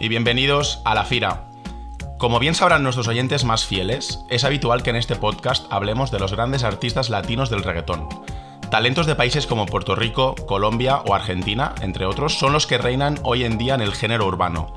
Y 0.00 0.08
bienvenidos 0.08 0.80
a 0.84 0.96
La 0.96 1.04
Fira. 1.04 1.44
Como 2.18 2.40
bien 2.40 2.56
sabrán 2.56 2.82
nuestros 2.82 3.06
oyentes 3.06 3.44
más 3.44 3.64
fieles, 3.64 4.18
es 4.28 4.42
habitual 4.42 4.82
que 4.82 4.90
en 4.90 4.96
este 4.96 5.14
podcast 5.14 5.66
hablemos 5.70 6.10
de 6.10 6.18
los 6.18 6.32
grandes 6.32 6.64
artistas 6.64 7.08
latinos 7.08 7.50
del 7.50 7.62
reggaetón. 7.62 8.08
Talentos 8.68 9.06
de 9.06 9.14
países 9.14 9.46
como 9.46 9.66
Puerto 9.66 9.94
Rico, 9.94 10.34
Colombia 10.48 10.96
o 11.06 11.14
Argentina, 11.14 11.72
entre 11.82 12.04
otros, 12.04 12.36
son 12.36 12.52
los 12.52 12.66
que 12.66 12.78
reinan 12.78 13.20
hoy 13.22 13.44
en 13.44 13.56
día 13.56 13.76
en 13.76 13.80
el 13.80 13.94
género 13.94 14.26
urbano. 14.26 14.74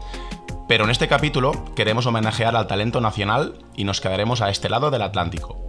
Pero 0.67 0.83
en 0.83 0.91
este 0.91 1.07
capítulo 1.07 1.53
queremos 1.73 2.05
homenajear 2.05 2.55
al 2.55 2.67
talento 2.67 3.01
nacional 3.01 3.55
y 3.75 3.83
nos 3.83 3.99
quedaremos 3.99 4.41
a 4.41 4.51
este 4.51 4.69
lado 4.69 4.91
del 4.91 5.01
Atlántico. 5.01 5.67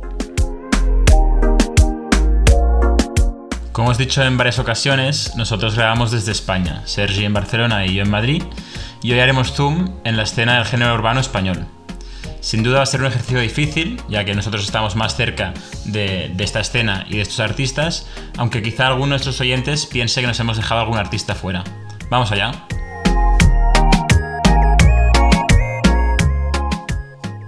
Como 3.79 3.91
os 3.91 4.01
he 4.01 4.07
dicho 4.07 4.25
en 4.25 4.37
varias 4.37 4.59
ocasiones, 4.59 5.37
nosotros 5.37 5.77
grabamos 5.77 6.11
desde 6.11 6.33
España, 6.33 6.83
Sergi 6.85 7.25
en 7.25 7.33
Barcelona 7.33 7.87
y 7.87 7.95
yo 7.95 8.03
en 8.03 8.11
Madrid, 8.11 8.43
y 9.03 9.13
hoy 9.13 9.21
haremos 9.21 9.53
zoom 9.53 9.91
en 10.05 10.17
la 10.17 10.25
escena 10.25 10.57
del 10.57 10.65
género 10.65 10.95
urbano 10.95 11.21
español. 11.21 11.67
Sin 12.41 12.63
duda 12.63 12.79
va 12.79 12.83
a 12.85 12.87
ser 12.87 13.01
un 13.01 13.07
ejercicio 13.07 13.41
difícil, 13.41 14.01
ya 14.09 14.25
que 14.25 14.35
nosotros 14.35 14.65
estamos 14.65 14.97
más 14.97 15.17
cerca 15.17 15.55
de, 15.85 16.33
esta 16.39 16.61
escena 16.61 17.05
y 17.09 17.17
de 17.17 17.23
estos 17.23 17.41
artistas, 17.41 18.07
aunque 18.37 18.63
quizá 18.63 18.87
alguno 18.87 19.07
de 19.07 19.11
nuestros 19.11 19.41
oyentes 19.41 19.87
piense 19.87 20.21
que 20.21 20.27
nos 20.27 20.39
hemos 20.41 20.57
dejado 20.57 20.81
algún 20.81 20.99
artista 20.99 21.35
fuera. 21.35 21.65
Vamos 22.11 22.31
allá. 22.33 22.53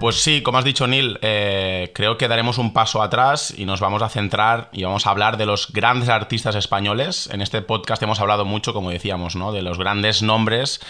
Pues 0.01 0.23
sí, 0.23 0.41
como 0.41 0.57
has 0.57 0.65
dicho 0.65 0.87
Neil, 0.87 1.19
eh, 1.21 1.93
creo 1.95 2.17
que 2.17 2.27
daremos 2.27 2.57
un 2.57 2.73
paso 2.73 3.03
atrás 3.03 3.53
y 3.55 3.67
nos 3.67 3.81
vamos 3.81 4.01
a 4.01 4.09
centrar 4.09 4.71
y 4.73 4.83
vamos 4.83 5.07
a 5.07 5.11
hablar 5.11 5.37
de 5.37 5.45
los 5.45 5.71
grandes 5.75 6.09
artistas 6.09 6.55
españoles. 6.55 7.29
En 7.31 7.43
este 7.43 7.61
podcast 7.61 8.03
hemos 8.03 8.19
hablado 8.19 8.47
mucho, 8.47 8.73
como 8.73 8.89
decíamos, 8.89 9.37
¿no? 9.37 9.53
de 9.53 9.61
los 9.61 9.77
grandes 9.77 10.23
nombres 10.23 10.81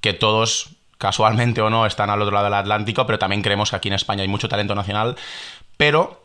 que 0.00 0.12
todos, 0.12 0.68
casualmente 0.98 1.60
o 1.62 1.68
no, 1.68 1.84
están 1.84 2.10
al 2.10 2.22
otro 2.22 2.32
lado 2.32 2.44
del 2.44 2.54
Atlántico, 2.54 3.06
pero 3.06 3.18
también 3.18 3.42
creemos 3.42 3.70
que 3.70 3.76
aquí 3.76 3.88
en 3.88 3.94
España 3.94 4.22
hay 4.22 4.28
mucho 4.28 4.48
talento 4.48 4.76
nacional. 4.76 5.16
Pero 5.76 6.22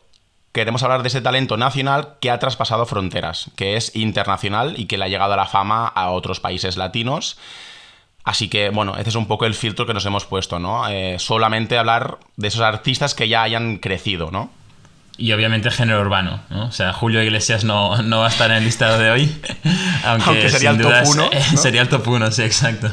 queremos 0.52 0.84
hablar 0.84 1.02
de 1.02 1.08
ese 1.08 1.22
talento 1.22 1.56
nacional 1.56 2.14
que 2.20 2.30
ha 2.30 2.38
traspasado 2.38 2.86
fronteras, 2.86 3.50
que 3.56 3.76
es 3.76 3.96
internacional 3.96 4.78
y 4.78 4.86
que 4.86 4.98
le 4.98 5.06
ha 5.06 5.08
llegado 5.08 5.32
a 5.32 5.36
la 5.36 5.46
fama 5.46 5.88
a 5.88 6.10
otros 6.10 6.38
países 6.38 6.76
latinos. 6.76 7.38
Así 8.26 8.48
que, 8.48 8.70
bueno, 8.70 8.96
ese 8.96 9.10
es 9.10 9.14
un 9.14 9.28
poco 9.28 9.46
el 9.46 9.54
filtro 9.54 9.86
que 9.86 9.94
nos 9.94 10.04
hemos 10.04 10.26
puesto, 10.26 10.58
¿no? 10.58 10.88
Eh, 10.88 11.16
solamente 11.20 11.78
hablar 11.78 12.18
de 12.34 12.48
esos 12.48 12.60
artistas 12.60 13.14
que 13.14 13.28
ya 13.28 13.44
hayan 13.44 13.76
crecido, 13.76 14.32
¿no? 14.32 14.50
Y 15.16 15.30
obviamente 15.30 15.70
género 15.70 16.00
urbano, 16.00 16.40
¿no? 16.50 16.66
O 16.66 16.72
sea, 16.72 16.92
Julio 16.92 17.22
Iglesias 17.22 17.62
no, 17.62 17.90
va 17.90 18.26
a 18.26 18.28
estar 18.28 18.50
en 18.50 18.56
el 18.56 18.64
listado 18.64 18.98
de 18.98 19.12
hoy. 19.12 19.40
Aunque, 20.04 20.48
sería 20.50 20.70
el 20.70 20.80
top 20.80 20.92
1. 21.06 21.30
Sería 21.54 21.82
el 21.82 21.88
top 21.88 22.08
1, 22.08 22.32
sí, 22.32 22.42
exacto. 22.42 22.90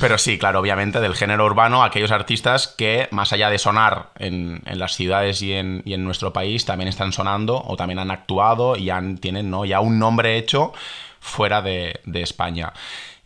Pero 0.00 0.18
sí, 0.18 0.36
claro, 0.36 0.58
obviamente 0.58 1.00
del 1.00 1.14
género 1.14 1.46
urbano, 1.46 1.84
aquellos 1.84 2.10
artistas 2.10 2.66
que, 2.66 3.06
más 3.12 3.32
allá 3.32 3.50
de 3.50 3.58
sonar 3.58 4.10
en, 4.18 4.62
las 4.66 4.96
ciudades 4.96 5.42
y 5.42 5.52
en, 5.52 6.04
nuestro 6.04 6.32
país, 6.32 6.64
también 6.64 6.88
están 6.88 7.12
sonando 7.12 7.62
o 7.64 7.76
también 7.76 8.00
han 8.00 8.10
actuado 8.10 8.76
y 8.76 8.90
han, 8.90 9.18
tienen 9.18 9.48
¿no? 9.48 9.64
ya 9.64 9.78
un 9.78 10.00
nombre 10.00 10.36
hecho 10.36 10.72
fuera 11.20 11.62
de, 11.62 12.00
de 12.04 12.22
España. 12.22 12.72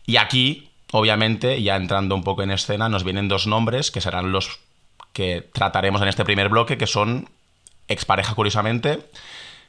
Y 0.05 0.17
aquí, 0.17 0.70
Obviamente, 0.91 1.61
ya 1.63 1.75
entrando 1.75 2.15
un 2.15 2.23
poco 2.23 2.43
en 2.43 2.51
escena, 2.51 2.89
nos 2.89 3.03
vienen 3.03 3.27
dos 3.27 3.47
nombres 3.47 3.91
que 3.91 4.01
serán 4.01 4.31
los 4.31 4.59
que 5.13 5.49
trataremos 5.53 6.01
en 6.01 6.07
este 6.07 6.25
primer 6.25 6.49
bloque, 6.49 6.77
que 6.77 6.87
son 6.87 7.29
expareja, 7.87 8.35
curiosamente, 8.35 8.99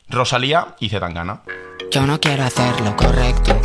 Rosalía 0.08 0.76
y 0.80 0.88
Zetangana. 0.88 1.42
Yo 1.90 2.06
no 2.06 2.20
quiero 2.20 2.44
hacer 2.44 2.80
lo 2.80 2.96
correcto. 2.96 3.58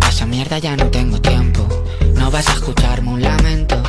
A 0.00 0.08
esa 0.08 0.26
mierda 0.26 0.58
ya 0.58 0.76
no 0.76 0.90
tengo 0.90 1.20
tiempo. 1.20 1.66
No 2.14 2.30
vas 2.30 2.48
a 2.48 2.52
escucharme 2.52 3.10
un 3.10 3.22
lamento. 3.22 3.82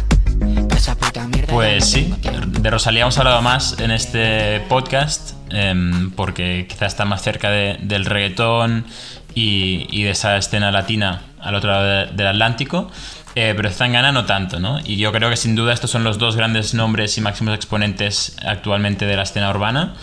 Pues 1.50 1.86
sí, 1.86 2.13
de 2.47 2.69
Rosalía 2.69 3.03
hemos 3.03 3.18
hablado 3.18 3.41
más 3.41 3.80
en 3.80 3.91
este 3.91 4.59
podcast 4.62 5.31
em, 5.50 6.12
porque 6.12 6.66
quizás 6.68 6.94
está 6.94 7.06
más 7.06 7.22
cerca 7.22 7.50
del 7.50 8.06
reggaetón 8.06 8.85
y, 9.34 10.03
de 10.03 10.09
esa 10.09 10.38
escena 10.38 10.72
latina 10.72 11.22
al 11.40 11.56
otro 11.56 11.72
lado 11.72 12.12
del 12.14 12.28
Atlántico. 12.28 12.90
Eh, 13.35 13.53
pero 13.56 13.69
Zangana 13.69 14.14
no 14.14 14.25
tanto, 14.25 14.59
¿no? 14.59 14.80
Y 14.85 14.96
yo 14.96 15.12
creo 15.12 15.30
que 15.30 15.35
sin 15.35 15.56
duda 15.56 15.74
estos 15.74 15.91
son 15.91 16.06
los 16.06 16.18
dos 16.18 16.38
grandes 16.38 16.74
nombres 16.74 17.18
y 17.18 17.22
máximos 17.22 17.53
exponentes 17.53 18.38
actualmente 18.46 19.06
de 19.06 19.18
la 19.18 19.24
escena 19.24 19.50
urbana. 19.50 19.94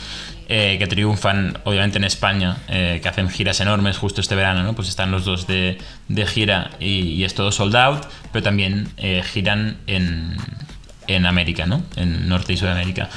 Eh, 0.48 0.76
que 0.78 0.86
triunfan 0.86 1.58
obviamente 1.64 1.98
en 1.98 2.04
España, 2.04 2.58
eh, 2.68 3.00
que 3.02 3.08
hacen 3.08 3.28
giras 3.30 3.60
enormes 3.60 3.96
justo 3.96 4.20
este 4.20 4.34
verano, 4.34 4.62
¿no? 4.62 4.74
Pues 4.74 4.88
están 4.88 5.10
los 5.10 5.24
dos 5.24 5.46
de, 5.46 5.78
gira 6.26 6.70
y, 6.80 7.24
es 7.24 7.34
todo 7.34 7.52
sold 7.52 7.76
out, 7.76 8.04
pero 8.32 8.42
también 8.42 8.88
giran 9.32 9.78
en, 9.86 10.36
en, 11.06 11.26
América, 11.26 11.66
¿no? 11.66 11.82
En 11.96 12.28
Norte 12.28 12.52
y 12.52 12.56
Sudamérica. 12.56 13.08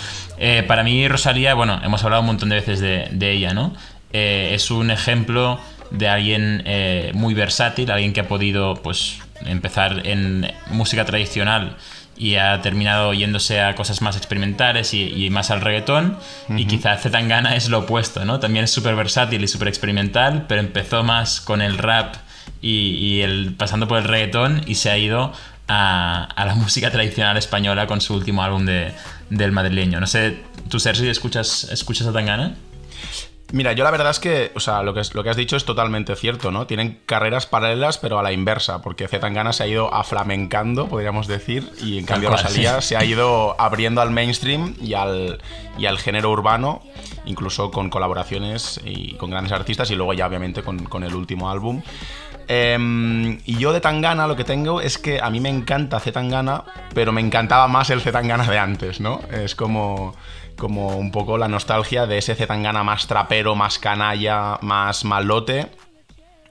para 0.68 0.84
mí 0.84 1.08
Rosalía, 1.08 1.54
bueno, 1.54 1.82
hemos 1.84 2.04
hablado 2.04 2.22
un 2.22 2.28
montón 2.28 2.50
de 2.50 2.56
veces 2.56 2.80
de, 2.80 3.08
de 3.12 3.32
ella, 3.32 3.54
¿no? 3.54 3.74
es 4.12 4.72
un 4.72 4.92
ejemplo 4.92 5.60
de 5.92 6.08
alguien 6.08 6.64
eh, 6.66 7.12
muy 7.14 7.34
versátil, 7.34 7.92
alguien 7.92 8.14
que 8.14 8.22
ha 8.22 8.28
podido 8.28 8.76
pues, 8.76 9.20
empezar 9.46 10.06
en 10.06 10.52
música 10.68 11.06
tradicional 11.06 11.78
y 12.18 12.36
ha 12.36 12.62
terminado 12.62 13.14
yéndose 13.14 13.62
a 13.62 13.76
cosas 13.76 14.02
más 14.02 14.16
experimentales 14.16 14.94
y, 14.94 15.30
más 15.30 15.52
al 15.52 15.62
reggaetón. 15.62 16.18
Y 16.50 16.66
quizá 16.66 16.98
Zetangana 16.98 17.56
es 17.56 17.70
lo 17.70 17.80
opuesto, 17.80 18.24
¿no? 18.26 18.40
También 18.40 18.66
es 18.66 18.72
súper 18.72 18.96
versátil 18.96 19.44
y 19.44 19.48
súper 19.48 19.68
experimental, 19.68 20.46
pero 20.48 20.62
empezó 20.62 21.04
más 21.04 21.42
con 21.42 21.62
el 21.62 21.78
rap 21.78 22.16
y, 22.62 23.22
el, 23.22 23.54
pasando 23.58 23.88
por 23.88 23.98
el 23.98 24.06
reggaetón 24.06 24.62
y 24.66 24.76
se 24.76 24.90
ha 24.90 24.98
ido 24.98 25.34
a, 25.68 26.30
la 26.38 26.56
música 26.56 26.92
tradicional 26.92 27.38
española 27.38 27.88
con 27.88 28.02
su 28.02 28.14
último 28.16 28.44
álbum 28.44 28.66
de, 28.66 28.94
del 29.30 29.52
madrileño. 29.52 30.00
No 30.00 30.08
sé, 30.08 30.40
¿tú, 30.70 30.80
Sergi, 30.80 31.08
escuchas, 31.10 31.68
escuchas 31.72 32.08
a 32.08 32.14
Tangana? 32.14 32.56
Mira, 33.56 33.72
yo 33.72 33.86
la 33.86 33.92
verdad 33.92 34.10
es 34.10 34.20
que, 34.20 34.52
o 34.54 34.60
sea, 34.60 34.84
lo 34.84 34.94
que, 34.94 35.02
lo 35.14 35.24
que 35.24 35.30
has 35.30 35.38
dicho 35.38 35.56
es 35.56 35.64
totalmente 35.64 36.14
cierto, 36.18 36.52
¿no? 36.52 36.68
Tienen 36.68 37.00
carreras 37.06 37.46
paralelas, 37.46 37.98
pero 37.98 38.20
a 38.20 38.22
la 38.22 38.34
inversa, 38.34 38.82
porque 38.82 39.08
Zetangana 39.08 39.54
se 39.54 39.64
ha 39.64 39.68
ido 39.68 39.94
aflamencando, 39.94 40.90
podríamos 40.90 41.26
decir, 41.28 41.72
y 41.82 41.98
en 41.98 42.06
cambio 42.06 42.32
Rosalía 42.32 42.82
se 42.82 42.98
ha 42.98 43.06
ido 43.06 43.56
abriendo 43.58 44.02
al 44.02 44.12
mainstream 44.12 44.76
y 44.82 44.94
al, 44.94 45.42
y 45.78 45.86
al 45.86 46.00
género 46.00 46.32
urbano, 46.32 46.84
incluso 47.24 47.72
con 47.72 47.90
colaboraciones 47.90 48.82
y 48.84 49.14
con 49.14 49.30
grandes 49.30 49.54
artistas, 49.54 49.90
y 49.90 49.96
luego 49.96 50.14
ya 50.14 50.28
obviamente 50.28 50.62
con, 50.62 51.04
el 51.06 51.16
último 51.16 51.50
álbum. 51.50 51.82
Em, 52.48 53.40
y 53.46 53.58
yo 53.58 53.74
de 53.74 53.82
Tangana 53.82 54.28
lo 54.28 54.36
que 54.36 54.44
tengo 54.44 54.82
es 54.82 54.98
que 54.98 55.20
a 55.20 55.30
mí 55.30 55.40
me 55.40 55.50
encanta 55.50 56.00
Zetangana, 56.00 56.64
pero 56.94 57.12
me 57.12 57.22
encantaba 57.22 57.68
más 57.68 57.90
el 57.90 58.02
Zetangana 58.02 58.46
de 58.46 58.60
antes, 58.60 59.00
¿no? 59.00 59.20
Es 59.32 59.56
como 59.56 60.14
como 60.58 60.96
un 60.98 61.12
poco 61.12 61.38
la 61.38 61.48
nostalgia 61.48 62.06
de 62.06 62.18
ese 62.18 62.36
Zetangana 62.36 62.84
más 62.84 63.08
trapero, 63.08 63.56
más 63.56 63.78
canalla, 63.80 64.58
más 64.62 65.04
malote. 65.04 65.68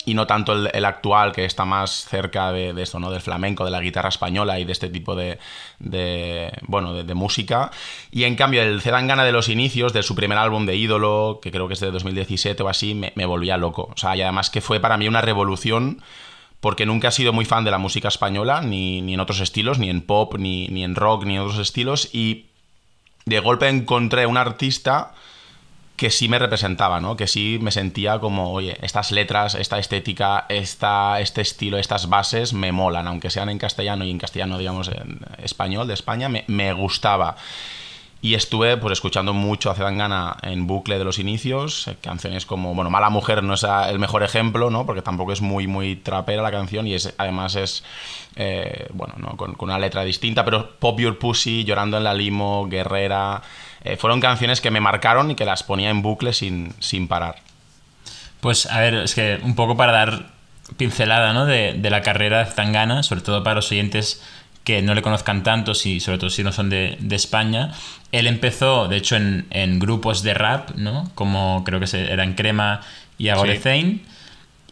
Y 0.06 0.14
no 0.14 0.26
tanto 0.26 0.52
el, 0.52 0.84
actual, 0.84 1.32
que 1.32 1.44
está 1.44 1.64
más 1.64 2.04
cerca 2.04 2.52
de, 2.52 2.80
esto, 2.82 2.98
¿no? 2.98 3.10
Del 3.10 3.20
flamenco, 3.20 3.64
de 3.64 3.70
la 3.70 3.80
guitarra 3.80 4.10
española 4.10 4.58
y 4.60 4.64
de 4.64 4.72
este 4.72 4.88
tipo 4.88 5.14
de, 5.16 5.38
bueno, 6.66 6.94
de, 7.02 7.14
música. 7.14 7.70
Y 8.10 8.24
en 8.24 8.36
cambio, 8.36 8.62
el 8.62 8.82
Zetangana 8.82 9.24
de 9.24 9.32
los 9.32 9.48
inicios, 9.48 9.92
de 9.92 10.02
su 10.02 10.14
primer 10.14 10.38
álbum 10.38 10.66
de 10.66 10.76
ídolo, 10.76 11.40
que 11.42 11.50
creo 11.50 11.68
que 11.68 11.74
es 11.74 11.80
de 11.80 11.90
2017 11.90 12.62
o 12.62 12.68
así, 12.68 12.94
me, 12.94 13.26
volvía 13.26 13.56
loco. 13.56 13.90
O 13.94 13.96
sea, 13.96 14.14
y 14.16 14.22
además 14.22 14.50
que 14.50 14.60
fue 14.60 14.80
para 14.80 14.96
mí 14.96 15.08
una 15.08 15.20
revolución 15.22 16.02
porque 16.60 16.86
nunca 16.86 17.08
he 17.08 17.12
sido 17.12 17.32
muy 17.32 17.44
fan 17.44 17.64
de 17.64 17.70
la 17.70 17.78
música 17.78 18.08
española, 18.08 18.62
ni, 18.62 19.02
ni 19.02 19.14
en 19.14 19.20
otros 19.20 19.40
estilos, 19.40 19.78
ni 19.78 19.90
en 19.90 20.00
pop, 20.00 20.36
ni, 20.38 20.68
ni, 20.68 20.82
en 20.82 20.94
rock, 20.94 21.24
ni 21.24 21.36
en 21.36 21.42
otros 21.42 21.58
estilos, 21.58 22.08
y 22.14 22.46
de 23.26 23.40
golpe 23.40 23.68
encontré 23.68 24.26
un 24.26 24.38
artista 24.38 25.12
que 25.96 26.10
sí 26.10 26.28
me 26.28 26.38
representaba, 26.38 27.00
¿no? 27.00 27.16
Que 27.16 27.26
sí 27.26 27.58
me 27.60 27.70
sentía 27.70 28.18
como, 28.18 28.52
oye, 28.52 28.76
estas 28.82 29.12
letras, 29.12 29.54
esta 29.54 29.78
estética, 29.78 30.46
esta, 30.48 31.20
este 31.20 31.40
estilo, 31.40 31.78
estas 31.78 32.08
bases 32.08 32.52
me 32.52 32.72
molan, 32.72 33.06
aunque 33.06 33.30
sean 33.30 33.48
en 33.48 33.58
castellano 33.58 34.04
y 34.04 34.10
en 34.10 34.18
castellano, 34.18 34.58
digamos, 34.58 34.88
en 34.88 35.20
español 35.42 35.86
de 35.86 35.94
España, 35.94 36.28
me, 36.28 36.44
me 36.48 36.72
gustaba. 36.72 37.36
Y 38.24 38.32
estuve 38.32 38.78
pues 38.78 38.92
escuchando 38.92 39.34
mucho 39.34 39.70
a 39.70 39.74
Gana 39.74 40.38
en 40.40 40.66
bucle 40.66 40.96
de 40.96 41.04
los 41.04 41.18
inicios, 41.18 41.88
eh, 41.88 41.96
canciones 42.00 42.46
como, 42.46 42.74
bueno, 42.74 42.88
Mala 42.88 43.10
Mujer 43.10 43.42
no 43.42 43.52
es 43.52 43.66
el 43.86 43.98
mejor 43.98 44.22
ejemplo, 44.22 44.70
¿no? 44.70 44.86
Porque 44.86 45.02
tampoco 45.02 45.34
es 45.34 45.42
muy, 45.42 45.66
muy 45.66 45.96
trapera 45.96 46.40
la 46.40 46.50
canción 46.50 46.86
y 46.86 46.94
es, 46.94 47.12
además 47.18 47.54
es, 47.54 47.84
eh, 48.36 48.86
bueno, 48.94 49.12
¿no? 49.18 49.36
Con, 49.36 49.56
una 49.58 49.78
letra 49.78 50.04
distinta, 50.04 50.42
pero 50.42 50.70
Pop 50.78 50.98
Your 50.98 51.18
Pussy, 51.18 51.64
Llorando 51.64 51.98
en 51.98 52.04
la 52.04 52.14
Limo, 52.14 52.66
Guerrera, 52.66 53.42
eh, 53.82 53.98
fueron 53.98 54.22
canciones 54.22 54.62
que 54.62 54.70
me 54.70 54.80
marcaron 54.80 55.30
y 55.30 55.34
que 55.34 55.44
las 55.44 55.62
ponía 55.62 55.90
en 55.90 56.00
bucle 56.00 56.32
sin, 56.32 56.72
sin 56.78 57.08
parar. 57.08 57.42
Pues 58.40 58.64
a 58.64 58.80
ver, 58.80 58.94
es 58.94 59.14
que 59.14 59.38
un 59.42 59.54
poco 59.54 59.76
para 59.76 59.92
dar 59.92 60.30
pincelada 60.78 61.34
¿no? 61.34 61.44
de, 61.44 61.74
de 61.74 61.90
la 61.90 62.00
carrera 62.00 62.38
de 62.38 62.50
Zangana, 62.50 63.02
sobre 63.02 63.20
todo 63.20 63.44
para 63.44 63.56
los 63.56 63.70
oyentes 63.70 64.22
que 64.64 64.80
no 64.80 64.94
le 64.94 65.02
conozcan 65.02 65.42
tanto, 65.42 65.74
si, 65.74 66.00
sobre 66.00 66.18
todo 66.18 66.30
si 66.30 66.42
no 66.42 66.50
son 66.50 66.70
de, 66.70 66.98
España. 67.10 67.72
Él 68.12 68.26
empezó, 68.26 68.88
de 68.88 68.96
hecho, 68.96 69.16
en, 69.16 69.78
grupos 69.78 70.22
de 70.22 70.34
rap, 70.34 70.70
¿no? 70.76 71.10
Como 71.14 71.62
creo 71.64 71.80
que 71.80 71.86
eran 71.96 72.34
Crema 72.34 72.80
y 73.18 73.28
Agorezain. 73.28 74.02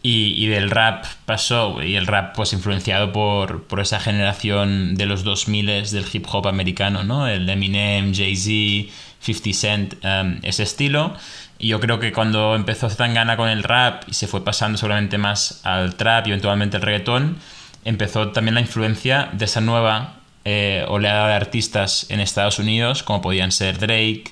Y, 0.04 0.46
del 0.46 0.70
rap 0.70 1.04
pasó, 1.26 1.80
y 1.80 1.94
el 1.94 2.08
rap 2.08 2.34
pues 2.34 2.52
influenciado 2.52 3.12
por, 3.12 3.68
por 3.68 3.78
esa 3.78 4.00
generación 4.00 4.96
de 4.96 5.06
los 5.06 5.22
2000 5.22 5.66
del 5.66 6.04
hip 6.12 6.26
hop 6.28 6.48
americano, 6.48 7.04
¿no? 7.04 7.28
El 7.28 7.48
Eminem, 7.48 8.12
Jay-Z, 8.12 8.92
50 9.20 9.52
Cent, 9.52 9.94
um, 10.04 10.38
ese 10.42 10.64
estilo. 10.64 11.14
Y 11.58 11.68
yo 11.68 11.78
creo 11.78 12.00
que 12.00 12.10
cuando 12.12 12.56
empezó 12.56 12.90
Zetangana 12.90 13.36
con 13.36 13.48
el 13.48 13.62
rap 13.62 14.02
y 14.08 14.14
se 14.14 14.26
fue 14.26 14.42
pasando 14.44 14.76
seguramente 14.76 15.18
más 15.18 15.60
al 15.64 15.94
trap 15.94 16.26
y 16.26 16.30
eventualmente 16.30 16.78
al 16.78 16.82
reggaetón, 16.82 17.36
empezó 17.84 18.30
también 18.30 18.54
la 18.54 18.60
influencia 18.60 19.28
de 19.32 19.44
esa 19.44 19.60
nueva 19.60 20.16
eh, 20.44 20.84
oleada 20.88 21.28
de 21.28 21.34
artistas 21.34 22.06
en 22.08 22.18
Estados 22.20 22.58
Unidos, 22.58 23.02
como 23.02 23.20
podían 23.22 23.52
ser 23.52 23.78
Drake, 23.78 24.24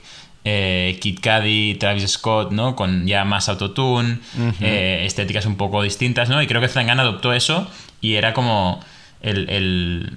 eh, 0.45 0.99
Kid 1.01 1.21
Cudi, 1.21 1.77
Travis 1.77 2.11
Scott, 2.11 2.51
¿no? 2.51 2.75
Con 2.75 3.07
ya 3.07 3.25
más 3.25 3.49
autotune, 3.49 4.19
eh, 4.61 5.05
estéticas 5.07 5.47
un 5.47 5.57
poco 5.57 5.83
distintas, 5.83 6.29
¿no? 6.29 6.43
Y 6.43 6.47
creo 6.47 6.61
que 6.61 6.69
Zetangana 6.69 7.03
adoptó 7.03 7.33
eso 7.33 7.71
y 8.01 8.15
era 8.15 8.33
como 8.33 8.81
el, 9.21 10.17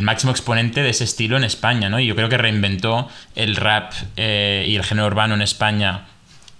máximo 0.00 0.30
exponente 0.30 0.82
de 0.82 0.90
ese 0.90 1.02
estilo 1.02 1.36
en 1.36 1.42
España, 1.42 1.88
¿no? 1.88 1.98
Y 1.98 2.06
yo 2.06 2.14
creo 2.14 2.28
que 2.28 2.38
reinventó 2.38 3.08
el 3.34 3.56
rap 3.56 3.92
y 4.16 4.76
el 4.76 4.84
género 4.84 5.08
urbano 5.08 5.34
en 5.34 5.42
España 5.42 6.04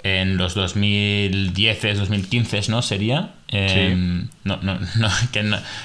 en 0.04 0.36
los 0.36 0.54
2010, 0.54 1.98
2015, 1.98 2.62
¿no? 2.68 2.82
Sería. 2.82 3.30
Em, 3.48 4.28
no, 4.44 4.58
no, 4.62 4.78
no, 4.96 5.08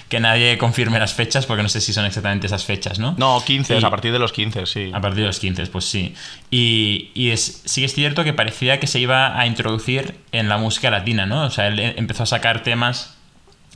que 0.10 0.20
nadie 0.20 0.58
confirme 0.58 1.00
las 1.00 1.14
fechas 1.14 1.46
porque 1.46 1.64
no 1.64 1.70
sé 1.70 1.82
si 1.82 1.92
son 1.92 2.06
exactamente 2.06 2.48
esas 2.48 2.64
fechas, 2.64 2.98
¿no? 2.98 3.14
No, 3.18 3.44
15, 3.46 3.78
a 3.78 3.90
partir 3.90 4.12
de 4.14 4.20
los 4.20 4.32
15, 4.32 4.66
sí. 4.66 4.92
A 4.94 5.02
partir 5.02 5.22
de 5.22 5.28
los 5.28 5.40
15, 5.40 5.68
pues 5.68 5.86
sí. 5.86 6.16
Y, 6.50 7.12
y 7.14 7.30
es, 7.32 7.62
sí 7.66 7.84
es 7.84 7.94
cierto 7.94 8.24
que 8.24 8.34
parecía 8.34 8.80
que 8.80 8.88
se 8.88 9.00
iba 9.00 9.38
a 9.38 9.46
introducir 9.46 10.16
en 10.32 10.50
la 10.50 10.58
música 10.58 10.90
latina, 10.90 11.26
¿no? 11.26 11.44
O 11.44 11.50
sea, 11.50 11.68
él 11.68 11.80
empezó 11.80 12.24
a 12.24 12.26
sacar 12.28 12.64
temas 12.64 13.18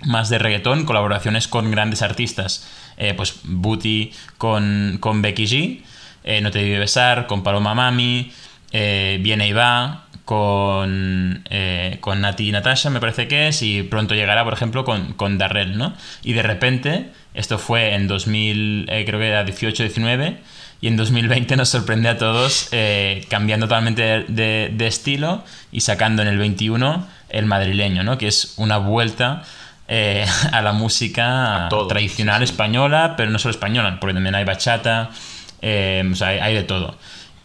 más 0.03 0.29
de 0.29 0.39
reggaetón, 0.39 0.85
colaboraciones 0.85 1.47
con 1.47 1.69
grandes 1.69 2.01
artistas. 2.01 2.67
Eh, 2.97 3.13
pues 3.13 3.39
Booty 3.43 4.11
con, 4.37 4.97
con 4.99 5.21
Becky 5.21 5.45
G, 5.45 5.81
eh, 6.23 6.41
No 6.41 6.51
te 6.51 6.59
debí 6.59 6.77
besar, 6.77 7.27
con 7.27 7.43
Paloma 7.43 7.73
Mami, 7.73 8.31
eh, 8.71 9.19
Viene 9.21 9.47
y 9.47 9.53
va, 9.53 10.05
con, 10.31 11.43
eh, 11.49 11.97
con 11.99 12.21
Nati 12.21 12.47
y 12.47 12.51
Natasha, 12.53 12.89
me 12.89 13.01
parece 13.01 13.27
que 13.27 13.49
es, 13.49 13.61
y 13.63 13.83
pronto 13.83 14.15
llegará, 14.15 14.45
por 14.45 14.53
ejemplo, 14.53 14.85
con, 14.85 15.11
con 15.11 15.37
Darrell, 15.37 15.77
¿no? 15.77 15.93
Y 16.23 16.31
de 16.31 16.41
repente, 16.41 17.09
esto 17.33 17.57
fue 17.59 17.95
en 17.95 18.07
2000, 18.07 18.85
eh, 18.89 19.03
creo 19.05 19.19
que 19.19 19.27
era 19.27 19.45
18-19, 19.45 20.37
y 20.79 20.87
en 20.87 20.95
2020 20.95 21.57
nos 21.57 21.67
sorprende 21.67 22.07
a 22.07 22.17
todos 22.17 22.69
eh, 22.71 23.25
cambiando 23.27 23.65
totalmente 23.67 24.23
de, 24.29 24.87
estilo 24.87 25.43
y 25.73 25.81
sacando 25.81 26.21
en 26.21 26.29
el 26.29 26.37
21 26.37 27.05
el 27.27 27.45
madrileño, 27.45 28.05
¿no? 28.05 28.17
Que 28.17 28.27
es 28.27 28.53
una 28.55 28.77
vuelta 28.77 29.43
a 30.53 30.61
la 30.61 30.71
música 30.71 31.67
tradicional 31.89 32.41
española, 32.41 33.15
pero 33.17 33.31
no 33.31 33.37
solo 33.37 33.51
española, 33.51 33.97
porque 33.99 34.13
también 34.13 34.35
hay 34.35 34.45
bachata, 34.45 35.09
o 35.11 36.15
sea, 36.15 36.27
hay 36.29 36.53
de 36.53 36.63
todo. 36.63 36.95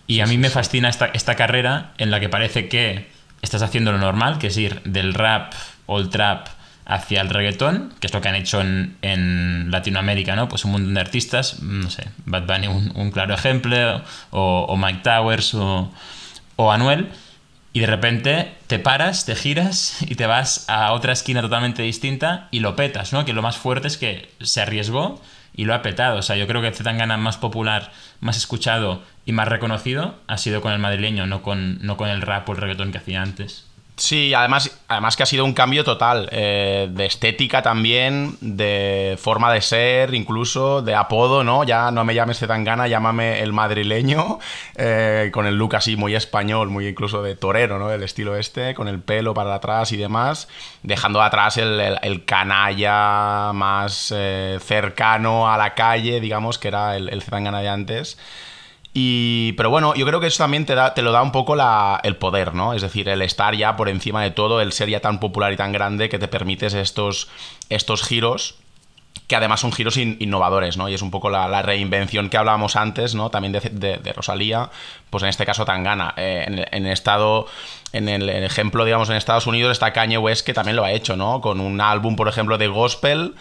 Y 0.07 0.21
a 0.21 0.27
mí 0.27 0.39
me 0.39 0.51
fascina 0.51 0.89
esta, 0.89 1.07
esta 1.07 1.35
carrera 1.35 1.93
en 1.99 2.11
la 2.11 2.21
que 2.21 2.29
parece 2.29 2.69
que 2.69 3.09
estás 3.43 3.63
haciendo 3.63 3.93
lo 3.93 3.99
normal, 3.99 4.39
que 4.39 4.49
es 4.49 4.57
ir 4.57 4.83
del 4.83 5.15
rap 5.15 5.53
o 5.87 5.99
el 5.99 6.11
trap 6.11 6.49
hacia 6.87 7.21
el 7.21 7.29
reggaetón, 7.31 7.93
que 8.01 8.07
es 8.07 8.15
lo 8.15 8.21
que 8.21 8.29
han 8.29 8.37
hecho 8.37 8.61
en, 8.61 8.97
en 9.03 9.71
Latinoamérica, 9.73 10.37
¿no? 10.37 10.49
Pues 10.49 10.65
un 10.65 10.73
montón 10.73 10.95
de 10.95 11.01
artistas, 11.01 11.61
no 11.61 11.91
sé, 11.91 12.05
Bad 12.25 12.47
Bunny 12.47 12.69
un, 12.69 13.11
claro 13.11 13.35
ejemplo, 13.35 14.03
o, 14.31 14.77
Mike 14.77 15.01
Towers 15.03 15.55
o, 15.55 15.93
o, 16.55 16.73
Anuel, 16.73 17.09
y 17.77 17.81
de 17.81 17.87
repente 17.87 18.55
te 18.69 18.79
paras, 18.79 19.27
te 19.27 19.35
giras 19.35 19.99
y 20.01 20.15
te 20.15 20.27
vas 20.27 20.65
a 20.67 20.93
otra 20.93 21.13
esquina 21.13 21.43
totalmente 21.43 21.83
distinta 21.83 22.49
y 22.51 22.61
lo 22.61 22.75
petas, 22.75 23.13
¿no? 23.13 23.27
Que 23.27 23.35
lo 23.35 23.43
más 23.43 23.59
fuerte 23.59 23.87
es 23.87 23.99
que 23.99 24.31
se 24.41 24.63
arriesgó 24.63 25.21
y 25.55 25.67
lo 25.67 25.75
ha 25.75 25.83
petado. 25.83 26.19
O 26.19 26.23
sea, 26.23 26.37
yo 26.37 26.47
creo 26.47 26.63
que 26.63 26.73
Zetangana 26.73 27.19
más 27.19 27.37
popular, 27.37 27.93
más 28.21 28.39
escuchado 28.39 29.03
y 29.27 29.33
más 29.33 29.49
reconocido 29.49 30.19
ha 30.27 30.39
sido 30.39 30.63
con 30.63 30.73
el 30.73 30.79
madrileño, 30.79 31.27
no 31.27 31.43
con, 31.43 31.79
no 31.83 31.99
con 31.99 32.09
el 32.09 32.23
rap 32.23 32.49
o 32.49 32.53
el 32.53 32.59
reggaetón 32.59 32.93
que 32.93 32.99
hacía 32.99 33.21
antes. 33.21 33.66
Sí, 33.99 34.35
además, 34.35 34.79
además 34.89 35.17
que 35.17 35.23
ha 35.23 35.27
sido 35.27 35.47
un 35.47 35.55
cambio 35.55 35.83
total, 35.83 36.29
eh, 36.31 36.87
de 36.91 37.07
estética 37.07 37.63
también, 37.63 38.37
de 38.43 39.17
forma 39.19 39.51
de 39.51 39.63
ser, 39.63 40.13
incluso 40.13 40.83
de 40.83 40.95
apodo, 40.95 41.45
¿no? 41.45 41.65
Ya 41.65 41.91
no 41.91 42.05
me 42.05 42.15
llames 42.15 42.39
Zetangana, 42.39 42.89
llámame 42.89 43.41
el 43.41 43.55
madrileño, 43.55 44.39
eh, 44.77 45.31
con 45.33 45.47
el 45.47 45.57
look 45.57 45.77
así 45.77 45.97
muy 45.97 46.15
español, 46.15 46.69
muy 46.69 46.87
incluso 46.89 47.23
de 47.23 47.37
torero, 47.37 47.79
¿no? 47.79 47.91
El 47.91 48.03
estilo 48.03 48.37
este, 48.37 48.75
con 48.75 48.87
el 48.87 49.01
pelo 49.01 49.33
para 49.33 49.55
atrás 49.55 49.93
y 49.93 49.97
demás, 49.97 50.47
dejando 50.83 51.23
atrás 51.23 51.57
el, 51.57 52.25
canalla 52.27 53.53
más 53.55 54.13
eh, 54.15 54.59
cercano 54.63 55.51
a 55.51 55.57
la 55.57 55.73
calle, 55.73 56.21
digamos, 56.21 56.59
que 56.59 56.69
era 56.69 56.97
el, 56.97 57.09
el 57.09 57.21
de 57.21 57.69
antes 57.69 58.19
pero 59.57 59.69
bueno, 59.69 59.95
yo 59.95 60.07
creo 60.07 60.21
que 60.21 60.29
eso 60.29 60.39
también 60.39 60.65
te, 60.65 60.75
lo 60.75 61.13
da 61.13 61.23
un 61.23 61.33
poco 61.33 61.55
el 62.03 62.17
poder, 62.17 62.55
¿no? 62.55 62.73
Es 62.73 62.81
decir, 62.81 63.09
el 63.11 63.21
estar 63.21 63.55
ya 63.55 63.77
por 63.77 63.91
encima 63.91 64.23
de 64.23 64.31
todo, 64.31 64.63
el 64.63 64.73
ser 64.73 64.89
ya 64.89 65.01
tan 65.01 65.21
popular 65.21 65.53
y 65.53 65.57
tan 65.57 65.71
grande 65.73 66.09
que 66.09 66.19
te 66.19 66.29
permites 66.29 66.73
estos, 66.73 67.29
estos 67.69 68.03
giros 68.03 68.57
que 69.27 69.35
además 69.35 69.61
son 69.61 69.73
giros 69.73 69.97
innovadores, 69.97 70.77
¿no? 70.77 70.89
Y 70.89 70.95
es 70.95 71.03
un 71.03 71.11
poco 71.11 71.31
la, 71.31 71.61
reinvención 71.61 72.31
que 72.31 72.37
hablábamos 72.37 72.77
antes, 72.77 73.15
¿no? 73.15 73.29
También 73.29 73.53
de, 73.53 74.13
Rosalía, 74.15 74.71
pues 75.11 75.25
en 75.25 75.29
este 75.29 75.45
caso 75.45 75.65
Tangana. 75.65 76.15
Eh, 76.17 76.45
en, 76.47 76.65
en, 76.71 76.87
estado, 76.87 77.47
en 77.93 78.09
el, 78.09 78.29
ejemplo, 78.29 78.85
digamos, 78.85 79.11
en 79.11 79.17
Estados 79.17 79.47
Unidos 79.47 79.73
está 79.73 79.93
Kanye 79.93 80.19
West 80.19 80.47
que 80.47 80.55
también 80.55 80.77
lo 80.77 80.85
ha 80.85 80.93
hecho, 80.93 81.17
¿no? 81.17 81.41
Con 81.41 81.61
un 81.61 81.81
álbum, 81.81 82.15
por 82.15 82.29
ejemplo, 82.29 82.57
de 82.57 82.69
gospel 82.69 83.35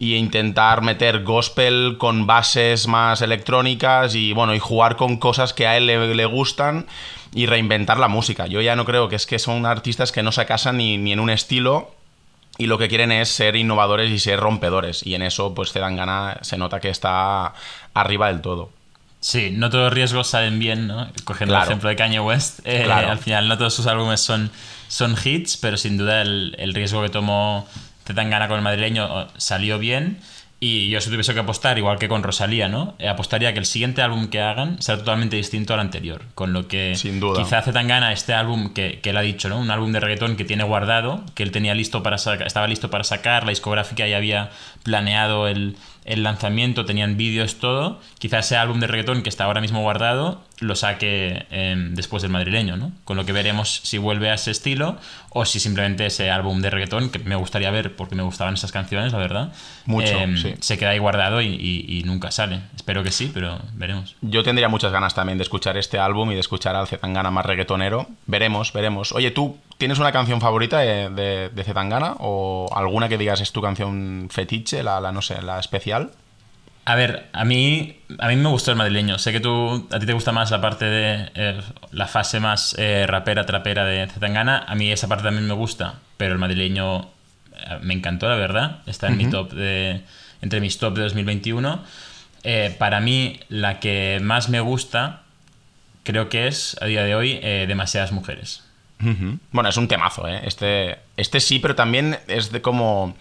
y 0.00 0.16
intentar 0.16 0.80
meter 0.80 1.24
gospel 1.24 1.96
con 1.98 2.26
bases 2.26 2.86
más 2.86 3.20
electrónicas 3.20 4.14
y 4.14 4.32
bueno, 4.32 4.54
y 4.54 4.58
jugar 4.58 4.96
con 4.96 5.18
cosas 5.18 5.52
que 5.52 5.66
a 5.66 5.76
él 5.76 5.86
le, 5.86 6.24
gustan 6.24 6.86
y 7.34 7.44
reinventar 7.44 7.98
la 7.98 8.08
música. 8.08 8.46
Yo 8.46 8.62
ya 8.62 8.76
no 8.76 8.86
creo 8.86 9.10
que 9.10 9.16
es 9.16 9.26
que 9.26 9.38
son 9.38 9.66
artistas 9.66 10.10
que 10.10 10.22
no 10.22 10.32
se 10.32 10.46
casan 10.46 10.78
ni, 10.78 11.12
en 11.12 11.20
un 11.20 11.28
estilo 11.28 11.94
y 12.56 12.64
lo 12.64 12.78
que 12.78 12.88
quieren 12.88 13.12
es 13.12 13.28
ser 13.28 13.56
innovadores 13.56 14.10
y 14.10 14.18
ser 14.18 14.40
rompedores 14.40 15.06
y 15.06 15.14
en 15.14 15.20
eso 15.20 15.54
pues 15.54 15.70
te 15.72 15.80
dan 15.80 15.96
gana, 15.96 16.38
se 16.40 16.56
nota 16.56 16.80
que 16.80 16.88
está 16.88 17.52
arriba 17.92 18.28
del 18.28 18.40
todo. 18.40 18.70
Sí, 19.20 19.50
no 19.52 19.68
todos 19.68 19.84
los 19.84 19.92
riesgos 19.92 20.28
salen 20.28 20.58
bien, 20.58 20.86
¿no? 20.86 21.10
Cogiendo 21.24 21.54
el 21.54 21.62
ejemplo 21.62 21.90
de 21.90 21.96
Kanye 21.96 22.20
West, 22.20 22.60
eh, 22.64 22.90
al 22.90 23.18
final 23.18 23.48
no 23.48 23.58
todos 23.58 23.74
sus 23.74 23.86
álbumes 23.86 24.22
son, 24.22 24.50
son 24.88 25.14
hits, 25.22 25.58
pero 25.58 25.76
sin 25.76 25.98
duda 25.98 26.22
el, 26.22 26.56
el 26.58 26.72
riesgo 26.72 27.02
que 27.02 27.10
tomó 27.10 27.68
tan 28.14 28.30
gana 28.30 28.48
con 28.48 28.56
el 28.56 28.62
madrileño 28.62 29.28
salió 29.36 29.78
bien. 29.78 30.20
Y 30.62 30.90
yo 30.90 31.00
si 31.00 31.08
tuviese 31.08 31.32
que 31.32 31.40
apostar, 31.40 31.78
igual 31.78 31.98
que 31.98 32.06
con 32.06 32.22
Rosalía, 32.22 32.68
¿no? 32.68 32.94
Eh, 32.98 33.08
apostaría 33.08 33.54
que 33.54 33.58
el 33.58 33.64
siguiente 33.64 34.02
álbum 34.02 34.28
que 34.28 34.42
hagan 34.42 34.80
será 34.82 34.98
totalmente 34.98 35.36
distinto 35.36 35.72
al 35.72 35.80
anterior. 35.80 36.20
Con 36.34 36.52
lo 36.52 36.68
que 36.68 36.94
Sin 36.96 37.18
duda. 37.18 37.42
quizá 37.42 37.58
hace 37.58 37.72
tan 37.72 37.88
gana 37.88 38.12
este 38.12 38.34
álbum 38.34 38.74
que, 38.74 39.00
que, 39.00 39.08
él 39.08 39.16
ha 39.16 39.22
dicho, 39.22 39.48
¿no? 39.48 39.58
Un 39.58 39.70
álbum 39.70 39.90
de 39.90 40.00
reggaetón 40.00 40.36
que 40.36 40.44
tiene 40.44 40.64
guardado, 40.64 41.24
que 41.34 41.44
él 41.44 41.50
tenía 41.50 41.74
listo 41.74 42.02
para 42.02 42.16
estaba 42.16 42.66
listo 42.66 42.90
para 42.90 43.04
sacar, 43.04 43.44
la 43.44 43.50
discográfica 43.50 44.06
ya 44.06 44.18
había 44.18 44.50
planeado 44.82 45.48
el, 45.48 45.76
el 46.04 46.22
lanzamiento, 46.22 46.84
tenían 46.84 47.16
vídeos, 47.16 47.56
todo. 47.56 48.00
Quizás 48.18 48.46
ese 48.46 48.56
álbum 48.56 48.80
de 48.80 48.86
reggaetón 48.86 49.22
que 49.22 49.28
está 49.28 49.44
ahora 49.44 49.60
mismo 49.60 49.80
guardado 49.80 50.42
lo 50.60 50.76
saque 50.76 51.46
em, 51.50 51.94
después 51.94 52.22
del 52.22 52.30
madrileño, 52.30 52.76
¿no? 52.76 52.92
Con 53.04 53.16
lo 53.16 53.24
que 53.24 53.32
veremos 53.32 53.80
si 53.82 53.98
vuelve 53.98 54.30
a 54.30 54.34
ese 54.34 54.50
estilo 54.50 54.98
o 55.30 55.44
si 55.46 55.58
simplemente 55.58 56.04
ese 56.04 56.30
álbum 56.30 56.60
de 56.60 56.70
reggaetón, 56.70 57.10
que 57.10 57.18
me 57.20 57.34
gustaría 57.34 57.70
ver 57.70 57.96
porque 57.96 58.14
me 58.14 58.22
gustaban 58.22 58.54
esas 58.54 58.72
canciones, 58.72 59.12
la 59.12 59.18
verdad, 59.18 59.52
Mucho, 59.86 60.18
em, 60.18 60.36
se 60.60 60.78
queda 60.78 60.90
ahí 60.90 60.98
guardado 60.98 61.40
y, 61.40 62.02
nunca 62.04 62.30
sale. 62.30 62.60
Espero 62.74 63.02
que 63.02 63.10
sí, 63.10 63.30
pero 63.32 63.58
veremos. 63.74 64.16
Yo 64.20 64.42
tendría 64.42 64.68
muchas 64.68 64.92
ganas 64.92 65.14
también 65.14 65.38
de 65.38 65.42
escuchar 65.42 65.76
este 65.76 65.98
álbum 65.98 66.30
y 66.30 66.34
de 66.34 66.40
escuchar 66.40 66.76
al 66.76 66.88
Zetangana 66.88 67.30
más 67.30 67.46
reggaetonero. 67.46 68.08
Veremos, 68.26 68.72
veremos. 68.72 69.12
Oye, 69.12 69.30
¿tú 69.30 69.58
tienes 69.80 69.98
una 69.98 70.12
canción 70.12 70.40
favorita 70.42 70.78
de, 70.80 71.48
de, 71.48 71.64
Zetangana 71.64 72.14
o 72.18 72.68
alguna 72.72 73.08
que 73.08 73.16
digas 73.16 73.40
es 73.40 73.50
tu 73.50 73.62
canción 73.62 74.28
fetiche, 74.30 74.82
la, 74.82 75.00
la 75.00 75.10
no 75.10 75.22
sé, 75.22 75.40
la 75.40 75.58
especial? 75.58 76.10
A 76.84 76.94
ver, 76.96 77.28
a 77.32 77.44
mí, 77.46 78.00
a 78.18 78.28
mí 78.28 78.36
me 78.36 78.50
gustó 78.50 78.72
el 78.72 78.76
madrileño. 78.76 79.18
Sé 79.18 79.32
que 79.32 79.40
tú, 79.40 79.88
a 79.90 79.98
ti 79.98 80.04
te 80.04 80.12
gusta 80.12 80.32
más 80.32 80.50
la 80.50 80.60
parte 80.60 80.84
de 80.84 81.30
eh, 81.34 81.60
la 81.92 82.06
fase 82.06 82.40
más 82.40 82.74
eh, 82.78 83.06
rapera, 83.08 83.46
trapera 83.46 83.86
de 83.86 84.06
Zetangana. 84.06 84.64
A 84.68 84.74
mí 84.74 84.92
esa 84.92 85.08
parte 85.08 85.24
también 85.24 85.46
me 85.46 85.54
gusta, 85.54 85.94
pero 86.18 86.32
el 86.32 86.38
madrileño 86.38 87.00
eh, 87.00 87.78
me 87.80 87.94
encantó, 87.94 88.28
la 88.28 88.36
verdad. 88.36 88.80
Está 88.86 89.08
en 89.08 89.16
mi 89.16 89.30
top 89.30 89.52
de, 89.52 90.02
entre 90.42 90.60
mis 90.60 90.78
top 90.78 90.94
de 90.94 91.02
2021. 91.04 91.82
para 92.78 93.00
mí, 93.00 93.40
la 93.48 93.80
que 93.80 94.18
más 94.22 94.50
me 94.50 94.60
gusta, 94.60 95.22
creo 96.02 96.28
que 96.28 96.48
es, 96.48 96.76
a 96.82 96.86
día 96.86 97.02
de 97.02 97.14
hoy, 97.14 97.38
Demasiadas 97.66 98.12
Mujeres. 98.12 98.69
Bueno, 99.52 99.68
es 99.68 99.76
un 99.76 99.88
temazo, 99.88 100.28
¿eh? 100.28 100.42
Este, 100.44 100.98
este 101.16 101.40
sí, 101.40 101.58
pero 101.58 101.74
también 101.74 102.18
es 102.28 102.52
de 102.52 102.60
como 102.60 103.14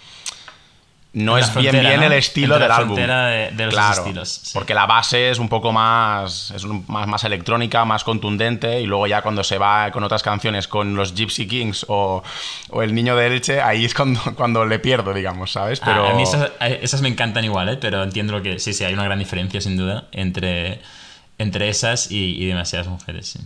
no 1.12 1.40
es 1.40 1.56
bien 1.56 1.80
bien 1.80 2.04
el 2.04 2.14
estilo 2.14 2.60
del 2.60 2.72
álbum. 2.72 2.96
De, 2.96 3.50
de 3.52 3.66
los 3.66 3.74
claro, 3.74 4.02
estilos. 4.02 4.52
Porque 4.54 4.76
la 4.76 4.86
base 4.86 5.32
es 5.32 5.40
un 5.40 5.50
poco 5.50 5.72
más, 5.72 6.52
es 6.52 6.66
más, 6.66 7.08
más 7.08 7.24
electrónica, 7.24 7.84
más 7.84 8.04
contundente, 8.04 8.80
y 8.80 8.86
luego 8.86 9.08
ya 9.08 9.24
cuando 9.24 9.44
se 9.44 9.58
va 9.58 9.90
con 9.92 10.04
otras 10.04 10.22
canciones, 10.22 10.68
con 10.68 10.96
los 10.96 11.16
Gypsy 11.16 11.48
Kings 11.48 11.86
o, 11.88 12.22
o 12.70 12.84
El 12.84 12.94
Niño 12.94 13.16
de 13.16 13.26
Elche, 13.28 13.62
ahí 13.62 13.86
es 13.86 13.96
cuando, 13.96 14.20
cuando 14.36 14.66
le 14.66 14.78
pierdo, 14.78 15.14
digamos, 15.14 15.52
¿sabes? 15.52 15.80
Ah, 15.82 15.86
Pero... 15.88 16.08
a 16.10 16.14
mí 16.14 16.24
esas, 16.24 16.52
esas, 16.60 17.02
me 17.02 17.10
encantan 17.10 17.44
igual, 17.44 17.70
¿eh? 17.70 17.78
pero 17.78 18.04
entiendo 18.04 18.34
lo 18.34 18.44
que... 18.44 18.60
Sí, 18.60 18.74
sí, 18.74 18.84
hay 18.84 18.94
una 18.94 19.04
gran 19.04 19.18
diferencia, 19.18 19.62
sin 19.62 19.78
duda, 19.78 20.06
entre, 20.12 20.80
entre 21.40 21.70
esas 21.70 22.12
y, 22.12 22.36
y 22.36 22.46
demasiadas 22.46 22.88
mujeres, 22.88 23.30
sí. 23.30 23.40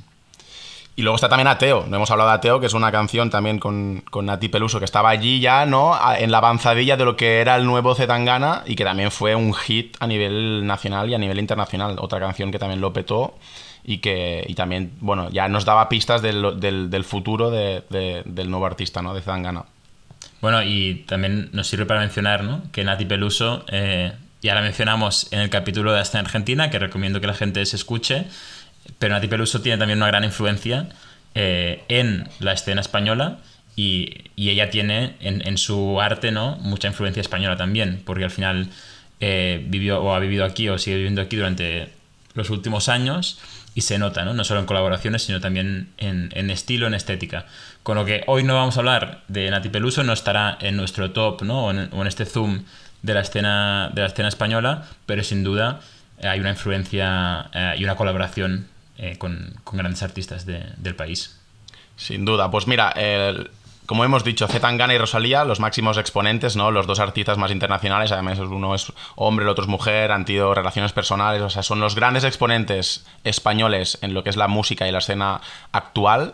Y 0.95 1.01
luego 1.01 1.15
está 1.15 1.27
también 1.27 1.47
Ateo, 1.47 1.85
no 1.87 1.95
hemos 1.95 2.11
hablado 2.11 2.29
de 2.29 2.35
Ateo, 2.35 2.59
que 2.59 2.67
es 2.67 2.73
una 2.73 2.91
canción 2.91 3.31
también 3.31 3.57
con, 3.57 4.03
con 4.11 4.27
Nati 4.27 4.47
Peluso, 4.47 4.77
que 4.77 4.85
estaba 4.85 5.09
allí 5.09 5.39
ya, 5.39 5.65
¿no? 5.65 5.97
En 6.19 6.29
la 6.29 6.37
avanzadilla 6.37 6.97
de 6.97 7.03
lo 7.03 7.17
que 7.17 7.41
era 7.41 7.55
el 7.55 7.65
nuevo 7.65 7.95
Zetangana 7.95 8.61
y 8.67 8.75
que 8.75 8.83
también 8.83 9.09
fue 9.09 9.33
un 9.33 9.55
hit 9.55 9.97
a 9.99 10.05
nivel 10.05 10.67
nacional 10.67 11.09
y 11.09 11.15
a 11.15 11.17
nivel 11.17 11.39
internacional. 11.39 11.95
Otra 11.97 12.19
canción 12.19 12.51
que 12.51 12.59
también 12.59 12.79
lo 12.79 12.93
petó 12.93 13.35
y 13.83 13.97
que 13.97 14.45
y 14.47 14.53
también, 14.53 14.91
bueno, 14.99 15.31
ya 15.31 15.47
nos 15.47 15.65
daba 15.65 15.89
pistas 15.89 16.21
del, 16.21 16.59
del, 16.59 16.91
del 16.91 17.03
futuro 17.03 17.49
de, 17.49 17.83
de, 17.89 18.21
del 18.25 18.51
nuevo 18.51 18.67
artista, 18.67 19.01
¿no? 19.01 19.15
De 19.15 19.21
Zetangana. 19.21 19.65
Bueno, 20.41 20.61
y 20.61 21.05
también 21.07 21.49
nos 21.53 21.67
sirve 21.67 21.87
para 21.87 22.01
mencionar, 22.01 22.43
¿no? 22.43 22.61
Que 22.71 22.83
Nati 22.83 23.05
Peluso, 23.05 23.65
eh, 23.69 24.11
ya 24.43 24.53
la 24.53 24.61
mencionamos 24.61 25.31
en 25.31 25.39
el 25.39 25.49
capítulo 25.49 25.91
de 25.91 26.01
Hasta 26.01 26.19
Argentina, 26.19 26.69
que 26.69 26.77
recomiendo 26.77 27.19
que 27.19 27.27
la 27.27 27.33
gente 27.33 27.65
se 27.65 27.77
escuche 27.77 28.27
pero 28.99 29.13
Nati 29.13 29.27
Peluso 29.27 29.61
tiene 29.61 29.77
también 29.77 29.97
una 29.97 30.07
gran 30.07 30.23
influencia 30.23 30.89
eh, 31.35 31.83
en 31.87 32.29
la 32.39 32.53
escena 32.53 32.81
española 32.81 33.39
y, 33.75 34.25
y 34.35 34.49
ella 34.49 34.69
tiene 34.69 35.15
en, 35.19 35.45
en, 35.47 35.57
su 35.57 35.99
arte 35.99 36.31
¿no? 36.31 36.57
mucha 36.57 36.87
influencia 36.87 37.21
española 37.21 37.57
también, 37.57 38.01
porque 38.05 38.23
al 38.23 38.31
final 38.31 38.69
eh, 39.19 39.63
vivió 39.67 40.01
o 40.01 40.13
ha 40.13 40.19
vivido 40.19 40.45
aquí 40.45 40.69
o 40.69 40.77
sigue 40.77 40.97
viviendo 40.97 41.21
aquí 41.21 41.35
durante 41.35 41.89
los 42.35 42.49
últimos 42.49 42.89
años 42.89 43.39
y 43.75 43.81
se 43.81 43.97
nota, 43.97 44.25
¿no? 44.25 44.33
no 44.33 44.43
solo 44.43 44.59
en 44.59 44.65
colaboraciones, 44.65 45.23
sino 45.23 45.41
también 45.41 45.89
en, 45.97 46.29
en, 46.35 46.49
estilo, 46.51 46.87
en 46.87 46.93
estética. 46.93 47.45
Con 47.81 47.97
lo 47.97 48.05
que 48.05 48.23
hoy 48.27 48.43
no 48.43 48.53
vamos 48.53 48.77
a 48.77 48.81
hablar 48.81 49.23
de 49.27 49.49
Nati 49.49 49.69
Peluso, 49.69 50.03
no 50.03 50.13
estará 50.13 50.57
en 50.61 50.77
nuestro 50.77 51.11
top 51.11 51.41
¿no? 51.41 51.65
o, 51.65 51.71
en, 51.71 52.07
este 52.07 52.25
zoom 52.25 52.63
de 53.01 53.13
la 53.13 53.21
escena, 53.21 53.89
de 53.93 54.01
la 54.01 54.07
escena 54.07 54.27
española, 54.27 54.85
pero 55.05 55.23
sin 55.23 55.43
duda 55.43 55.79
hay 56.21 56.39
una 56.39 56.51
influencia 56.51 57.49
eh, 57.53 57.75
y 57.77 57.83
una 57.83 57.95
colaboración 57.95 58.67
eh, 58.97 59.17
con, 59.17 59.55
grandes 59.71 60.03
artistas 60.03 60.45
de, 60.45 60.65
del 60.77 60.95
país. 60.95 61.39
Sin 61.95 62.25
duda. 62.25 62.49
Pues 62.49 62.67
mira, 62.67 62.93
como 63.85 64.05
hemos 64.05 64.23
dicho, 64.23 64.47
Zetangana 64.47 64.93
y 64.93 64.97
Rosalía, 64.97 65.43
los 65.43 65.59
máximos 65.59 65.97
exponentes, 65.97 66.55
¿no? 66.55 66.71
Los 66.71 66.87
dos 66.87 66.99
artistas 66.99 67.37
más 67.37 67.51
internacionales, 67.51 68.11
además 68.11 68.39
uno 68.39 68.73
es 68.75 68.93
hombre, 69.15 69.43
el 69.43 69.49
otro 69.49 69.65
es 69.65 69.69
mujer, 69.69 70.11
han 70.11 70.23
tenido 70.23 70.53
relaciones 70.53 70.93
personales, 70.93 71.41
o 71.41 71.49
sea, 71.49 71.63
son 71.63 71.79
los 71.79 71.95
grandes 71.95 72.23
exponentes 72.23 73.05
españoles 73.23 73.97
en 74.01 74.13
lo 74.13 74.23
que 74.23 74.29
es 74.29 74.37
la 74.37 74.47
música 74.47 74.87
y 74.87 74.91
la 74.91 74.99
escena 74.99 75.41
actual. 75.73 76.33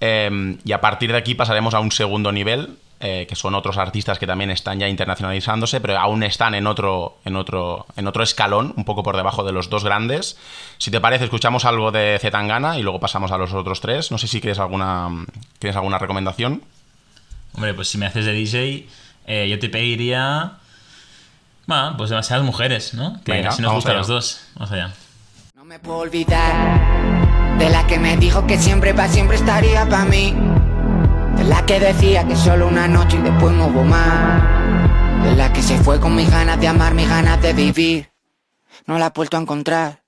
Eh, 0.00 0.58
y 0.64 0.72
a 0.72 0.80
partir 0.80 1.12
de 1.12 1.18
aquí 1.18 1.34
pasaremos 1.34 1.72
a 1.72 1.80
un 1.80 1.92
segundo 1.92 2.30
nivel, 2.30 2.76
eh, 3.04 3.26
que 3.28 3.34
son 3.34 3.56
otros 3.56 3.78
artistas 3.78 4.20
que 4.20 4.28
también 4.28 4.52
están 4.52 4.78
ya 4.78 4.86
internacionalizándose, 4.86 5.80
pero 5.80 5.98
aún 5.98 6.22
están 6.22 6.54
en 6.54 6.68
otro, 6.68 7.18
en, 7.24 7.34
otro, 7.34 7.84
en 7.96 8.06
otro 8.06 8.22
escalón, 8.22 8.74
un 8.76 8.84
poco 8.84 9.02
por 9.02 9.16
debajo 9.16 9.42
de 9.42 9.50
los 9.50 9.68
dos 9.68 9.82
grandes. 9.82 10.38
Si 10.78 10.92
te 10.92 11.00
parece, 11.00 11.24
escuchamos 11.24 11.64
algo 11.64 11.90
de 11.90 12.16
Zetangana 12.20 12.78
y 12.78 12.82
luego 12.82 13.00
pasamos 13.00 13.32
a 13.32 13.38
los 13.38 13.52
otros 13.54 13.80
tres. 13.80 14.12
No 14.12 14.18
sé 14.18 14.28
si 14.28 14.40
quieres 14.40 14.60
alguna, 14.60 15.08
¿tienes 15.58 15.74
alguna 15.74 15.98
recomendación. 15.98 16.62
Hombre, 17.54 17.74
pues 17.74 17.88
si 17.88 17.98
me 17.98 18.06
haces 18.06 18.24
de 18.24 18.34
DJ, 18.34 18.86
eh, 19.26 19.48
yo 19.48 19.58
te 19.58 19.68
pediría... 19.68 20.58
Bueno, 21.66 21.96
pues 21.96 22.10
demasiadas 22.10 22.44
mujeres, 22.44 22.94
¿no? 22.94 23.20
Que 23.24 23.32
Venga, 23.32 23.48
así 23.48 23.62
nos 23.62 23.72
gustan 23.72 23.96
los 23.96 24.06
dos. 24.06 24.46
Vamos 24.54 24.70
allá. 24.70 24.92
No 25.56 25.64
me 25.64 25.80
puedo 25.80 25.98
olvidar 25.98 27.58
de 27.58 27.68
la 27.68 27.84
que 27.88 27.98
me 27.98 28.16
dijo 28.16 28.46
que 28.46 28.58
siempre 28.58 28.94
para 28.94 29.08
siempre 29.08 29.38
estaría 29.38 29.88
para 29.88 30.04
mí. 30.04 30.36
De 31.36 31.44
la 31.44 31.64
que 31.66 31.80
decía 31.80 32.26
que 32.26 32.36
solo 32.36 32.68
una 32.68 32.88
noche 32.88 33.16
y 33.18 33.22
después 33.22 33.52
no 33.54 33.66
hubo 33.66 33.84
más. 33.84 34.42
De 35.24 35.36
la 35.36 35.52
que 35.52 35.62
se 35.62 35.78
fue 35.78 36.00
con 36.00 36.14
mis 36.14 36.30
ganas 36.30 36.60
de 36.60 36.68
amar, 36.68 36.94
mis 36.94 37.08
ganas 37.08 37.40
de 37.40 37.52
vivir. 37.52 38.12
No 38.86 38.98
la 38.98 39.06
he 39.06 39.10
vuelto 39.14 39.36
a 39.36 39.40
encontrar. 39.40 40.02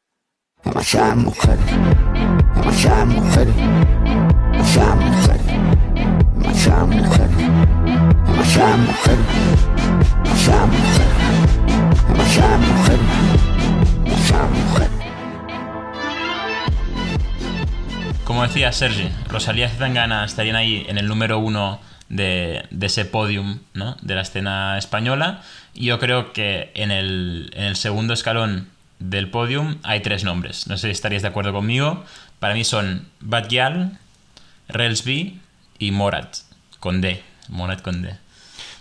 Demasiadas 0.64 1.16
mujeres, 1.16 1.64
demasiadas 2.54 3.07
mujeres, 3.07 3.54
demasiadas 4.52 4.97
mujeres, 4.97 5.47
demasiadas 6.38 6.88
mujeres, 6.88 7.37
demasiadas 8.26 8.78
mujeres, 8.78 9.26
demasiadas 10.25 10.69
mujeres, 10.69 11.14
demasiadas 12.09 12.61
mujeres, 12.61 13.00
demasiadas 14.04 14.50
mujeres. 14.50 14.93
Como 18.25 18.43
decía 18.43 18.73
Sergi, 18.73 19.11
Rosalía 19.28 19.66
y 19.66 19.69
Zetangana 19.69 20.25
estarían 20.25 20.57
ahí 20.57 20.87
en 20.88 20.97
el 20.97 21.09
número 21.09 21.38
uno 21.38 21.78
de, 22.09 22.64
de, 22.71 22.87
ese 22.87 23.04
podium 23.04 23.59
¿no? 23.75 23.99
de 24.00 24.14
la 24.14 24.23
escena 24.23 24.78
española. 24.78 25.43
Y 25.75 25.87
yo 25.87 25.99
creo 25.99 26.33
que 26.33 26.71
en 26.75 26.90
el, 26.90 27.50
en 27.54 27.64
el 27.64 27.76
segundo 27.76 28.14
escalón 28.14 28.69
del 28.99 29.28
podium 29.28 29.76
hay 29.83 30.00
tres 30.00 30.25
nombres. 30.25 30.66
No 30.69 30.78
sé 30.78 30.87
si 30.87 30.93
estaríais 30.93 31.21
de 31.21 31.28
acuerdo 31.28 31.52
conmigo. 31.52 32.02
Para 32.38 32.54
mí 32.54 32.64
son 32.64 33.07
Bad 33.21 33.49
Gyal, 33.49 33.99
Relsby 34.69 35.40
y 35.78 35.90
Morat, 35.90 36.38
con 36.81 37.02
D. 37.02 37.23
Morat 37.49 37.83
con 37.83 38.00
D. 38.00 38.16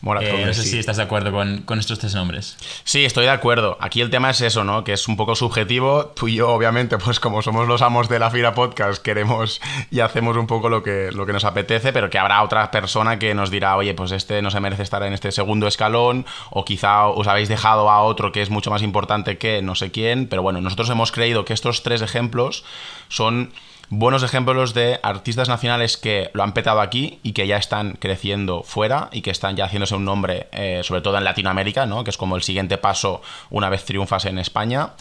Eh, 0.05 0.43
no 0.45 0.53
sé 0.53 0.63
sí. 0.63 0.69
si 0.69 0.79
estás 0.79 0.97
de 0.97 1.03
acuerdo 1.03 1.31
con, 1.31 1.61
con, 1.61 1.79
estos 1.79 1.97
tres 1.97 2.13
nombres. 2.13 2.57
Sí, 2.83 3.05
estoy 3.05 3.23
de 3.23 3.31
acuerdo. 3.31 3.77
Aquí 3.79 4.01
el 4.01 4.09
tema 4.09 4.31
es 4.31 4.41
eso, 4.41 4.65
¿no? 4.65 4.83
Que 4.83 4.93
es 4.93 5.07
un 5.07 5.15
poco 5.15 5.33
subjetivo. 5.33 6.07
Tú 6.07 6.27
y 6.27 6.35
yo, 6.35 6.49
obviamente, 6.49 6.97
pues 7.03 7.21
como 7.21 7.41
somos 7.41 7.69
los 7.69 7.81
amos 7.81 8.09
de 8.09 8.19
la 8.19 8.29
Fira 8.29 8.53
Podcast, 8.53 9.01
queremos 9.01 9.61
y 9.91 10.01
hacemos 10.01 10.35
un 10.35 10.45
poco 10.45 10.67
lo 10.67 10.83
que, 10.83 11.09
lo 11.13 11.25
que 11.25 11.31
nos 11.31 11.45
apetece, 11.45 11.93
pero 11.93 12.09
que 12.09 12.19
habrá 12.19 12.43
otra 12.43 12.69
persona 12.69 13.17
que 13.17 13.33
nos 13.33 13.49
dirá, 13.49 13.77
oye, 13.77 13.93
pues 13.93 14.11
este 14.11 14.41
no 14.41 14.51
se 14.51 14.59
merece 14.59 14.83
estar 14.83 15.03
en 15.03 15.13
este 15.13 15.31
segundo 15.31 15.67
escalón, 15.67 16.25
o 16.49 16.65
quizá 16.65 17.07
os 17.07 17.27
habéis 17.27 17.47
dejado 17.47 17.89
a 17.89 18.01
otro 18.01 18.33
que 18.33 18.41
es 18.41 18.49
mucho 18.49 18.71
más 18.71 18.81
importante 18.81 19.37
que 19.37 19.61
no 19.61 19.73
sé 19.73 19.91
quién. 19.91 20.27
Pero 20.27 20.41
bueno, 20.41 20.59
nosotros 20.59 20.89
hemos 20.89 21.13
creído 21.13 21.45
que 21.45 21.53
estos 21.53 21.81
tres 21.81 22.01
ejemplos 22.01 22.65
son 23.07 23.53
buenos 23.99 24.23
ejemplos 24.23 24.73
de 24.73 24.99
artistas 25.03 25.49
nacionales 25.49 25.97
que 25.97 26.31
lo 26.33 26.43
han 26.43 26.53
petado 26.53 26.81
aquí 26.81 27.19
y 27.21 27.33
que 27.33 27.45
ya 27.45 27.57
están 27.57 27.93
creciendo 27.93 28.63
fuera 28.63 29.09
y 29.11 29.21
que 29.21 29.29
están 29.29 29.55
ya 29.55 29.65
haciéndose 29.65 29.95
un 29.95 30.03
nombre, 30.03 30.47
eh, 30.51 30.81
sobre 30.83 31.01
todo 31.01 31.17
en 31.17 31.23
Latinoamérica, 31.23 31.85
¿no? 31.85 32.03
que 32.03 32.09
es 32.09 32.17
como 32.17 32.35
el 32.35 32.41
siguiente 32.41 32.77
paso 32.77 33.21
una 33.49 33.69
vez 33.69 33.85
triunfas 33.85 34.25
en 34.25 34.39
España. 34.39 34.91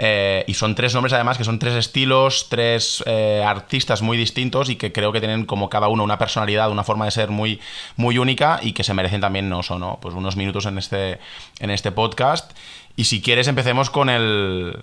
Eh, 0.00 0.44
y 0.46 0.54
son 0.54 0.74
tres 0.76 0.94
nombres 0.94 1.12
además 1.12 1.36
que 1.36 1.44
son 1.44 1.58
tres 1.58 1.74
estilos, 1.74 2.48
tres 2.48 3.02
eh, 3.06 3.42
artistas 3.44 4.00
muy 4.00 4.16
distintos 4.16 4.70
y 4.70 4.76
que 4.76 4.92
creo 4.92 5.12
que 5.12 5.18
tienen 5.18 5.44
como 5.44 5.68
cada 5.68 5.88
uno 5.88 6.04
una 6.04 6.18
personalidad, 6.18 6.70
una 6.70 6.84
forma 6.84 7.04
de 7.04 7.10
ser 7.10 7.30
muy, 7.30 7.60
muy 7.96 8.16
única 8.16 8.60
y 8.62 8.72
que 8.72 8.84
se 8.84 8.94
merecen 8.94 9.20
también 9.20 9.48
no 9.48 9.62
solo 9.62 9.98
pues 10.00 10.14
unos 10.14 10.36
minutos 10.36 10.66
en 10.66 10.78
este, 10.78 11.18
en 11.58 11.70
este 11.70 11.92
podcast. 11.92 12.52
Y 12.96 13.04
si 13.04 13.20
quieres 13.20 13.46
empecemos 13.46 13.90
con 13.90 14.08
el, 14.08 14.76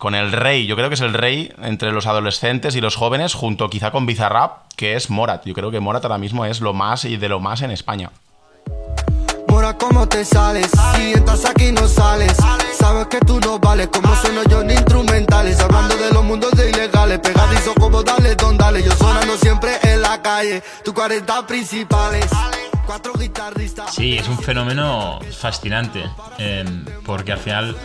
con 0.00 0.14
el 0.14 0.32
rey, 0.32 0.64
yo 0.64 0.76
creo 0.76 0.88
que 0.88 0.94
es 0.94 1.02
el 1.02 1.12
rey 1.12 1.52
entre 1.62 1.92
los 1.92 2.06
adolescentes 2.06 2.74
y 2.74 2.80
los 2.80 2.96
jóvenes, 2.96 3.34
junto 3.34 3.68
quizá 3.68 3.90
con 3.90 4.06
Bizarrap, 4.06 4.62
que 4.74 4.96
es 4.96 5.10
Morat. 5.10 5.44
Yo 5.44 5.52
creo 5.52 5.70
que 5.70 5.78
Morat 5.78 6.02
ahora 6.02 6.16
mismo 6.16 6.46
es 6.46 6.62
lo 6.62 6.72
más 6.72 7.04
y 7.04 7.18
de 7.18 7.28
lo 7.28 7.38
más 7.38 7.60
en 7.60 7.70
España. 7.70 8.10
Mora, 9.48 9.76
¿cómo 9.76 10.08
te 10.08 10.24
sales? 10.24 10.70
Si 10.94 11.12
entras 11.12 11.44
aquí 11.44 11.70
no 11.70 11.86
sales. 11.86 12.34
Sabes 12.78 13.08
que 13.08 13.20
tú 13.20 13.40
no 13.40 13.58
vales, 13.58 13.88
como 13.88 14.16
sueno 14.16 14.42
yo 14.44 14.64
ni 14.64 14.72
instrumentales. 14.72 15.60
Hablando 15.60 15.94
de 15.96 16.10
los 16.12 16.24
mundos 16.24 16.52
de 16.52 16.70
ilegales, 16.70 17.18
pegadizo 17.18 17.74
como 17.74 18.02
dale, 18.02 18.34
don 18.36 18.56
dale. 18.56 18.82
Yo 18.82 18.92
sonando 18.92 19.36
siempre 19.36 19.72
en 19.82 20.00
la 20.00 20.22
calle, 20.22 20.62
tu 20.82 20.94
40 20.94 21.46
principales. 21.46 22.24
Sí, 23.88 24.16
es 24.16 24.28
un 24.28 24.38
fenómeno 24.38 25.20
fascinante, 25.38 26.02
eh, 26.38 26.64
porque 27.06 27.32
al 27.32 27.38
final 27.38 27.76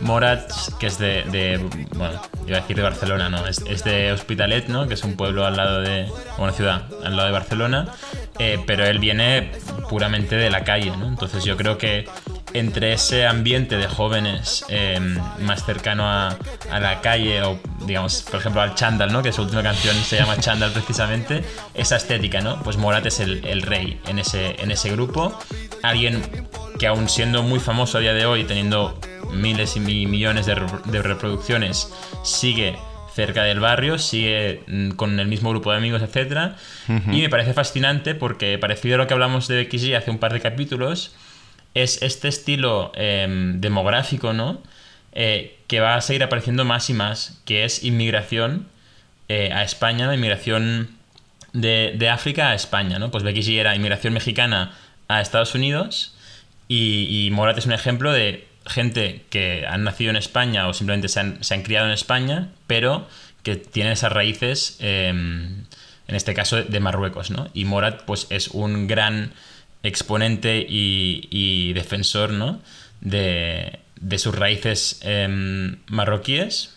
Morat, 0.00 0.50
que 0.78 0.86
es 0.86 0.98
de, 0.98 1.22
de, 1.24 1.58
bueno, 1.94 2.20
iba 2.46 2.58
a 2.58 2.60
decir 2.60 2.76
de 2.76 2.82
Barcelona, 2.82 3.28
no, 3.28 3.46
es, 3.46 3.58
es, 3.68 3.84
de 3.84 4.12
Hospitalet, 4.12 4.68
¿no? 4.68 4.88
Que 4.88 4.94
es 4.94 5.04
un 5.04 5.16
pueblo 5.16 5.44
al 5.44 5.56
lado 5.56 5.80
de, 5.82 6.10
una 6.38 6.52
ciudad 6.52 6.84
al 7.04 7.16
lado 7.16 7.26
de 7.26 7.32
Barcelona, 7.32 7.88
eh, 8.38 8.58
pero 8.66 8.86
él 8.86 8.98
viene 8.98 9.52
puramente 9.88 10.36
de 10.36 10.50
la 10.50 10.64
calle, 10.64 10.96
¿no? 10.96 11.08
Entonces 11.08 11.44
yo 11.44 11.56
creo 11.56 11.76
que 11.76 12.08
entre 12.54 12.92
ese 12.92 13.26
ambiente 13.26 13.76
de 13.76 13.88
jóvenes 13.88 14.64
eh, 14.68 14.98
más 15.40 15.66
cercano 15.66 16.08
a, 16.08 16.38
a, 16.70 16.80
la 16.80 17.00
calle 17.00 17.42
o 17.42 17.58
digamos 17.84 18.22
por 18.22 18.38
ejemplo 18.40 18.62
al 18.62 18.76
Chandal 18.76 19.12
¿no? 19.12 19.22
que 19.22 19.32
su 19.32 19.42
última 19.42 19.62
canción 19.62 19.96
se 19.96 20.16
llama 20.16 20.38
Chandal 20.38 20.70
precisamente 20.70 21.44
esa 21.74 21.96
estética 21.96 22.40
¿no? 22.40 22.62
pues 22.62 22.76
Morat 22.76 23.04
es 23.06 23.18
el, 23.18 23.44
el, 23.44 23.62
rey 23.62 24.00
en 24.06 24.20
ese, 24.20 24.54
en 24.62 24.70
ese 24.70 24.92
grupo 24.92 25.36
alguien 25.82 26.22
que 26.78 26.86
aún 26.86 27.08
siendo 27.08 27.42
muy 27.42 27.58
famoso 27.58 27.98
a 27.98 28.00
día 28.00 28.14
de 28.14 28.24
hoy 28.24 28.44
teniendo 28.44 29.00
miles 29.32 29.76
y 29.76 29.80
millones 29.80 30.46
de, 30.46 30.56
de 30.84 31.02
reproducciones 31.02 31.92
sigue 32.22 32.76
cerca 33.14 33.44
del 33.44 33.60
barrio, 33.60 33.98
sigue 33.98 34.62
mm, 34.66 34.90
con 34.92 35.20
el 35.20 35.28
mismo 35.28 35.50
grupo 35.50 35.70
de 35.70 35.76
amigos, 35.76 36.02
etc. 36.02 36.54
Uh 36.88 36.92
-huh. 36.92 37.14
Y 37.16 37.22
me 37.22 37.28
parece 37.28 37.52
fascinante 37.54 38.16
porque, 38.16 38.58
parecido 38.58 38.96
a 38.96 38.98
lo 38.98 39.06
que 39.06 39.14
hablamos 39.14 39.46
de 39.46 39.68
XG 39.70 39.94
hace 39.94 40.10
un 40.10 40.18
par 40.18 40.32
de 40.32 40.40
capítulos, 40.40 41.14
es 41.74 42.02
este 42.02 42.28
estilo 42.28 42.92
em, 42.94 43.60
demográfico, 43.60 44.32
¿no? 44.32 44.62
Eh, 45.12 45.58
que 45.66 45.80
va 45.80 45.96
a 45.96 46.00
seguir 46.00 46.22
apareciendo 46.22 46.64
más 46.64 46.90
y 46.90 46.94
más, 46.94 47.40
que 47.44 47.64
es 47.64 47.84
inmigración 47.84 48.66
eh, 49.28 49.50
a 49.52 49.62
España, 49.62 50.12
inmigración 50.14 50.90
de, 51.52 52.08
África 52.10 52.50
a 52.50 52.54
España, 52.54 52.98
¿no? 52.98 53.10
Pues 53.10 53.22
Becky 53.22 53.40
G 53.40 53.58
era 53.58 53.74
inmigración 53.76 54.12
mexicana 54.12 54.76
a 55.08 55.20
Estados 55.20 55.54
Unidos 55.54 56.14
y, 56.68 57.28
Morat 57.32 57.58
es 57.58 57.66
un 57.66 57.72
ejemplo 57.72 58.12
de 58.12 58.46
gente 58.66 59.24
que 59.30 59.66
han 59.68 59.84
nacido 59.84 60.10
en 60.10 60.16
España 60.16 60.66
o 60.68 60.74
simplemente 60.74 61.08
se 61.08 61.20
han, 61.20 61.62
criado 61.62 61.86
en 61.86 61.92
España, 61.92 62.48
pero 62.66 63.06
que 63.42 63.56
tienen 63.56 63.92
esas 63.92 64.12
raíces, 64.12 64.78
em, 64.80 65.64
en 66.08 66.16
este 66.16 66.34
caso, 66.34 66.62
de 66.62 66.80
Marruecos, 66.80 67.30
¿no? 67.30 67.48
Y 67.54 67.66
Morat, 67.66 68.02
pues, 68.04 68.26
es 68.30 68.48
un 68.48 68.86
gran 68.88 69.32
exponente 69.84 70.66
y, 70.68 71.72
defensor, 71.74 72.30
¿no? 72.30 72.60
De, 73.00 73.78
sus 74.16 74.34
raíces 74.34 75.00
em, 75.02 75.76
marroquíes 75.86 76.76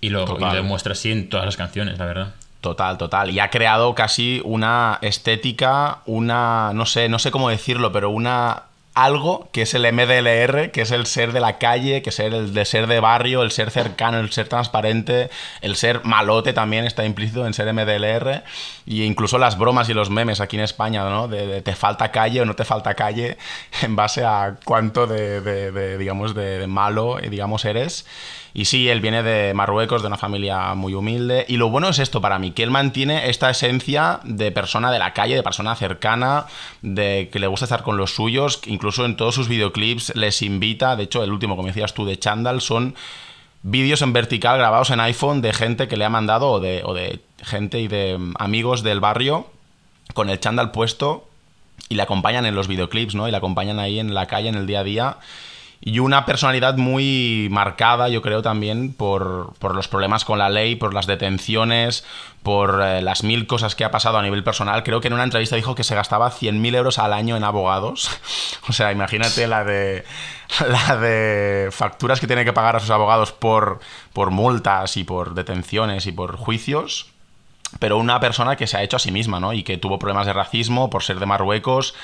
y 0.00 0.08
lo, 0.08 0.24
y 0.38 0.40
lo 0.40 0.54
demuestra 0.54 0.92
así 0.92 1.12
en 1.12 1.28
todas 1.28 1.44
las 1.44 1.56
canciones, 1.56 1.98
la 1.98 2.06
verdad. 2.06 2.34
Total, 2.64 2.96
total. 2.96 3.30
Y 3.30 3.40
ha 3.40 3.50
creado 3.50 3.94
casi 3.94 4.40
una 4.42 4.98
estética, 5.02 5.98
una, 6.06 6.72
no 6.72 6.86
sé, 6.86 7.10
no 7.10 7.18
sé 7.18 7.30
cómo 7.30 7.50
decirlo, 7.50 7.92
pero 7.92 8.08
una 8.08 8.62
algo 8.94 9.48
que 9.50 9.62
es 9.62 9.74
el 9.74 9.82
MDLR, 9.92 10.70
que 10.70 10.82
es 10.82 10.92
el 10.92 11.06
ser 11.06 11.32
de 11.32 11.40
la 11.40 11.58
calle, 11.58 12.00
que 12.00 12.10
es 12.10 12.20
el 12.20 12.54
de 12.54 12.64
ser 12.64 12.86
de 12.86 13.00
barrio, 13.00 13.42
el 13.42 13.50
ser 13.50 13.72
cercano, 13.72 14.18
el 14.18 14.30
ser 14.30 14.48
transparente, 14.48 15.30
el 15.62 15.74
ser 15.74 16.04
malote 16.04 16.52
también 16.52 16.84
está 16.84 17.04
implícito 17.04 17.44
en 17.44 17.54
ser 17.54 17.72
MDLR, 17.72 18.44
y 18.86 19.02
incluso 19.02 19.36
las 19.38 19.58
bromas 19.58 19.88
y 19.88 19.94
los 19.94 20.10
memes 20.10 20.40
aquí 20.40 20.56
en 20.56 20.62
España, 20.62 21.02
¿no? 21.10 21.26
De, 21.26 21.60
te 21.60 21.74
falta 21.74 22.12
calle 22.12 22.40
o 22.40 22.44
no 22.44 22.54
te 22.54 22.64
falta 22.64 22.94
calle, 22.94 23.36
en 23.82 23.96
base 23.96 24.24
a 24.24 24.56
cuánto 24.64 25.08
de, 25.08 25.98
digamos, 25.98 26.34
de, 26.34 26.66
malo, 26.68 27.18
digamos, 27.28 27.64
eres. 27.64 28.06
Y 28.56 28.66
sí, 28.66 28.88
él 28.88 29.00
viene 29.00 29.24
de 29.24 29.52
Marruecos, 29.52 30.00
de 30.00 30.06
una 30.06 30.16
familia 30.16 30.74
muy 30.74 30.94
humilde. 30.94 31.44
Y 31.48 31.56
lo 31.56 31.70
bueno 31.70 31.88
es 31.88 31.98
esto 31.98 32.20
para 32.20 32.38
mí, 32.38 32.52
que 32.52 32.62
él 32.62 32.70
mantiene 32.70 33.28
esta 33.28 33.50
esencia 33.50 34.20
de 34.22 34.52
persona 34.52 34.92
de 34.92 35.00
la 35.00 35.12
calle, 35.12 35.34
de 35.34 35.42
persona 35.42 35.74
cercana, 35.74 36.46
de 36.80 37.30
que 37.32 37.40
le 37.40 37.48
gusta 37.48 37.64
estar 37.64 37.82
con 37.82 37.96
los 37.96 38.14
suyos. 38.14 38.60
Incluso 38.66 39.04
en 39.04 39.16
todos 39.16 39.34
sus 39.34 39.48
videoclips 39.48 40.14
les 40.14 40.40
invita. 40.40 40.94
De 40.94 41.02
hecho, 41.02 41.24
el 41.24 41.32
último, 41.32 41.56
como 41.56 41.66
decías 41.66 41.94
tú, 41.94 42.04
de 42.04 42.16
Chandal, 42.16 42.60
son 42.60 42.94
vídeos 43.64 44.02
en 44.02 44.12
vertical 44.12 44.56
grabados 44.56 44.90
en 44.90 45.00
iPhone 45.00 45.42
de 45.42 45.52
gente 45.52 45.88
que 45.88 45.96
le 45.96 46.04
ha 46.04 46.10
mandado, 46.10 46.52
o 46.52 46.60
de, 46.60 46.82
o 46.84 46.94
de 46.94 47.18
gente 47.42 47.80
y 47.80 47.88
de 47.88 48.20
amigos 48.38 48.84
del 48.84 49.00
barrio, 49.00 49.48
con 50.14 50.30
el 50.30 50.38
Chandal 50.38 50.70
puesto 50.70 51.26
y 51.88 51.96
le 51.96 52.02
acompañan 52.02 52.46
en 52.46 52.54
los 52.54 52.68
videoclips, 52.68 53.16
¿no? 53.16 53.26
Y 53.26 53.32
le 53.32 53.36
acompañan 53.36 53.80
ahí 53.80 53.98
en 53.98 54.14
la 54.14 54.26
calle, 54.26 54.48
en 54.48 54.54
el 54.54 54.68
día 54.68 54.80
a 54.80 54.84
día 54.84 55.16
y 55.86 55.98
una 55.98 56.24
personalidad 56.24 56.78
muy 56.78 57.48
marcada, 57.50 58.08
yo 58.08 58.22
creo, 58.22 58.40
también 58.40 58.94
por, 58.94 59.52
los 59.74 59.86
problemas 59.86 60.24
con 60.24 60.38
la 60.38 60.48
ley, 60.48 60.76
por 60.76 60.94
las 60.94 61.06
detenciones, 61.06 62.06
por 62.42 62.80
eh, 62.82 63.02
las 63.02 63.22
mil 63.22 63.46
cosas 63.46 63.74
que 63.74 63.84
ha 63.84 63.90
pasado 63.90 64.16
a 64.16 64.22
nivel 64.22 64.42
personal. 64.42 64.82
Creo 64.82 65.02
que 65.02 65.08
en 65.08 65.12
una 65.12 65.24
entrevista 65.24 65.56
dijo 65.56 65.74
que 65.74 65.84
se 65.84 65.94
gastaba 65.94 66.30
100.000 66.30 66.74
euros 66.74 66.98
al 66.98 67.12
año 67.12 67.36
en 67.36 67.44
abogados. 67.44 68.08
o 68.68 68.72
sea, 68.72 68.92
imagínate 68.92 69.46
la 69.46 69.62
de, 69.62 70.06
la 70.66 70.96
de 70.96 71.68
facturas 71.70 72.18
que 72.18 72.26
tiene 72.26 72.46
que 72.46 72.54
pagar 72.54 72.76
a 72.76 72.80
sus 72.80 72.88
abogados 72.88 73.32
por, 73.32 73.80
por 74.14 74.30
multas 74.30 74.96
y 74.96 75.04
por 75.04 75.34
detenciones 75.34 76.06
y 76.06 76.12
por 76.12 76.36
juicios 76.36 77.10
pero 77.80 77.98
una 77.98 78.20
persona 78.20 78.54
que 78.54 78.68
se 78.68 78.76
ha 78.76 78.84
hecho 78.84 78.96
a 78.96 79.00
sí 79.00 79.10
misma, 79.10 79.40
¿no? 79.40 79.52
Y 79.52 79.64
que 79.64 79.78
tuvo 79.78 79.98
problemas 79.98 80.26
de 80.26 80.32
racismo 80.32 80.90
por 80.90 81.02
ser 81.02 81.18
de 81.18 81.26
Marruecos, 81.26 81.94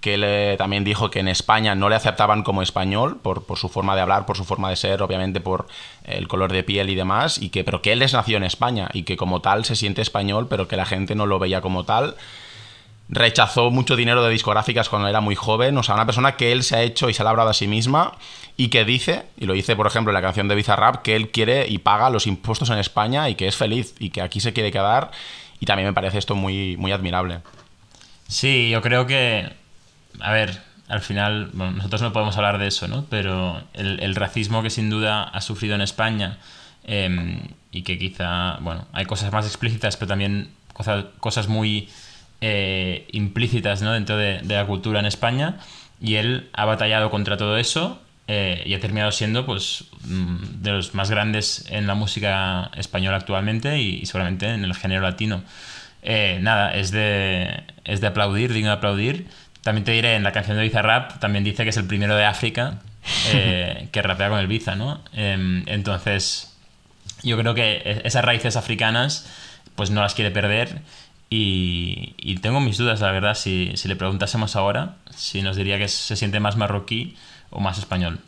que 0.00 0.14
él 0.14 0.56
también 0.58 0.84
dijo 0.84 1.10
que 1.10 1.18
en 1.20 1.28
España 1.28 1.74
no 1.74 1.88
le 1.88 1.96
aceptaban 1.96 2.42
como 2.42 2.62
español 2.62 3.18
por, 3.20 3.44
su 3.56 3.68
forma 3.68 3.96
de 3.96 4.02
hablar, 4.02 4.26
por 4.26 4.36
su 4.36 4.44
forma 4.44 4.70
de 4.70 4.76
ser, 4.76 5.02
obviamente 5.02 5.40
por 5.40 5.66
el 6.04 6.28
color 6.28 6.52
de 6.52 6.62
piel 6.62 6.88
y 6.90 6.94
demás, 6.94 7.38
y 7.38 7.48
que, 7.48 7.64
pero 7.64 7.82
que 7.82 7.92
él 7.92 8.02
es 8.02 8.12
nació 8.12 8.36
en 8.36 8.44
España 8.44 8.88
y 8.92 9.02
que 9.02 9.16
como 9.16 9.40
tal 9.40 9.64
se 9.64 9.74
siente 9.74 10.00
español, 10.00 10.46
pero 10.48 10.68
que 10.68 10.76
la 10.76 10.86
gente 10.86 11.14
no 11.14 11.26
lo 11.26 11.38
veía 11.38 11.60
como 11.60 11.84
tal. 11.84 12.16
Rechazó 13.08 13.70
mucho 13.70 13.96
dinero 13.96 14.22
de 14.22 14.30
discográficas 14.30 14.88
cuando 14.88 15.08
era 15.08 15.20
muy 15.20 15.34
joven, 15.34 15.76
o 15.78 15.82
sea, 15.82 15.94
una 15.94 16.06
persona 16.06 16.36
que 16.36 16.52
él 16.52 16.62
se 16.62 16.76
ha 16.76 16.82
hecho 16.82 17.08
y 17.08 17.14
se 17.14 17.22
ha 17.22 17.24
labrado 17.24 17.50
a 17.50 17.54
sí 17.54 17.66
misma 17.66 18.12
y 18.56 18.68
que 18.68 18.84
dice, 18.84 19.24
y 19.36 19.46
lo 19.46 19.54
dice 19.54 19.74
por 19.74 19.86
ejemplo 19.86 20.10
en 20.10 20.14
la 20.14 20.22
canción 20.22 20.46
de 20.46 20.54
Bizarrap, 20.54 21.02
que 21.02 21.16
él 21.16 21.30
quiere 21.30 21.66
y 21.68 21.78
paga 21.78 22.10
los 22.10 22.26
impuestos 22.26 22.70
en 22.70 22.78
España 22.78 23.28
y 23.30 23.34
que 23.34 23.48
es 23.48 23.56
feliz 23.56 23.94
y 23.98 24.10
que 24.10 24.20
aquí 24.20 24.40
se 24.40 24.52
quiere 24.52 24.70
quedar 24.70 25.10
y 25.58 25.66
también 25.66 25.88
me 25.88 25.94
parece 25.94 26.18
esto 26.18 26.34
muy, 26.34 26.76
muy 26.76 26.92
admirable. 26.92 27.40
Sí, 28.28 28.68
yo 28.70 28.82
creo 28.82 29.06
que 29.06 29.48
a 30.20 30.32
ver, 30.32 30.60
al 30.88 31.00
final, 31.00 31.50
bueno, 31.52 31.72
nosotros 31.72 32.00
no 32.02 32.12
podemos 32.12 32.36
hablar 32.36 32.58
de 32.58 32.66
eso, 32.66 32.88
¿no? 32.88 33.04
Pero 33.10 33.62
el, 33.74 34.14
racismo 34.14 34.62
que 34.62 34.70
sin 34.70 34.88
duda 34.88 35.24
ha 35.24 35.40
sufrido 35.40 35.74
en 35.74 35.82
España 35.82 36.38
em, 36.84 37.40
y 37.70 37.82
que 37.82 37.98
quizá, 37.98 38.56
bueno, 38.60 38.86
hay 38.92 39.04
cosas 39.04 39.32
más 39.32 39.46
explícitas, 39.46 39.96
pero 39.96 40.08
también 40.08 40.50
cosas, 40.72 41.04
cosas 41.20 41.48
muy 41.48 41.90
eh, 42.40 43.06
implícitas, 43.12 43.82
¿no? 43.82 43.92
Dentro 43.92 44.16
de, 44.16 44.40
la 44.44 44.66
cultura 44.66 45.00
en 45.00 45.06
España. 45.06 45.56
Y 46.00 46.14
él 46.14 46.48
ha 46.54 46.64
batallado 46.64 47.10
contra 47.10 47.36
todo 47.36 47.58
eso 47.58 48.00
eh, 48.26 48.62
y 48.64 48.72
ha 48.74 48.80
terminado 48.80 49.12
siendo, 49.12 49.44
pues, 49.44 49.84
mm, 50.04 50.62
de 50.62 50.70
los 50.72 50.94
más 50.94 51.10
grandes 51.10 51.66
en 51.68 51.86
la 51.86 51.94
música 51.94 52.70
española 52.76 53.18
actualmente 53.18 53.78
y, 53.78 54.06
seguramente 54.06 54.46
en 54.48 54.64
el 54.64 54.74
género 54.74 55.02
latino. 55.02 55.42
Eh, 56.02 56.38
nada, 56.40 56.74
es 56.74 56.92
de, 56.92 57.64
es 57.84 58.00
de 58.00 58.06
aplaudir, 58.06 58.52
digno 58.52 58.70
de 58.70 58.76
aplaudir 58.76 59.26
también 59.68 59.84
te 59.84 59.92
diré, 59.92 60.14
en 60.14 60.22
la 60.22 60.32
canción 60.32 60.56
de 60.56 60.62
Bizarrap 60.62 61.18
también 61.18 61.44
dice 61.44 61.62
que 61.62 61.68
es 61.68 61.76
el 61.76 61.84
primero 61.84 62.16
de 62.16 62.24
África 62.24 62.78
eh, 63.26 63.88
que 63.92 64.00
rapea 64.00 64.30
con 64.30 64.38
el 64.38 64.46
Biza, 64.46 64.76
¿no? 64.76 65.02
Em, 65.12 65.62
entonces, 65.66 66.56
yo 67.22 67.36
creo 67.36 67.54
que 67.54 67.82
e-, 67.84 68.00
esas 68.04 68.24
raíces 68.24 68.56
africanas, 68.56 69.28
pues 69.74 69.90
no 69.90 70.00
las 70.00 70.14
quiere 70.14 70.30
perder. 70.30 70.80
Y, 71.28 72.38
tengo 72.40 72.60
mis 72.60 72.78
dudas, 72.78 73.02
la 73.02 73.12
verdad, 73.12 73.34
si, 73.34 73.74
le 73.84 73.96
preguntásemos 73.96 74.56
ahora, 74.56 74.96
si 75.14 75.42
nos 75.42 75.54
diría 75.54 75.76
que 75.76 75.88
se 75.88 76.16
siente 76.16 76.40
más 76.40 76.56
marroquí 76.56 77.14
o 77.50 77.60
más 77.60 77.76
español. 77.76 78.20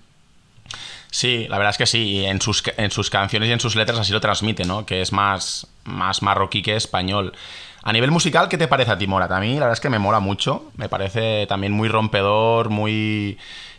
Sí, 1.10 1.46
la 1.48 1.56
verdad 1.56 1.70
es 1.70 1.78
que 1.78 1.86
sí, 1.86 2.02
y 2.02 2.26
en 2.26 2.42
sus, 2.42 2.62
en 2.76 2.90
sus 2.90 3.08
canciones 3.08 3.48
y 3.48 3.52
en 3.52 3.60
sus 3.60 3.76
letras 3.76 3.98
así 3.98 4.12
lo 4.12 4.20
transmite, 4.20 4.66
¿no? 4.66 4.84
Que 4.84 5.00
es 5.00 5.10
más, 5.10 5.66
más 5.84 6.20
marroquí 6.20 6.60
que 6.60 6.76
español. 6.76 7.32
A 7.82 7.92
nivel 7.92 8.10
musical, 8.10 8.48
¿qué 8.48 8.58
te 8.58 8.68
parece 8.68 8.90
a 8.90 8.98
ti, 8.98 9.06
Morat? 9.06 9.32
A 9.32 9.40
mí 9.40 9.54
la 9.54 9.60
verdad 9.60 9.72
es 9.72 9.80
que 9.80 9.88
me 9.88 9.98
mola 9.98 10.20
mucho. 10.20 10.70
Me 10.76 10.88
parece 10.88 11.46
también 11.46 11.72
muy 11.72 11.88
rompedor, 11.88 12.68
muy... 12.68 13.38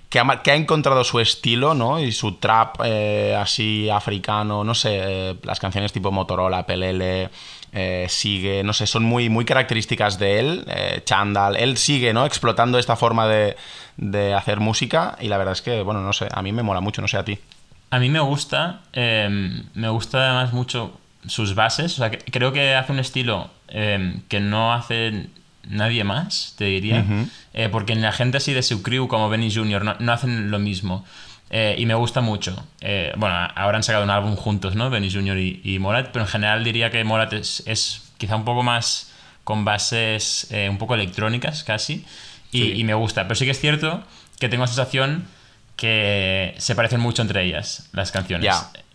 Que 0.09 0.19
ha, 0.19 0.43
que 0.43 0.53
encontrado 0.53 1.05
su 1.05 1.21
estilo, 1.21 1.73
¿no? 1.73 1.99
Y 1.99 2.11
su 2.11 2.33
trap 2.33 2.81
eh, 2.83 3.33
así 3.39 3.89
africano, 3.89 4.63
no 4.65 4.75
sé, 4.75 4.99
eh, 5.01 5.35
las 5.43 5.59
canciones 5.61 5.93
tipo 5.93 6.11
Motorola, 6.11 6.65
Pelele, 6.65 7.29
eh, 7.71 8.07
Sigue, 8.09 8.61
no 8.63 8.73
sé, 8.73 8.87
son 8.87 9.05
muy, 9.05 9.29
muy 9.29 9.45
características 9.45 10.19
de 10.19 10.39
él, 10.39 10.65
Chandal. 11.05 11.55
Él 11.55 11.77
sigue, 11.77 12.11
¿no? 12.11 12.25
Explotando 12.25 12.77
esta 12.77 12.97
forma 12.97 13.25
de, 13.29 13.55
de 13.95 14.33
hacer 14.33 14.59
música 14.59 15.15
y 15.21 15.29
la 15.29 15.37
verdad 15.37 15.53
es 15.53 15.61
que, 15.61 15.81
bueno, 15.81 16.01
no 16.01 16.11
sé, 16.11 16.27
a 16.29 16.41
mí 16.41 16.51
me 16.51 16.63
mola 16.63 16.81
mucho, 16.81 17.01
no 17.01 17.07
sé 17.07 17.15
a 17.15 17.23
ti. 17.23 17.39
A 17.91 17.99
mí 17.99 18.09
me 18.09 18.19
gusta, 18.19 18.81
me 18.93 19.89
gusta 19.89 20.17
además 20.25 20.51
mucho 20.51 20.91
sus 21.25 21.55
bases, 21.55 21.93
o 21.93 21.97
sea, 21.97 22.11
creo 22.11 22.51
que 22.51 22.75
hace 22.75 22.91
un 22.91 22.99
estilo 22.99 23.49
Em, 23.73 24.21
que 24.27 24.41
no 24.41 24.73
hace 24.73 25.27
nadie 25.67 26.03
más, 26.03 26.55
te 26.57 26.65
diría. 26.65 27.05
Eh, 27.53 27.69
porque 27.71 27.93
en 27.93 28.01
la 28.01 28.11
gente 28.11 28.37
así 28.37 28.53
de 28.53 28.63
su 28.63 28.83
crew, 28.83 29.07
como 29.07 29.29
Benny 29.29 29.53
Jr., 29.53 29.97
no, 29.99 30.11
hacen 30.11 30.51
lo 30.51 30.59
mismo. 30.59 31.05
Eh, 31.49 31.75
y 31.77 31.85
me 31.85 31.93
gusta 31.93 32.21
mucho. 32.21 32.65
Eh, 32.81 33.13
bueno, 33.15 33.35
ahora 33.55 33.77
han 33.77 33.83
sacado 33.83 34.03
un 34.03 34.09
álbum 34.09 34.35
juntos, 34.35 34.75
¿no? 34.75 34.89
Benny 34.89 35.11
Jr. 35.11 35.37
y, 35.37 35.79
Morat, 35.79 36.09
pero 36.11 36.25
en 36.25 36.31
general 36.31 36.63
diría 36.63 36.91
que 36.91 37.03
Morat 37.03 37.33
es, 37.33 38.11
quizá 38.17 38.35
un 38.35 38.45
poco 38.45 38.63
más 38.63 39.13
con 39.43 39.65
bases 39.65 40.49
un 40.69 40.77
poco 40.77 40.95
electrónicas 40.95 41.63
casi. 41.63 42.05
Y, 42.51 42.83
me 42.83 42.93
gusta. 42.93 43.23
Pero 43.23 43.35
sí 43.35 43.45
que 43.45 43.51
es 43.51 43.59
cierto 43.59 44.03
que 44.37 44.49
tengo 44.49 44.63
la 44.63 44.67
sensación 44.67 45.25
que 45.77 46.55
se 46.57 46.75
parecen 46.75 46.99
mucho 46.99 47.21
entre 47.21 47.45
ellas, 47.45 47.89
las 47.93 48.11
canciones. 48.11 48.53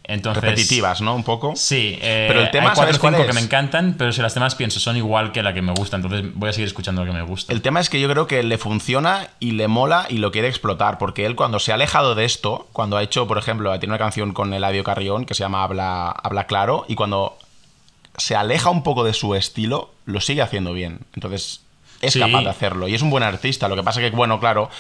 Entonces, 0.08 0.40
repetitivas, 0.40 1.00
¿no? 1.00 1.16
Un 1.16 1.24
poco. 1.24 1.54
Sí, 1.56 1.98
eh, 2.00 2.26
pero 2.28 2.40
el 2.40 2.50
tema, 2.52 2.70
hay 2.70 2.76
cuatro 2.76 2.94
cinco 2.94 3.26
que 3.26 3.32
me 3.32 3.40
encantan, 3.40 3.96
pero 3.98 4.12
si 4.12 4.22
las 4.22 4.34
demás 4.34 4.54
pienso 4.54 4.78
son 4.78 4.96
igual 4.96 5.32
que 5.32 5.42
la 5.42 5.52
que 5.52 5.62
me 5.62 5.72
gusta, 5.72 5.96
entonces 5.96 6.22
voy 6.32 6.48
a 6.48 6.52
seguir 6.52 6.68
escuchando 6.68 7.04
la 7.04 7.10
que 7.10 7.16
me 7.16 7.24
gusta. 7.24 7.52
El 7.52 7.60
tema 7.60 7.80
es 7.80 7.90
que 7.90 8.00
yo 8.00 8.08
creo 8.08 8.28
que 8.28 8.44
le 8.44 8.56
funciona 8.56 9.28
y 9.40 9.52
le 9.52 9.66
mola 9.66 10.06
y 10.08 10.18
lo 10.18 10.30
quiere 10.30 10.46
explotar, 10.46 10.98
porque 10.98 11.26
él 11.26 11.34
cuando 11.34 11.58
se 11.58 11.72
ha 11.72 11.74
alejado 11.74 12.14
de 12.14 12.24
esto, 12.24 12.68
cuando 12.72 12.96
ha 12.96 13.02
hecho, 13.02 13.26
por 13.26 13.36
ejemplo, 13.36 13.76
tiene 13.80 13.94
una 13.94 13.98
canción 13.98 14.32
con 14.32 14.54
Eladio 14.54 14.84
Carrión 14.84 15.24
que 15.24 15.34
se 15.34 15.42
llama 15.42 15.64
Habla, 15.64 16.10
Habla 16.10 16.46
Claro, 16.46 16.84
y 16.86 16.94
cuando 16.94 17.36
se 18.16 18.36
aleja 18.36 18.70
un 18.70 18.84
poco 18.84 19.02
de 19.02 19.12
su 19.12 19.34
estilo, 19.34 19.90
lo 20.04 20.20
sigue 20.20 20.40
haciendo 20.40 20.72
bien. 20.72 21.00
Entonces, 21.14 21.62
es 22.00 22.16
capaz 22.16 22.42
de 22.42 22.50
hacerlo 22.50 22.86
y 22.86 22.94
es 22.94 23.02
un 23.02 23.10
buen 23.10 23.24
artista. 23.24 23.66
Lo 23.66 23.74
que 23.74 23.82
pasa 23.82 24.00
que, 24.00 24.10
bueno, 24.10 24.38
claro 24.38 24.70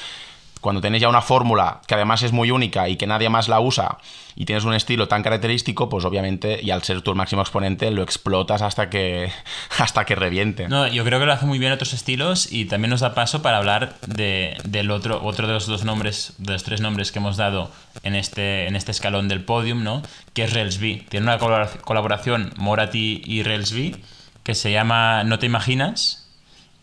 cuando 0.60 0.80
tienes 0.80 1.00
ya 1.00 1.08
una 1.08 1.22
fórmula 1.22 1.80
que 1.86 1.94
además 1.94 2.22
es 2.22 2.32
muy 2.32 2.50
única 2.50 2.88
y 2.88 2.96
que 2.96 3.06
nadie 3.06 3.28
más 3.28 3.48
la 3.48 3.60
usa 3.60 3.98
y 4.34 4.44
tienes 4.44 4.64
un 4.64 4.74
estilo 4.74 5.08
tan 5.08 5.22
característico, 5.22 5.88
pues 5.88 6.04
obviamente, 6.04 6.60
y 6.62 6.70
al 6.70 6.82
ser 6.82 7.00
tu 7.02 7.14
máximo 7.14 7.42
exponente, 7.42 7.90
lo 7.90 8.02
explotas 8.02 8.62
hasta 8.62 8.90
que, 8.90 9.30
hasta 9.78 10.04
que 10.04 10.14
reviente. 10.14 10.68
No, 10.68 10.86
yo 10.86 11.04
creo 11.04 11.18
que 11.18 11.26
lo 11.26 11.32
hace 11.32 11.46
muy 11.46 11.58
bien 11.58 11.72
otros 11.72 11.92
estilos 11.94 12.52
y 12.52 12.66
también 12.66 12.90
nos 12.90 13.00
da 13.00 13.14
paso 13.14 13.42
para 13.42 13.58
hablar 13.58 13.96
de, 14.06 14.56
del 14.64 14.90
otro, 14.90 15.22
otro 15.24 15.46
de 15.46 15.54
los 15.54 15.66
dos 15.66 15.84
nombres, 15.84 16.34
de 16.38 16.52
los 16.52 16.64
tres 16.64 16.80
nombres 16.80 17.12
que 17.12 17.18
hemos 17.18 17.36
dado 17.36 17.70
en 18.02 18.14
este, 18.14 18.66
en 18.66 18.76
este 18.76 18.90
escalón 18.90 19.28
del 19.28 19.44
podium, 19.44 19.82
¿no? 19.82 20.02
Que 20.34 20.44
es 20.44 20.52
Railsby. 20.52 21.06
Tiene 21.08 21.26
una 21.26 21.38
colaboración 21.38 22.52
Morati 22.56 23.22
y 23.24 23.42
Railsby 23.42 23.96
que 24.42 24.54
se 24.54 24.70
llama 24.70 25.24
No 25.24 25.38
te 25.38 25.46
imaginas 25.46 26.25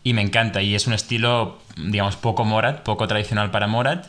y 0.04 0.12
me 0.12 0.22
encanta 0.22 0.62
y 0.62 0.74
es 0.74 0.86
un 0.86 0.92
estilo, 0.92 1.58
digamos, 1.76 2.16
poco 2.16 2.44
Morat, 2.44 2.82
poco 2.82 3.08
tradicional 3.08 3.50
para 3.50 3.66
Morat 3.66 4.06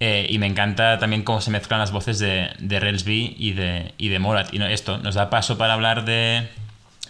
eh, 0.00 0.26
y 0.30 0.38
me 0.38 0.46
encanta 0.46 0.98
también 0.98 1.24
cómo 1.24 1.40
se 1.40 1.50
mezclan 1.50 1.80
las 1.80 1.90
voces 1.90 2.18
de, 2.20 2.50
de 2.60 2.78
Relsby 2.78 3.34
y 3.36 3.52
de, 3.52 3.94
y 3.98 4.08
de 4.08 4.18
Morat. 4.20 4.52
Y 4.54 4.62
esto 4.62 4.98
nos 4.98 5.16
da 5.16 5.30
paso 5.30 5.58
para 5.58 5.74
hablar 5.74 6.04
de, 6.04 6.48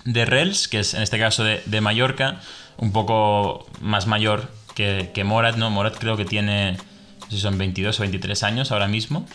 de 0.04 0.24
Rels, 0.24 0.68
que 0.68 0.80
es 0.80 0.94
en 0.94 1.02
este 1.02 1.18
caso 1.18 1.44
de, 1.44 1.60
de 1.66 1.80
Mallorca, 1.80 2.40
un 2.78 2.92
poco 2.92 3.66
más 3.80 4.06
mayor 4.06 4.50
que, 4.74 5.10
que, 5.12 5.24
Morat, 5.24 5.56
¿no? 5.56 5.68
Morat 5.70 5.98
creo 5.98 6.16
que 6.16 6.24
tiene, 6.24 6.72
no 6.72 7.26
sé 7.26 7.36
si 7.36 7.40
son 7.40 7.58
22 7.58 7.98
o 7.98 8.02
23 8.02 8.42
años 8.44 8.72
ahora 8.72 8.88
mismo. 8.88 9.26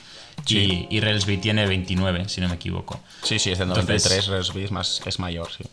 Y, 0.48 0.88
y 0.90 1.00
Relsby 1.00 1.38
tiene 1.38 1.68
29, 1.68 2.28
si 2.28 2.42
no 2.42 2.50
me 2.50 2.56
equivoco. 2.56 3.00
Sí, 3.22 3.38
sí, 3.38 3.52
es 3.52 3.60
de 3.60 3.68
93, 3.68 4.28
Relsby 4.28 4.64
es, 4.64 4.72
más, 4.72 5.02
es 5.06 5.20
mayor, 5.20 5.48
sí. 5.56 5.64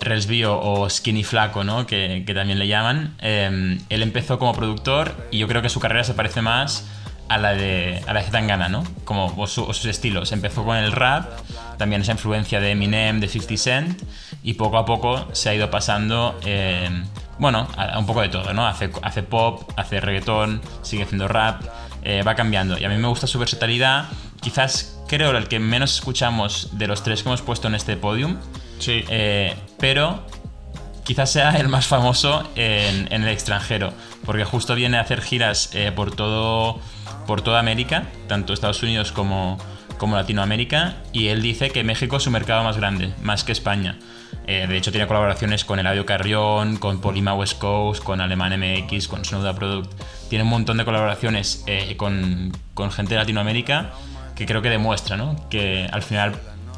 Relsby 0.00 0.44
o, 0.44 0.88
Skinny 0.88 1.24
Flaco, 1.24 1.64
¿no? 1.64 1.86
Que, 1.86 2.24
que 2.26 2.34
también 2.34 2.58
le 2.58 2.68
llaman. 2.68 3.14
Eh, 3.20 3.78
él 3.88 4.02
empezó 4.02 4.38
como 4.38 4.52
productor 4.54 5.14
y 5.30 5.38
yo 5.38 5.48
creo 5.48 5.62
que 5.62 5.68
su 5.68 5.80
carrera 5.80 6.04
se 6.04 6.14
parece 6.14 6.42
más 6.42 6.86
a 7.28 7.38
la 7.38 7.54
de, 7.54 8.02
a 8.06 8.12
la 8.12 8.22
de 8.22 8.68
¿no? 8.68 8.84
Como 9.04 9.46
sus 9.46 9.84
estilos. 9.84 10.32
Empezó 10.32 10.64
con 10.64 10.76
el 10.76 10.92
rap, 10.92 11.28
también 11.78 12.02
esa 12.02 12.12
influencia 12.12 12.60
de 12.60 12.72
Eminem, 12.72 13.20
de 13.20 13.28
50 13.28 13.56
Cent, 13.56 14.02
y 14.42 14.54
poco 14.54 14.78
a 14.78 14.84
poco 14.84 15.28
se 15.32 15.50
ha 15.50 15.54
ido 15.54 15.70
pasando, 15.70 16.38
eh, 16.44 16.88
bueno, 17.38 17.68
a, 17.76 17.98
un 17.98 18.06
poco 18.06 18.22
de 18.22 18.28
todo, 18.28 18.52
¿no? 18.52 18.66
Hace, 18.66 18.90
hace 19.02 19.22
pop, 19.22 19.70
hace 19.76 20.00
reggaetón, 20.00 20.60
sigue 20.82 21.02
haciendo 21.02 21.28
rap, 21.28 21.62
eh, 22.02 22.22
va 22.22 22.34
cambiando. 22.34 22.78
Y 22.78 22.84
a 22.84 22.88
mí 22.88 22.96
me 22.96 23.08
gusta 23.08 23.26
su 23.26 23.38
versatilidad. 23.38 24.06
Quizás 24.40 25.00
creo 25.08 25.36
el 25.36 25.48
que 25.48 25.58
menos 25.58 25.94
escuchamos 25.94 26.78
de 26.78 26.86
los 26.86 27.02
tres 27.02 27.22
que 27.22 27.28
hemos 27.28 27.42
puesto 27.42 27.68
en 27.68 27.74
este 27.74 27.96
podium. 27.96 28.36
Sí. 28.78 29.04
Eh, 29.08 29.54
pero 29.78 30.24
quizás 31.04 31.30
sea 31.30 31.50
el 31.52 31.68
más 31.68 31.86
famoso 31.86 32.48
en, 32.56 33.12
el 33.12 33.28
extranjero, 33.28 33.92
porque 34.24 34.44
justo 34.44 34.74
viene 34.74 34.98
a 34.98 35.00
hacer 35.00 35.20
giras 35.20 35.70
por 35.94 36.14
todo 36.14 36.80
por 37.26 37.42
toda 37.42 37.58
América, 37.58 38.04
tanto 38.28 38.52
Estados 38.52 38.82
Unidos 38.82 39.12
como, 39.12 39.58
como 39.98 40.16
Latinoamérica, 40.16 40.96
y 41.12 41.28
él 41.28 41.42
dice 41.42 41.70
que 41.70 41.84
México 41.84 42.16
es 42.16 42.22
su 42.22 42.30
mercado 42.30 42.62
más 42.64 42.76
grande, 42.76 43.12
más 43.22 43.44
que 43.44 43.52
España. 43.52 43.98
Eh, 44.46 44.66
de 44.68 44.76
hecho, 44.76 44.92
tiene 44.92 45.08
colaboraciones 45.08 45.64
con 45.64 45.80
Eladio 45.80 46.06
Carrión, 46.06 46.76
con 46.76 47.00
Polima 47.00 47.34
West 47.34 47.58
Coast, 47.58 48.02
con 48.02 48.20
Alemán 48.20 48.58
MX, 48.58 49.08
con 49.08 49.24
Snowda 49.24 49.54
Product. 49.54 49.92
Tiene 50.28 50.44
un 50.44 50.50
montón 50.50 50.76
de 50.76 50.84
colaboraciones 50.84 51.64
eh, 51.66 51.96
con, 51.96 52.52
con, 52.74 52.92
gente 52.92 53.14
de 53.14 53.20
Latinoamérica 53.20 53.90
que 54.36 54.46
creo 54.46 54.60
que 54.60 54.68
demuestra 54.68 55.16
¿no? 55.16 55.48
que 55.48 55.88
al 55.90 56.02
final 56.02 56.34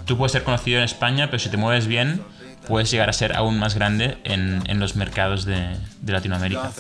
tú 0.09 0.17
puedes 0.17 0.33
ser 0.33 0.43
conocido 0.43 0.79
en 0.79 0.85
España, 0.85 1.27
pero 1.27 1.39
si 1.39 1.51
te 1.51 1.57
mueves 1.59 1.87
bien, 1.87 2.25
puedes 2.67 2.91
llegar 2.91 3.09
a 3.09 3.13
ser 3.13 3.37
aún 3.37 3.59
más 3.59 3.75
grande 3.75 4.19
en, 4.25 4.63
en 4.67 4.81
los 4.81 4.97
mercados 4.97 5.45
de, 5.45 5.77
de 6.01 6.13
Latinoamérica. 6.13 6.71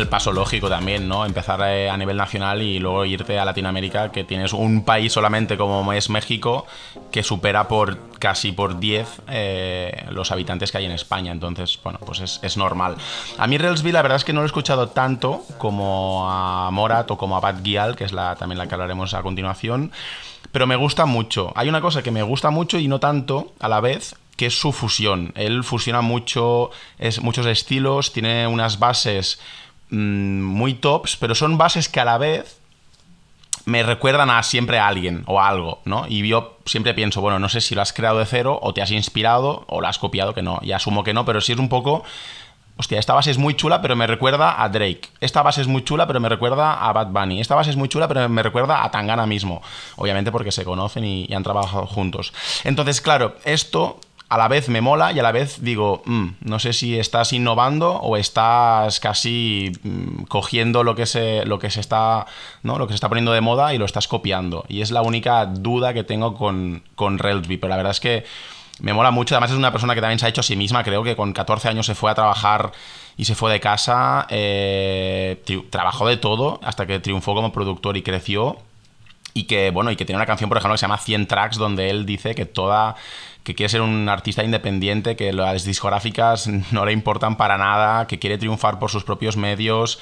El 0.00 0.08
paso 0.08 0.32
lógico 0.32 0.68
también, 0.68 1.08
¿no? 1.08 1.24
Empezar 1.24 1.60
eh, 1.62 1.88
a 1.88 1.96
nivel 1.96 2.16
nacional 2.16 2.62
y 2.62 2.78
luego 2.78 3.04
irte 3.04 3.38
a 3.38 3.44
Latinoamérica, 3.44 4.10
que 4.10 4.24
tienes 4.24 4.52
un 4.52 4.84
país 4.84 5.12
solamente 5.12 5.56
como 5.56 5.92
es 5.92 6.10
México, 6.10 6.66
que 7.10 7.22
supera 7.22 7.68
por 7.68 8.10
casi 8.18 8.52
por 8.52 8.78
10 8.80 9.22
eh, 9.28 10.06
los 10.10 10.32
habitantes 10.32 10.72
que 10.72 10.78
hay 10.78 10.86
en 10.86 10.92
España. 10.92 11.32
Entonces, 11.32 11.78
bueno, 11.82 11.98
pues 12.04 12.20
es, 12.20 12.40
es, 12.42 12.56
normal. 12.56 12.96
A 13.38 13.46
mí 13.46 13.58
Railsby 13.58 13.92
la 13.92 14.02
verdad 14.02 14.16
es 14.16 14.24
que 14.24 14.32
no 14.32 14.40
lo 14.40 14.44
he 14.44 14.46
escuchado 14.46 14.88
tanto 14.88 15.42
como 15.58 16.30
a 16.30 16.70
Morat 16.70 17.10
o 17.10 17.18
como 17.18 17.36
a 17.36 17.40
Bad 17.40 17.62
Gial, 17.62 17.96
que 17.96 18.04
es 18.04 18.12
la, 18.12 18.36
también 18.36 18.58
la 18.58 18.66
que 18.66 18.74
hablaremos 18.74 19.14
a 19.14 19.22
continuación. 19.22 19.92
Pero 20.52 20.66
me 20.66 20.76
gusta 20.76 21.06
mucho. 21.06 21.52
Hay 21.54 21.68
una 21.68 21.80
cosa 21.80 22.02
que 22.02 22.10
me 22.10 22.22
gusta 22.22 22.50
mucho 22.50 22.78
y 22.78 22.88
no 22.88 22.98
tanto 22.98 23.52
a 23.60 23.68
la 23.68 23.80
vez, 23.80 24.16
que 24.36 24.46
es 24.46 24.58
su 24.58 24.72
fusión. 24.72 25.32
Él 25.36 25.64
fusiona 25.64 26.00
mucho, 26.00 26.70
es, 26.98 27.20
muchos 27.20 27.46
estilos, 27.46 28.12
tiene 28.12 28.46
unas 28.46 28.78
bases 28.78 29.38
mmm, 29.90 30.42
muy 30.42 30.74
tops, 30.74 31.16
pero 31.16 31.34
son 31.34 31.58
bases 31.58 31.88
que 31.88 32.00
a 32.00 32.04
la 32.04 32.18
vez 32.18 32.60
me 33.66 33.82
recuerdan 33.82 34.30
a 34.30 34.42
siempre 34.42 34.78
a 34.78 34.88
alguien 34.88 35.22
o 35.26 35.40
algo, 35.40 35.80
¿no? 35.84 36.06
Y 36.08 36.26
yo 36.26 36.58
siempre 36.64 36.94
pienso, 36.94 37.20
bueno, 37.20 37.38
no 37.38 37.48
sé 37.48 37.60
si 37.60 37.74
lo 37.74 37.82
has 37.82 37.92
creado 37.92 38.18
de 38.18 38.26
cero 38.26 38.58
o 38.62 38.72
te 38.72 38.82
has 38.82 38.90
inspirado 38.90 39.64
o 39.68 39.80
lo 39.80 39.86
has 39.86 39.98
copiado, 39.98 40.34
que 40.34 40.42
no, 40.42 40.58
y 40.62 40.72
asumo 40.72 41.04
que 41.04 41.14
no, 41.14 41.24
pero 41.24 41.40
sí 41.40 41.52
es 41.52 41.58
un 41.58 41.68
poco... 41.68 42.02
Hostia, 42.76 42.98
esta 42.98 43.12
base 43.12 43.30
es 43.30 43.36
muy 43.36 43.54
chula, 43.56 43.82
pero 43.82 43.94
me 43.94 44.06
recuerda 44.06 44.62
a 44.62 44.66
Drake. 44.70 45.02
Esta 45.20 45.42
base 45.42 45.60
es 45.60 45.66
muy 45.66 45.84
chula, 45.84 46.06
pero 46.06 46.18
me 46.18 46.30
recuerda 46.30 46.72
a 46.72 46.90
Bad 46.94 47.08
Bunny. 47.08 47.38
Esta 47.38 47.54
base 47.54 47.68
es 47.68 47.76
muy 47.76 47.90
chula, 47.90 48.08
pero 48.08 48.26
me 48.30 48.42
recuerda 48.42 48.82
a 48.82 48.90
Tangana 48.90 49.26
mismo. 49.26 49.60
Obviamente 49.96 50.32
porque 50.32 50.50
se 50.50 50.64
conocen 50.64 51.04
y 51.04 51.28
han 51.34 51.42
trabajado 51.42 51.84
juntos. 51.84 52.32
Entonces, 52.64 53.02
claro, 53.02 53.36
esto 53.44 54.00
a 54.30 54.38
la 54.38 54.46
vez 54.46 54.68
me 54.68 54.80
mola 54.80 55.10
y 55.12 55.18
a 55.18 55.24
la 55.24 55.32
vez 55.32 55.60
digo, 55.60 56.02
mmm, 56.06 56.28
no 56.42 56.60
sé 56.60 56.72
si 56.72 56.96
estás 56.96 57.32
innovando 57.32 57.96
o 57.96 58.16
estás 58.16 59.00
casi 59.00 59.72
mmm, 59.82 60.22
cogiendo 60.28 60.84
lo 60.84 60.94
que 60.94 61.06
se 61.06 61.44
lo 61.44 61.58
que 61.58 61.68
se 61.68 61.80
está, 61.80 62.26
¿no? 62.62 62.78
lo 62.78 62.86
que 62.86 62.92
se 62.92 62.94
está 62.94 63.08
poniendo 63.08 63.32
de 63.32 63.40
moda 63.40 63.74
y 63.74 63.78
lo 63.78 63.84
estás 63.84 64.06
copiando. 64.06 64.64
Y 64.68 64.82
es 64.82 64.92
la 64.92 65.02
única 65.02 65.46
duda 65.46 65.92
que 65.92 66.04
tengo 66.04 66.34
con 66.34 66.84
con 66.94 67.18
pero 67.18 67.68
la 67.68 67.76
verdad 67.76 67.90
es 67.90 67.98
que 67.98 68.24
me 68.78 68.92
mola 68.92 69.10
mucho, 69.10 69.34
además 69.34 69.50
es 69.50 69.56
una 69.56 69.72
persona 69.72 69.96
que 69.96 70.00
también 70.00 70.20
se 70.20 70.26
ha 70.26 70.28
hecho 70.28 70.42
a 70.42 70.44
sí 70.44 70.54
misma, 70.56 70.84
creo 70.84 71.02
que 71.02 71.16
con 71.16 71.32
14 71.32 71.68
años 71.68 71.86
se 71.86 71.96
fue 71.96 72.10
a 72.10 72.14
trabajar 72.14 72.70
y 73.16 73.24
se 73.24 73.34
fue 73.34 73.52
de 73.52 73.60
casa, 73.60 74.26
eh, 74.30 75.42
trabajó 75.70 76.06
de 76.06 76.16
todo 76.16 76.60
hasta 76.62 76.86
que 76.86 77.00
triunfó 77.00 77.34
como 77.34 77.52
productor 77.52 77.96
y 77.96 78.02
creció 78.02 78.58
y 79.34 79.44
que 79.44 79.70
bueno 79.70 79.90
y 79.90 79.96
que 79.96 80.04
tiene 80.04 80.16
una 80.16 80.26
canción 80.26 80.48
por 80.48 80.58
ejemplo 80.58 80.74
que 80.74 80.78
se 80.78 80.84
llama 80.84 80.98
100 80.98 81.26
tracks 81.26 81.56
donde 81.56 81.90
él 81.90 82.06
dice 82.06 82.34
que 82.34 82.46
toda 82.46 82.96
que 83.44 83.54
quiere 83.54 83.68
ser 83.70 83.80
un 83.80 84.08
artista 84.08 84.44
independiente, 84.44 85.16
que 85.16 85.32
las 85.32 85.64
discográficas 85.64 86.46
no 86.72 86.84
le 86.84 86.92
importan 86.92 87.36
para 87.36 87.58
nada, 87.58 88.06
que 88.06 88.18
quiere 88.18 88.38
triunfar 88.38 88.78
por 88.78 88.90
sus 88.90 89.04
propios 89.04 89.36
medios, 89.36 89.98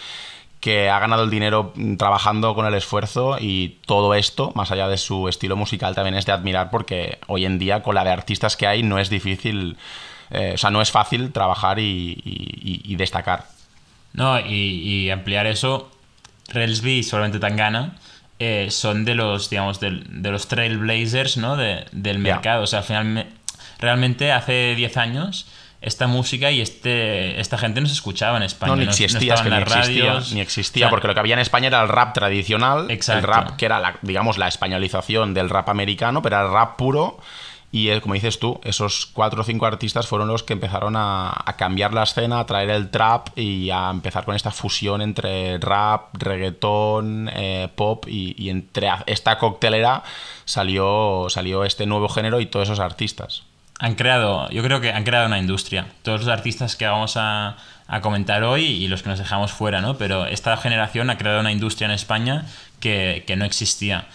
que 0.61 0.91
ha 0.91 0.99
ganado 0.99 1.23
el 1.23 1.31
dinero 1.31 1.73
trabajando 1.99 2.55
con 2.55 2.67
el 2.67 2.75
esfuerzo 2.75 3.37
y 3.41 3.79
todo 3.87 4.15
esto, 4.15 4.51
más 4.55 4.73
allá 4.73 4.89
de 4.89 4.97
su 4.97 5.29
estilo 5.29 5.57
musical, 5.57 5.95
también 5.95 6.17
es 6.17 6.27
de 6.27 6.33
admirar 6.33 6.71
porque 6.71 7.19
hoy 7.29 7.45
en 7.45 7.59
día 7.59 7.83
con 7.83 7.95
la 7.95 8.05
de 8.05 8.11
artistas 8.11 8.57
que 8.57 8.67
hay 8.67 8.83
no 8.83 8.99
es 8.99 9.09
difícil, 9.09 9.77
eh, 10.31 10.53
o 10.55 10.59
sea, 10.59 10.71
no 10.71 10.83
es 10.83 10.91
fácil 10.91 11.33
trabajar 11.33 11.79
y, 11.79 12.21
y, 12.25 12.83
y 12.85 12.97
destacar. 12.97 13.47
No, 14.15 14.41
y, 14.41 14.45
y, 14.53 15.11
ampliar 15.11 15.47
eso, 15.47 15.91
Relsby 16.49 17.05
solamente 17.05 17.39
Tangana 17.39 17.95
eh, 18.39 18.69
son 18.71 19.05
de 19.05 19.15
los, 19.15 19.51
digamos, 19.51 19.81
de, 19.81 20.03
de 20.09 20.31
los 20.31 20.49
trailblazers, 20.49 21.37
¿no? 21.37 21.57
De, 21.57 21.87
del 21.93 22.19
mercado. 22.19 22.61
Yeah. 22.61 22.65
O 22.65 22.67
sea, 22.67 22.79
al 22.81 22.85
final, 22.85 23.05
me, 23.05 23.27
realmente 23.79 24.33
hace 24.33 24.75
10 24.77 24.97
años 24.97 25.47
esta 25.81 26.09
música 26.09 26.51
y 26.51 26.61
este 26.61 27.41
esta 27.41 27.57
gente 27.57 27.81
no 27.81 27.87
se 27.87 27.93
escuchaba 27.93 28.37
en 28.37 28.43
España. 28.43 28.73
No, 28.73 28.77
ni 28.77 28.85
existía, 28.85 29.35
no, 29.37 29.43
no 29.45 29.57
es 29.59 29.65
que 29.65 29.71
ni 29.71 29.81
existía, 29.81 30.21
ni 30.35 30.41
existía, 30.41 30.87
o 30.87 30.89
sea, 30.89 30.91
porque 30.91 31.07
lo 31.07 31.15
que 31.15 31.21
había 31.21 31.35
en 31.35 31.41
España 31.41 31.69
era 31.69 31.83
el 31.83 31.89
rap 31.89 32.15
tradicional, 32.15 32.91
exacto. 32.91 33.19
el 33.21 33.35
rap 33.35 33.57
que 33.57 33.67
era, 33.67 33.79
la, 33.79 33.97
digamos, 34.03 34.39
la 34.39 34.49
españolización 34.49 35.35
del 35.35 35.49
rap 35.49 35.69
americano, 35.69 36.21
pero 36.21 36.37
era 36.37 36.47
el 36.47 36.53
rap 36.53 36.77
puro. 36.77 37.19
Y 37.71 38.01
como 38.01 38.15
dices 38.15 38.39
tú, 38.39 38.61
esos 38.65 39.05
cuatro 39.07 39.43
o 39.43 39.45
cinco 39.45 39.67
artistas 39.67 40.07
fueron 40.07 40.29
los 40.29 40.43
que 40.43 40.55
empezaron 40.55 40.95
a, 40.97 41.45
cambiar 41.59 41.93
la 41.93 42.05
escena, 42.05 42.41
a 42.41 42.47
traer 42.47 42.71
el 42.71 42.91
trap 42.91 43.37
y 43.37 43.71
a 43.71 43.91
empezar 43.91 44.25
con 44.25 44.35
esta 44.35 44.51
fusión 44.51 45.03
entre 45.03 45.59
rap, 45.59 46.15
reggaetón, 46.15 47.29
eh, 47.35 47.69
pop 47.75 48.07
y, 48.09 48.35
y, 48.43 48.49
entre 48.49 48.89
esta 49.07 49.39
coctelera 49.39 50.03
salió, 50.47 51.27
salió 51.29 51.65
este 51.65 51.85
nuevo 51.85 52.09
género 52.09 52.41
y 52.41 52.47
todos 52.47 52.69
esos 52.69 52.81
artistas. 52.81 53.43
Han 53.81 53.95
creado, 53.97 54.49
yo 54.51 54.63
creo 54.63 54.81
que 54.81 54.91
han 54.91 55.05
creado 55.05 55.27
una 55.27 55.39
industria. 55.39 55.89
Todos 56.03 56.21
los 56.21 56.29
artistas 56.29 56.75
que 56.75 56.87
vamos 56.87 57.17
a, 57.17 57.59
a 57.87 58.01
comentar 58.01 58.45
hoy 58.45 58.65
y 58.65 58.89
los 58.89 59.03
que 59.03 59.11
nos 59.11 59.19
dejamos 59.19 59.53
fuera, 59.53 59.81
¿no? 59.81 59.99
Pero 59.99 60.27
esta 60.27 60.57
generación 60.57 61.11
ha 61.11 61.19
creado 61.19 61.41
una 61.41 61.53
industria 61.53 61.85
en 61.87 61.93
España 61.93 62.47
que, 62.81 63.25
que 63.27 63.37
no 63.37 63.45
existía. 63.45 64.07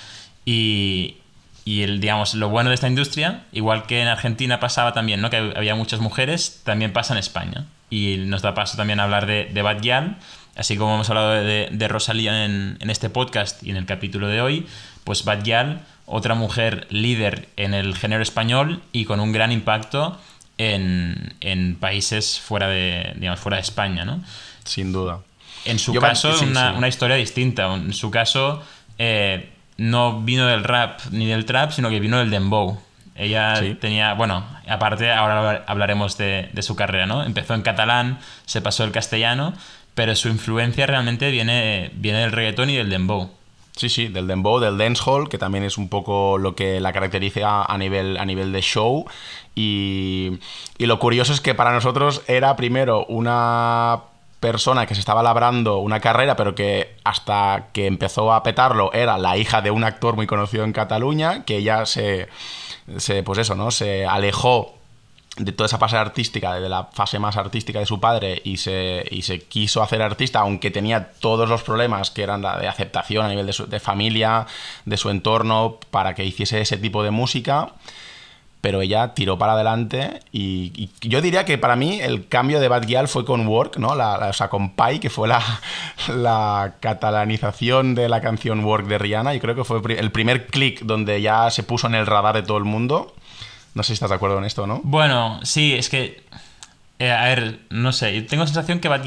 Y, 0.43 1.17
y 1.65 1.83
el, 1.83 1.99
digamos, 1.99 2.33
lo 2.33 2.49
bueno 2.49 2.69
de 2.69 2.75
esta 2.75 2.87
industria, 2.87 3.43
igual 3.51 3.85
que 3.85 4.01
en 4.01 4.07
Argentina 4.07 4.59
pasaba 4.59 4.93
también, 4.93 5.21
¿no? 5.21 5.29
que 5.29 5.53
había 5.55 5.75
muchas 5.75 5.99
mujeres, 5.99 6.61
también 6.63 6.91
pasa 6.91 7.13
en 7.13 7.19
España. 7.19 7.65
y 7.89 8.17
nos 8.17 8.41
da 8.41 8.53
paso 8.53 8.75
también 8.75 8.99
a 8.99 9.03
hablar 9.03 9.25
de, 9.25 9.45
de 9.45 9.61
Bad 9.61 9.81
Gyal. 9.81 10.17
Así 10.55 10.77
como 10.77 10.95
hemos 10.95 11.09
hablado 11.09 11.31
de, 11.31 11.69
de 11.71 11.87
Rosalía 11.87 12.45
en, 12.45 12.77
en, 12.79 12.89
este 12.89 13.09
podcast 13.09 13.63
y 13.63 13.71
en 13.71 13.77
el 13.77 13.85
capítulo 13.85 14.27
de 14.27 14.41
hoy, 14.41 14.67
pues 15.03 15.25
Bad 15.25 15.43
Gyal, 15.43 15.81
otra 16.05 16.35
mujer 16.35 16.85
líder 16.89 17.49
en 17.55 17.73
el 17.73 17.95
género 17.95 18.21
español 18.21 18.81
y 18.91 19.05
con 19.05 19.19
un 19.19 19.31
gran 19.31 19.51
impacto 19.51 20.19
en, 20.57 21.33
en 21.39 21.75
países 21.75 22.39
fuera 22.39 22.67
de, 22.67 23.13
digamos, 23.15 23.39
fuera 23.39 23.57
de 23.57 23.63
España, 23.63 24.05
¿no? 24.05 24.23
Sin 24.63 24.91
duda. 24.91 25.19
En 25.65 25.79
su 25.79 25.93
caso, 25.93 26.37
sí, 26.37 26.45
una, 26.45 26.71
sí. 26.71 26.77
una, 26.77 26.87
historia 26.87 27.15
distinta. 27.15 27.73
En 27.73 27.93
su 27.93 28.11
caso, 28.11 28.61
eh, 28.97 29.52
no 29.77 30.21
vino 30.21 30.47
del 30.47 30.63
rap 30.63 30.99
ni 31.11 31.25
del 31.25 31.45
trap, 31.45 31.71
sino 31.71 31.89
que 31.89 31.99
vino 31.99 32.17
del 32.19 32.29
dembow. 32.29 32.79
Ella 33.15 33.57
sí. 33.57 33.75
tenía, 33.75 34.13
bueno, 34.15 34.43
aparte 34.67 35.11
ahora 35.11 35.63
hablaremos 35.67 36.17
de, 36.17 36.49
de, 36.51 36.61
su 36.63 36.75
carrera, 36.75 37.05
¿no? 37.05 37.23
Empezó 37.23 37.53
en 37.53 37.61
catalán, 37.61 38.19
se 38.45 38.61
pasó 38.61 38.83
el 38.83 38.91
castellano, 38.91 39.53
pero 39.93 40.15
su 40.15 40.29
influencia 40.29 40.87
realmente 40.87 41.29
viene, 41.29 41.91
viene 41.93 42.19
del 42.19 42.31
reggaetón 42.31 42.71
y 42.71 42.75
del 42.75 42.89
dembow. 42.89 43.29
Sí, 43.75 43.89
sí, 43.89 44.07
del 44.07 44.27
dembow, 44.27 44.59
del 44.59 44.77
dancehall, 44.77 45.29
que 45.29 45.37
también 45.37 45.63
es 45.63 45.77
un 45.77 45.89
poco 45.89 46.37
lo 46.37 46.55
que 46.55 46.79
la 46.79 46.93
caracteriza 46.93 47.63
a 47.63 47.77
nivel, 47.77 48.17
a 48.17 48.25
nivel 48.25 48.51
de 48.51 48.61
show. 48.61 49.05
Y, 49.55 50.39
y 50.77 50.85
lo 50.85 50.99
curioso 50.99 51.33
es 51.33 51.41
que 51.41 51.55
para 51.55 51.71
nosotros 51.71 52.21
era 52.27 52.55
primero 52.55 53.05
una 53.05 54.01
persona 54.43 54.85
que 54.85 54.93
se 54.93 54.99
estaba 54.99 55.23
labrando 55.23 55.77
una 55.77 56.01
carrera, 56.01 56.35
pero 56.35 56.53
que 56.53 56.97
hasta 57.05 57.67
que 57.71 57.87
empezó 57.87 58.33
a 58.33 58.43
petarlo 58.43 58.91
era 58.91 59.17
la 59.17 59.37
hija 59.37 59.61
de 59.61 59.71
un 59.71 59.85
actor 59.85 60.17
muy 60.17 60.27
conocido 60.27 60.65
en 60.65 60.73
Cataluña, 60.73 61.45
que 61.45 61.55
ella 61.55 61.85
se, 61.85 62.27
se 62.97 63.23
pues 63.23 63.39
eso, 63.39 63.55
¿no? 63.55 63.71
Se 63.71 64.05
alejó 64.05 64.73
de 65.37 65.53
toda 65.53 65.67
esa 65.67 65.77
fase 65.77 65.95
artística, 65.95 66.55
de 66.55 66.67
la 66.67 66.89
fase 66.91 67.19
más 67.19 67.37
artística 67.37 67.79
de 67.79 67.85
su 67.85 68.01
padre 68.01 68.41
y 68.43 68.57
se, 68.57 69.05
y 69.09 69.21
se 69.21 69.39
quiso 69.39 69.81
hacer 69.81 70.01
artista, 70.01 70.39
aunque 70.41 70.71
tenía 70.71 71.11
todos 71.21 71.47
los 71.47 71.63
problemas 71.63 72.11
que 72.11 72.23
eran 72.23 72.41
la 72.41 72.59
de 72.59 72.67
aceptación 72.67 73.25
a 73.25 73.29
nivel 73.29 73.45
de, 73.45 73.79
familia, 73.79 74.45
de 74.83 74.97
su 74.97 75.09
entorno, 75.09 75.79
para 75.89 76.15
que 76.15 76.25
hiciese 76.25 76.59
ese 76.59 76.75
tipo 76.75 77.01
de 77.01 77.11
música 77.11 77.69
pero 78.63 78.81
ella 78.81 79.13
tiró 79.13 79.37
para 79.37 79.53
adelante 79.53 80.21
y, 80.31 80.89
yo 81.01 81.19
diría 81.19 81.43
que 81.43 81.57
para 81.57 81.75
mí 81.75 81.99
el 81.99 82.29
cambio 82.29 82.61
de 82.61 82.69
Bad 82.69 83.07
fue 83.07 83.25
con 83.25 83.45
Work, 83.45 83.75
¿no? 83.75 83.93
La, 83.93 84.29
o 84.29 84.31
sea, 84.31 84.47
con 84.47 84.73
Pai, 84.73 85.01
que 85.01 85.09
fue 85.09 85.27
la, 85.27 85.43
la, 86.07 86.75
catalanización 86.79 87.93
de 87.93 88.07
la 88.07 88.21
canción 88.21 88.63
Work 88.63 88.87
de 88.87 88.99
Rihanna 88.99 89.35
y 89.35 89.41
creo 89.41 89.53
que 89.53 89.65
fue 89.65 89.81
el 89.99 90.13
primer 90.13 90.47
click 90.47 90.79
donde 90.83 91.21
ya 91.21 91.51
se 91.51 91.63
puso 91.63 91.87
en 91.87 91.95
el 91.95 92.07
radar 92.07 92.35
de 92.35 92.43
todo 92.43 92.57
el 92.57 92.63
mundo. 92.63 93.13
No 93.75 93.83
sé 93.83 93.87
si 93.87 93.93
estás 93.95 94.11
de 94.11 94.15
acuerdo 94.15 94.37
en 94.37 94.45
esto, 94.45 94.65
¿no? 94.65 94.79
Bueno, 94.85 95.41
sí, 95.43 95.73
es 95.73 95.89
que... 95.89 96.23
Eh, 96.99 97.11
a 97.11 97.25
ver, 97.25 97.59
no 97.69 97.91
sé, 97.91 98.21
tengo 98.21 98.45
sensación 98.45 98.79
que 98.79 98.87
Bad 98.87 99.03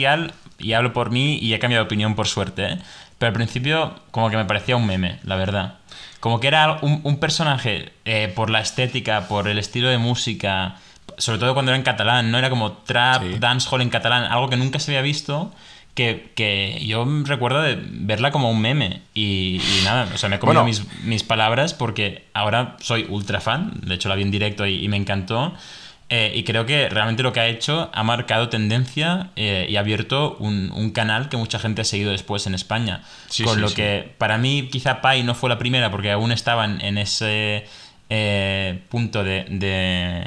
y 0.59 0.73
hablo 0.75 0.93
por 0.93 1.11
mí 1.11 1.39
y 1.41 1.55
he 1.55 1.59
cambiado 1.59 1.85
de 1.85 1.87
opinión 1.87 2.15
por 2.15 2.27
suerte, 2.27 2.73
¿eh? 2.73 2.79
pero 3.17 3.29
al 3.29 3.35
principio 3.35 3.95
como 4.11 4.29
que 4.29 4.37
me 4.37 4.45
parecía 4.45 4.77
un 4.77 4.87
meme, 4.87 5.19
la 5.23 5.37
verdad 5.37 5.79
como 6.27 6.41
que 6.41 6.49
era 6.49 6.81
un, 6.83 7.03
un 7.05 7.19
personaje 7.19 7.93
eh, 8.05 8.33
por 8.35 8.51
la 8.51 8.59
estética, 8.59 9.29
por 9.29 9.47
el 9.47 9.61
estilo 9.61 9.89
de 9.89 9.97
música, 9.97 10.75
sobre 11.19 11.39
todo 11.39 11.55
cuando 11.55 11.71
era 11.71 11.77
en 11.77 11.85
catalán, 11.85 12.33
¿no? 12.33 12.39
Era 12.39 12.51
como 12.51 12.73
trap, 12.73 13.23
sí. 13.23 13.39
dancehall 13.39 13.81
en 13.81 13.91
catalán, 13.91 14.25
algo 14.25 14.49
que 14.51 14.57
nunca 14.57 14.81
se 14.81 14.91
había 14.91 15.03
visto. 15.03 15.55
Que, 15.95 16.33
que, 16.35 16.83
yo 16.85 17.07
recuerdo 17.27 17.63
de 17.63 17.79
verla 17.81 18.33
como 18.33 18.51
un 18.51 18.61
meme 18.61 19.03
y, 19.15 19.61
y 19.63 19.85
nada, 19.85 20.09
o 20.13 20.19
sea, 20.19 20.29
me 20.29 20.35
he 20.35 20.39
comido 20.41 20.65
bueno. 20.65 20.65
mis, 20.65 21.05
mis, 21.05 21.23
palabras 21.23 21.75
porque 21.75 22.25
ahora 22.35 22.77
soy 22.81 23.07
ultra 23.09 23.41
fan, 23.41 23.75
de 23.83 23.95
hecho 23.95 24.09
la 24.09 24.17
vi 24.17 24.23
en 24.23 24.33
directo 24.33 24.67
y, 24.67 24.85
y 24.85 24.89
me 24.89 24.97
encantó 24.97 25.55
eh, 26.09 26.33
y 26.35 26.45
creo 26.45 26.67
que 26.67 26.89
realmente 26.89 27.25
lo 27.25 27.33
que 27.33 27.41
ha 27.41 27.49
hecho 27.49 27.91
ha 27.93 28.03
marcado 28.05 28.49
tendencia 28.49 29.31
eh, 29.35 29.67
y 29.69 29.75
ha 29.75 29.81
abierto 29.81 30.37
un, 30.39 30.71
un, 30.73 30.91
canal 30.93 31.29
que 31.29 31.37
mucha 31.37 31.59
gente 31.59 31.83
ha 31.83 31.85
seguido 31.85 32.13
después 32.13 32.47
en 32.47 32.55
España. 32.55 33.03
Sí, 33.29 33.43
Con 33.43 33.57
sí, 33.57 33.61
lo 33.61 33.69
sí. 33.69 33.75
que 33.75 34.15
para 34.17 34.39
mí 34.39 34.69
quizá 34.71 35.01
Pai 35.01 35.25
no 35.25 35.35
fue 35.35 35.49
la 35.49 35.59
primera 35.59 35.91
porque 35.91 36.13
aún 36.13 36.31
estaban 36.31 36.81
en 36.81 36.97
ese 36.99 37.67
eh, 38.09 38.83
punto 38.89 39.25
de, 39.25 39.47
de, 39.49 40.25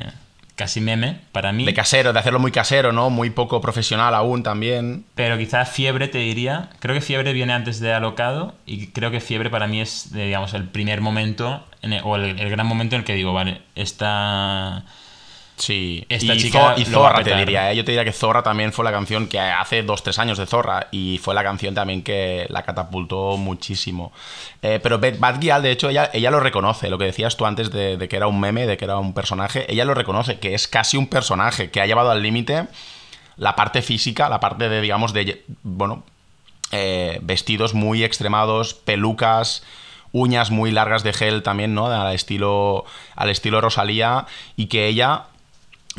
casi 0.55 0.81
meme 0.81 1.21
para 1.31 1.53
mí. 1.53 1.63
De 1.63 1.73
casero, 1.73 2.11
de 2.11 2.19
hacerlo 2.19 2.39
muy 2.39 2.51
casero, 2.51 2.91
¿no? 2.91 3.09
Muy 3.09 3.29
poco 3.29 3.61
profesional 3.61 4.13
aún 4.15 4.43
también. 4.43 5.05
Pero 5.15 5.37
quizá 5.37 5.63
Fiebre 5.63 6.09
te 6.09 6.17
diría, 6.17 6.71
creo 6.79 6.93
que 6.93 6.99
Fiebre 6.99 7.31
viene 7.31 7.53
antes 7.53 7.79
de 7.79 7.93
Alocado 7.93 8.53
y 8.65 8.87
creo 8.87 9.11
que 9.11 9.21
Fiebre 9.21 9.49
para 9.49 9.67
mí 9.67 9.79
es, 9.79 10.11
digamos, 10.11 10.53
el 10.53 10.65
primer 10.65 10.99
momento 10.99 11.63
el, 11.81 12.01
o 12.03 12.17
el, 12.17 12.37
el 12.37 12.49
gran 12.49 12.67
momento 12.67 12.97
en 12.97 13.01
el 13.01 13.05
que 13.05 13.13
digo, 13.13 13.31
vale, 13.31 13.61
esta 13.75 14.83
Sí, 15.59 16.05
Esta 16.07 16.33
y, 16.33 16.37
chica 16.37 16.75
y 16.77 16.85
Zorra 16.85 17.21
te 17.21 17.35
diría, 17.35 17.69
¿eh? 17.71 17.75
yo 17.75 17.83
te 17.83 17.91
diría 17.91 18.05
que 18.05 18.13
Zorra 18.13 18.41
también 18.41 18.71
fue 18.71 18.85
la 18.85 18.91
canción 18.91 19.27
que 19.27 19.39
hace 19.39 19.83
dos, 19.83 20.01
tres 20.03 20.17
años 20.17 20.37
de 20.37 20.45
Zorra 20.45 20.87
y 20.89 21.19
fue 21.21 21.35
la 21.35 21.43
canción 21.43 21.75
también 21.75 22.01
que 22.01 22.45
la 22.49 22.63
catapultó 22.63 23.35
muchísimo. 23.35 24.13
Eh, 24.61 24.79
pero 24.81 24.99
Bad 24.99 25.39
Gyal, 25.41 25.61
de 25.61 25.71
hecho, 25.71 25.89
ella, 25.89 26.09
ella 26.13 26.31
lo 26.31 26.39
reconoce, 26.39 26.89
lo 26.89 26.97
que 26.97 27.05
decías 27.05 27.35
tú 27.35 27.45
antes 27.45 27.71
de, 27.71 27.97
de, 27.97 28.07
que 28.07 28.15
era 28.15 28.27
un 28.27 28.39
meme, 28.39 28.67
de 28.67 28.77
que 28.77 28.85
era 28.85 28.97
un 28.97 29.13
personaje, 29.13 29.69
ella 29.71 29.83
lo 29.83 29.93
reconoce, 29.93 30.39
que 30.39 30.53
es 30.53 30.69
casi 30.69 30.95
un 30.95 31.07
personaje, 31.07 31.69
que 31.71 31.81
ha 31.81 31.85
llevado 31.85 32.09
al 32.09 32.23
límite 32.23 32.67
la 33.35 33.55
parte 33.55 33.81
física, 33.81 34.29
la 34.29 34.39
parte 34.39 34.69
de, 34.69 34.79
digamos, 34.79 35.11
de, 35.11 35.43
bueno, 35.63 36.03
eh, 36.71 37.19
vestidos 37.21 37.73
muy 37.73 38.03
extremados, 38.05 38.73
pelucas 38.73 39.63
uñas 40.11 40.51
muy 40.51 40.71
largas 40.71 41.03
de 41.03 41.13
gel 41.13 41.43
también, 41.43 41.73
¿no? 41.73 41.87
Al 41.87 42.13
estilo, 42.13 42.85
al 43.15 43.29
estilo 43.29 43.61
Rosalía 43.61 44.25
y 44.55 44.67
que 44.67 44.87
ella 44.87 45.25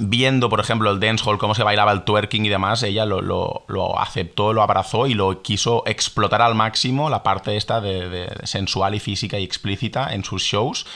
viendo, 0.00 0.48
por 0.48 0.60
ejemplo, 0.60 0.90
el 0.90 0.98
dancehall, 0.98 1.38
cómo 1.38 1.54
se 1.54 1.62
bailaba 1.62 1.92
el 1.92 2.02
twerking 2.02 2.44
y 2.44 2.48
demás, 2.48 2.82
ella 2.82 3.04
lo, 3.04 3.20
lo, 3.20 4.00
aceptó, 4.00 4.52
lo 4.52 4.62
abrazó 4.62 5.06
y 5.06 5.14
lo 5.14 5.42
quiso 5.42 5.82
explotar 5.86 6.42
al 6.42 6.54
máximo, 6.54 7.10
la 7.10 7.22
parte 7.22 7.56
esta 7.56 7.80
de, 7.80 8.08
de, 8.08 8.46
sensual 8.46 8.94
y 8.94 9.00
física 9.00 9.38
y 9.38 9.44
explícita 9.44 10.12
en 10.12 10.24
sus 10.24 10.42
shows. 10.42 10.86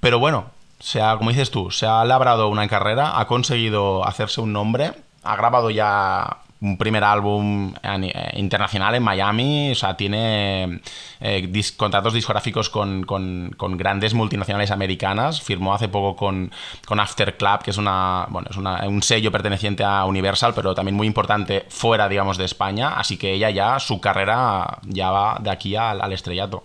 Pero 0.00 0.18
bueno, 0.18 0.46
se 0.78 1.00
como 1.18 1.30
dices 1.30 1.50
tú, 1.50 1.70
se 1.70 1.86
ha 1.86 2.04
labrado 2.04 2.48
una 2.48 2.66
carrera, 2.68 3.18
ha 3.18 3.26
conseguido 3.26 4.06
hacerse 4.06 4.40
un 4.40 4.52
nombre, 4.52 4.92
ha 5.22 5.36
grabado 5.36 5.70
ya 5.70 6.38
un 6.62 6.76
primer 6.76 7.02
álbum 7.02 7.74
eh, 7.82 8.32
internacional 8.36 8.94
en 8.94 9.02
Miami, 9.02 9.72
o 9.72 9.74
sea, 9.74 9.96
tiene 9.96 10.80
eh, 11.20 11.50
contratos 11.76 12.14
discográficos 12.14 12.70
con, 12.70 13.02
con, 13.02 13.76
grandes 13.76 14.14
multinacionales 14.14 14.70
americanas, 14.70 15.42
firmó 15.42 15.74
hace 15.74 15.88
poco 15.88 16.14
con, 16.14 16.52
con 16.86 17.00
After 17.00 17.36
Club, 17.36 17.64
que 17.64 17.72
es, 17.72 17.78
una, 17.78 18.26
bueno, 18.28 18.48
es 18.48 18.56
una, 18.56 18.86
un 18.86 19.02
sello 19.02 19.32
perteneciente 19.32 19.82
a 19.82 20.04
Universal, 20.04 20.52
pero 20.54 20.72
también 20.72 20.94
muy 20.94 21.08
importante 21.08 21.66
fuera, 21.68 22.08
digamos, 22.08 22.38
de 22.38 22.44
España, 22.44 22.90
así 22.96 23.16
que 23.16 23.32
ella 23.32 23.50
ya, 23.50 23.80
su 23.80 24.00
carrera 24.00 24.78
ya 24.84 25.10
va 25.10 25.38
de 25.40 25.50
aquí 25.50 25.74
al, 25.74 26.00
al 26.00 26.12
estrellato. 26.12 26.64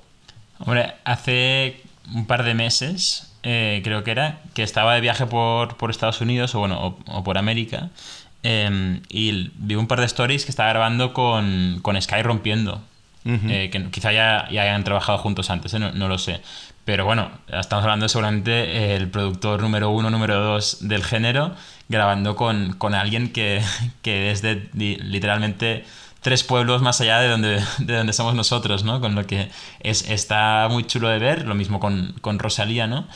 Hombre, 0.60 0.94
hace 1.06 1.82
un 2.14 2.28
par 2.28 2.44
de 2.44 2.54
meses, 2.54 3.34
eh, 3.42 3.82
creo 3.84 4.04
que 4.04 4.12
era, 4.12 4.42
que 4.54 4.62
estaba 4.62 4.94
de 4.94 5.02
viaje 5.02 5.26
por, 5.26 5.76
por 5.78 5.90
Estados 5.90 6.22
Unidos 6.22 6.54
o, 6.54 6.60
bueno, 6.60 6.98
o 7.08 7.24
por 7.24 7.38
América, 7.38 7.90
eh, 8.44 9.02
y 9.10 9.52
vi 9.56 9.76
un 9.76 9.88
par 9.88 10.00
de 10.00 10.06
stories 10.06 10.46
que 10.46 10.52
estaba 10.52 10.70
grabando 10.70 11.14
con, 11.14 11.80
con 11.82 12.02
Sky 12.02 12.22
rompiendo. 12.22 12.82
Uh 13.26 13.32
-huh. 13.32 13.52
eh, 13.52 13.70
que 13.70 13.90
quizá 13.92 14.14
ya, 14.14 14.48
ya, 14.50 14.62
hayan 14.62 14.86
trabajado 14.86 15.18
juntos 15.18 15.50
antes, 15.50 15.74
¿eh? 15.74 15.80
no, 15.80 15.92
no, 15.92 16.08
lo 16.08 16.18
sé. 16.18 16.40
Pero 16.86 17.04
bueno, 17.04 17.30
estamos 17.48 17.84
hablando 17.84 18.06
de 18.06 18.10
seguramente 18.10 18.96
el 18.96 19.10
productor 19.10 19.62
número 19.62 19.90
uno, 19.90 20.10
número 20.10 20.40
dos 20.40 20.88
del 20.88 21.04
género, 21.04 21.54
grabando 21.90 22.38
con, 22.38 22.74
con 22.78 22.94
alguien 22.96 23.34
que, 23.34 23.62
que 24.02 24.32
es 24.32 24.42
de 24.42 24.70
literalmente 24.74 25.84
tres 26.22 26.44
pueblos 26.44 26.82
más 26.82 27.00
allá 27.02 27.20
de 27.20 27.30
donde, 27.30 27.62
de 27.80 27.96
donde 27.96 28.14
somos 28.14 28.36
nosotros, 28.36 28.84
¿no? 28.84 29.00
Con 29.00 29.16
lo 29.16 29.26
que 29.26 29.50
es, 29.80 30.10
está 30.10 30.68
muy 30.70 30.86
chulo 30.86 31.08
de 31.10 31.20
ver, 31.20 31.48
lo 31.48 31.56
mismo 31.56 31.80
con, 31.80 32.16
con 32.22 32.40
Rosalía, 32.40 32.88
¿no? 32.88 33.08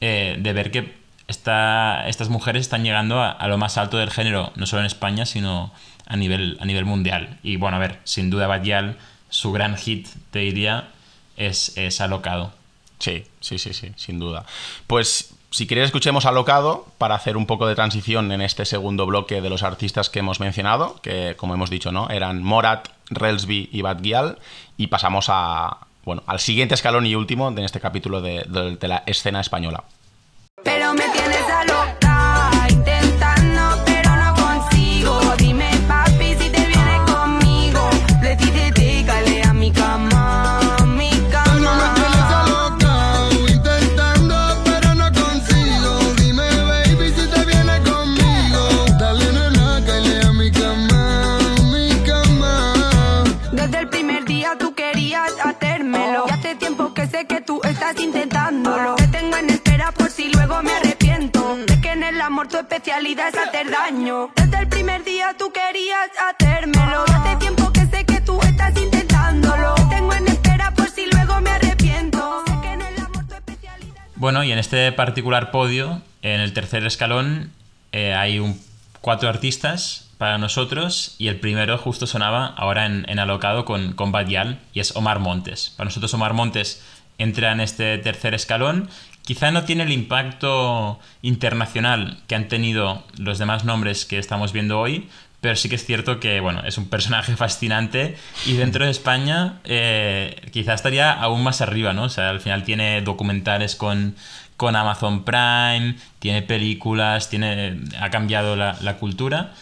Eh, 0.00 0.36
de 0.38 0.52
ver 0.52 0.70
que 0.70 0.97
esta, 1.28 2.08
estas 2.08 2.30
mujeres 2.30 2.62
están 2.62 2.82
llegando 2.82 3.20
a, 3.20 3.30
a, 3.30 3.48
lo 3.48 3.58
más 3.58 3.78
alto 3.78 3.98
del 3.98 4.10
género, 4.10 4.52
no 4.56 4.66
solo 4.66 4.80
en 4.80 4.86
España, 4.86 5.26
sino 5.26 5.72
a 6.06 6.16
nivel, 6.16 6.56
a 6.60 6.64
nivel 6.64 6.84
mundial. 6.84 7.38
Y 7.42 7.56
bueno, 7.56 7.76
a 7.76 7.80
ver, 7.80 8.00
sin 8.04 8.30
duda 8.30 8.46
Badial, 8.46 8.96
su 9.28 9.52
gran 9.52 9.76
hit, 9.76 10.08
te 10.30 10.40
diría, 10.40 10.88
es, 11.36 11.76
es 11.76 12.00
Alocado. 12.00 12.52
Sí, 12.98 13.24
sí, 13.40 13.58
sí, 13.58 13.72
sí, 13.74 13.92
sin 13.96 14.18
duda. 14.18 14.44
Pues 14.86 15.34
si 15.50 15.66
queréis 15.66 15.86
escuchemos 15.86 16.26
Alocado 16.26 16.86
para 16.98 17.14
hacer 17.14 17.36
un 17.36 17.46
poco 17.46 17.66
de 17.66 17.74
transición 17.74 18.32
en 18.32 18.40
este 18.40 18.64
segundo 18.64 19.06
bloque 19.06 19.40
de 19.40 19.50
los 19.50 19.62
artistas 19.62 20.10
que 20.10 20.18
hemos 20.18 20.40
mencionado, 20.40 21.00
que 21.02 21.34
como 21.36 21.54
hemos 21.54 21.70
dicho, 21.70 21.92
¿no? 21.92 22.08
Eran 22.10 22.42
Morat, 22.42 22.88
Relsby 23.10 23.68
y 23.70 23.82
Bad 23.82 24.00
Gyal, 24.00 24.38
y 24.76 24.88
pasamos 24.88 25.26
a, 25.28 25.86
bueno, 26.04 26.22
al 26.26 26.40
siguiente 26.40 26.74
escalón 26.74 27.06
y 27.06 27.14
último 27.14 27.50
de 27.50 27.64
este 27.64 27.80
capítulo 27.80 28.20
de, 28.20 28.44
de, 28.48 28.76
de 28.76 28.88
la 28.88 29.02
escena 29.06 29.40
española. 29.40 29.84
Pero 30.64 30.92
me 30.92 31.07
tu 62.58 62.74
especialidad 62.74 63.28
es 63.28 63.36
hacer 63.36 63.70
daño. 63.70 64.30
Desde 64.34 64.58
el 64.58 64.68
primer 64.68 65.04
día 65.04 65.34
tú 65.38 65.52
querías 65.52 66.10
hacérmelo. 66.28 67.04
Hace 67.04 67.36
tiempo 67.36 67.72
que 67.72 67.86
sé 67.86 68.04
que 68.04 68.20
tú 68.20 68.40
estás 68.40 68.76
intentándolo. 68.76 69.74
Te 69.74 69.96
tengo 69.96 70.12
en 70.12 70.26
espera 70.26 70.72
por 70.74 70.90
si 70.90 71.06
luego 71.06 71.40
me 71.40 71.50
arrepiento. 71.50 72.42
Sé 72.46 72.52
que 72.60 72.72
en 72.72 72.82
el 72.82 72.98
amor 72.98 73.28
tu 73.28 73.34
especialidad 73.34 74.02
Bueno, 74.16 74.42
y 74.42 74.50
en 74.50 74.58
este 74.58 74.90
particular 74.92 75.52
podio, 75.52 76.02
en 76.22 76.40
el 76.40 76.52
tercer 76.52 76.84
escalón, 76.84 77.52
eh, 77.92 78.14
hay 78.14 78.40
un, 78.40 78.60
cuatro 79.00 79.28
artistas 79.28 80.10
para 80.18 80.38
nosotros 80.38 81.14
y 81.18 81.28
el 81.28 81.38
primero 81.38 81.78
justo 81.78 82.08
sonaba 82.08 82.46
ahora 82.56 82.86
en, 82.86 83.08
en 83.08 83.20
alocado 83.20 83.64
con, 83.64 83.92
con 83.92 84.10
Badial 84.10 84.58
y 84.72 84.80
es 84.80 84.96
Omar 84.96 85.20
Montes. 85.20 85.74
Para 85.76 85.86
nosotros 85.86 86.12
Omar 86.14 86.32
Montes 86.32 86.82
entra 87.18 87.52
en 87.52 87.60
este 87.60 87.98
tercer 87.98 88.34
escalón. 88.34 88.88
Quizá 89.28 89.50
no 89.50 89.64
tiene 89.64 89.82
el 89.82 89.92
impacto 89.92 90.98
internacional 91.20 92.16
que 92.28 92.34
han 92.34 92.48
tenido 92.48 93.04
los 93.18 93.38
demás 93.38 93.66
nombres 93.66 94.06
que 94.06 94.18
estamos 94.18 94.54
viendo 94.54 94.80
hoy, 94.80 95.10
pero 95.42 95.54
sí 95.54 95.68
que 95.68 95.74
es 95.74 95.84
cierto 95.84 96.18
que 96.18 96.40
bueno, 96.40 96.62
es 96.64 96.78
un 96.78 96.88
personaje 96.88 97.36
fascinante 97.36 98.16
y 98.46 98.54
dentro 98.54 98.86
de 98.86 98.90
España 98.90 99.60
eh, 99.64 100.48
quizá 100.50 100.72
estaría 100.72 101.12
aún 101.12 101.42
más 101.42 101.60
arriba, 101.60 101.92
¿no? 101.92 102.04
O 102.04 102.08
sea, 102.08 102.30
al 102.30 102.40
final 102.40 102.64
tiene 102.64 103.02
documentales 103.02 103.76
con, 103.76 104.16
con 104.56 104.76
Amazon 104.76 105.24
Prime, 105.24 105.96
tiene 106.20 106.40
películas, 106.40 107.28
tiene, 107.28 107.80
ha 108.00 108.08
cambiado 108.08 108.56
la, 108.56 108.96
cultura. 108.98 109.52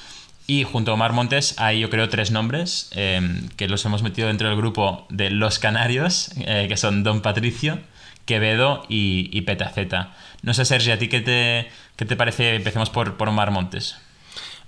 Y 0.46 0.62
junto 0.62 0.92
a 0.92 0.94
Omar 0.94 1.12
Montes 1.12 1.58
hay 1.58 1.80
yo 1.80 1.90
creo 1.90 2.08
tres 2.08 2.30
nombres 2.30 2.88
eh, 2.94 3.20
que 3.56 3.66
los 3.66 3.84
hemos 3.84 4.04
metido 4.04 4.28
dentro 4.28 4.46
del 4.46 4.56
grupo 4.56 5.08
de 5.10 5.30
Los 5.30 5.58
Canarios, 5.58 6.30
eh, 6.36 6.66
que 6.68 6.76
son 6.76 7.02
Don 7.02 7.20
Patricio, 7.20 7.80
Quevedo 8.26 8.84
y, 8.88 9.30
y 9.32 9.42
Petaceta. 9.42 10.14
No 10.42 10.52
sé, 10.52 10.64
Sergio, 10.64 10.92
¿a 10.92 10.98
ti 10.98 11.08
qué 11.08 11.20
te, 11.20 11.70
qué 11.96 12.04
te 12.04 12.16
parece? 12.16 12.54
Empecemos 12.54 12.90
por, 12.90 13.16
por 13.16 13.28
Omar 13.28 13.50
Montes. 13.50 13.96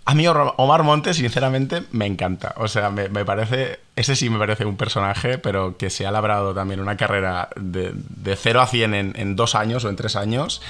A 0.09 0.14
mí 0.14 0.27
Omar 0.27 0.85
Montes, 0.85 1.18
sinceramente, 1.18 1.83
me 1.90 2.07
encanta. 2.07 2.55
O 2.57 2.66
sea, 2.66 2.88
me, 2.88 3.11
me, 3.11 3.27
parece, 3.27 3.79
ese 3.94 4.16
sí 4.16 4.31
me 4.31 4.38
parece 4.38 4.64
un 4.64 4.79
personaje, 4.79 5.37
pero 5.37 5.77
que 5.77 5.90
se 5.90 6.07
ha 6.07 6.11
labrado 6.11 6.55
también 6.55 6.81
una 6.81 6.97
carrera 6.97 7.51
de, 7.57 7.92
de 7.94 8.35
0 8.35 8.62
a 8.62 8.66
100 8.66 8.94
en, 8.94 9.37
dos 9.37 9.55
años 9.55 9.85
o 9.85 9.90
en 9.90 9.97
tres 9.97 10.16
años. 10.16 10.62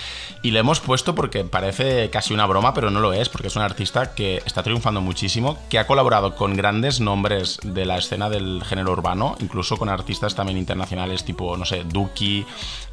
Y 0.43 0.51
le 0.51 0.59
hemos 0.59 0.81
puesto 0.81 1.15
porque 1.15 1.45
parece 1.45 2.11
casi 2.11 2.35
una 2.35 2.47
broma, 2.47 2.75
pero 2.75 2.91
no 2.91 2.99
lo 2.99 3.13
es, 3.13 3.29
porque 3.29 3.47
es 3.47 3.55
un 3.55 3.63
artista 3.63 4.13
que 4.13 4.43
está 4.45 4.65
triunfando 4.65 5.01
muchísimo, 5.01 5.57
que 5.71 5.79
ha 5.79 5.87
colaborado 5.87 6.35
con 6.35 6.57
grandes 6.57 6.99
nombres 6.99 7.61
de 7.63 7.87
la 7.87 7.97
escena 7.97 8.29
del 8.29 8.65
género 8.65 8.91
urbano, 8.91 9.37
incluso 9.39 9.77
con 9.77 9.89
artistas 9.89 10.35
también 10.35 10.59
internacionales 10.59 11.23
tipo, 11.23 11.57
no 11.57 11.65
sé, 11.65 11.85
Duki, 11.85 12.45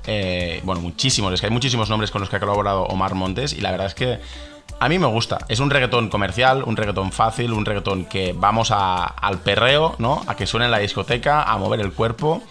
eh, 0.06 0.62
bueno, 0.64 0.80
muchísimos. 0.80 1.34
Es 1.34 1.42
que 1.42 1.48
hay 1.48 1.54
muchísimos 1.54 1.90
nombres 1.90 2.12
con 2.12 2.22
los 2.22 2.30
que 2.30 2.36
ha 2.36 2.40
colaborado 2.40 2.84
Omar 2.84 3.16
Montes 3.16 3.52
y 3.52 3.62
la 3.62 3.72
verdad 3.72 3.88
es 3.88 3.96
que 3.96 4.20
a 4.80 4.90
mí 4.90 5.00
me 5.00 5.08
gusta. 5.08 5.40
Es 5.48 5.60
un 5.60 5.70
reggaetón 5.70 6.10
comercial, 6.10 6.64
un 6.64 6.76
reggaetón 6.76 7.12
fácil, 7.12 7.54
un 7.54 7.66
reggaetón 7.66 8.06
que 8.06 8.34
vamos 8.34 8.72
a, 8.72 9.06
al 9.06 9.40
perreo, 9.40 9.96
¿no? 10.00 10.24
A 10.28 10.36
que 10.36 10.48
suene 10.48 10.66
en 10.66 10.72
la 10.72 10.80
discoteca, 10.80 11.44
a 11.44 11.58
mover 11.58 11.80
el 11.80 11.94
cuerpo. 11.94 12.42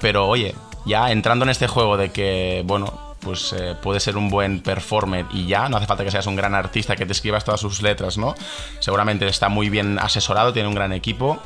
Pero 0.00 0.28
oye, 0.28 0.54
ya 0.86 1.10
entrando 1.10 1.44
en 1.44 1.50
este 1.50 1.66
juego 1.66 1.96
de 1.96 2.10
que, 2.10 2.62
bueno, 2.64 3.10
pues 3.20 3.52
eh, 3.52 3.76
puede 3.80 4.00
ser 4.00 4.16
un 4.16 4.30
buen 4.30 4.60
performer 4.60 5.26
y 5.32 5.46
ya, 5.46 5.68
no 5.68 5.76
hace 5.76 5.86
falta 5.86 6.04
que 6.04 6.10
seas 6.10 6.26
un 6.26 6.36
gran 6.36 6.54
artista 6.54 6.96
que 6.96 7.06
te 7.06 7.12
escribas 7.12 7.44
todas 7.44 7.60
sus 7.60 7.82
letras, 7.82 8.16
¿no? 8.16 8.34
Seguramente 8.78 9.26
está 9.26 9.48
muy 9.48 9.68
bien 9.68 9.98
asesorado, 9.98 10.52
tiene 10.52 10.68
un 10.68 10.74
gran 10.74 10.92
equipo 10.92 11.38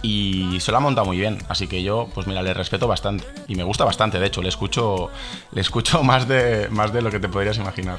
y 0.00 0.58
se 0.60 0.70
lo 0.70 0.78
ha 0.78 0.80
montado 0.80 1.06
muy 1.06 1.18
bien. 1.18 1.38
Así 1.48 1.66
que 1.66 1.82
yo, 1.82 2.08
pues 2.14 2.26
mira, 2.26 2.42
le 2.42 2.54
respeto 2.54 2.86
bastante 2.86 3.24
y 3.48 3.56
me 3.56 3.64
gusta 3.64 3.84
bastante, 3.84 4.18
de 4.18 4.26
hecho, 4.26 4.42
le 4.42 4.48
escucho, 4.48 5.10
le 5.50 5.60
escucho 5.60 6.02
más 6.04 6.28
de, 6.28 6.68
más 6.70 6.92
de 6.92 7.02
lo 7.02 7.10
que 7.10 7.18
te 7.18 7.28
podrías 7.28 7.56
imaginar. 7.56 7.98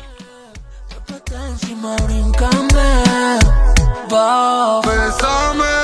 Encima, 1.83 1.95
brincame, 2.05 3.39
va. 4.11 4.79
Bésame, 4.81 5.75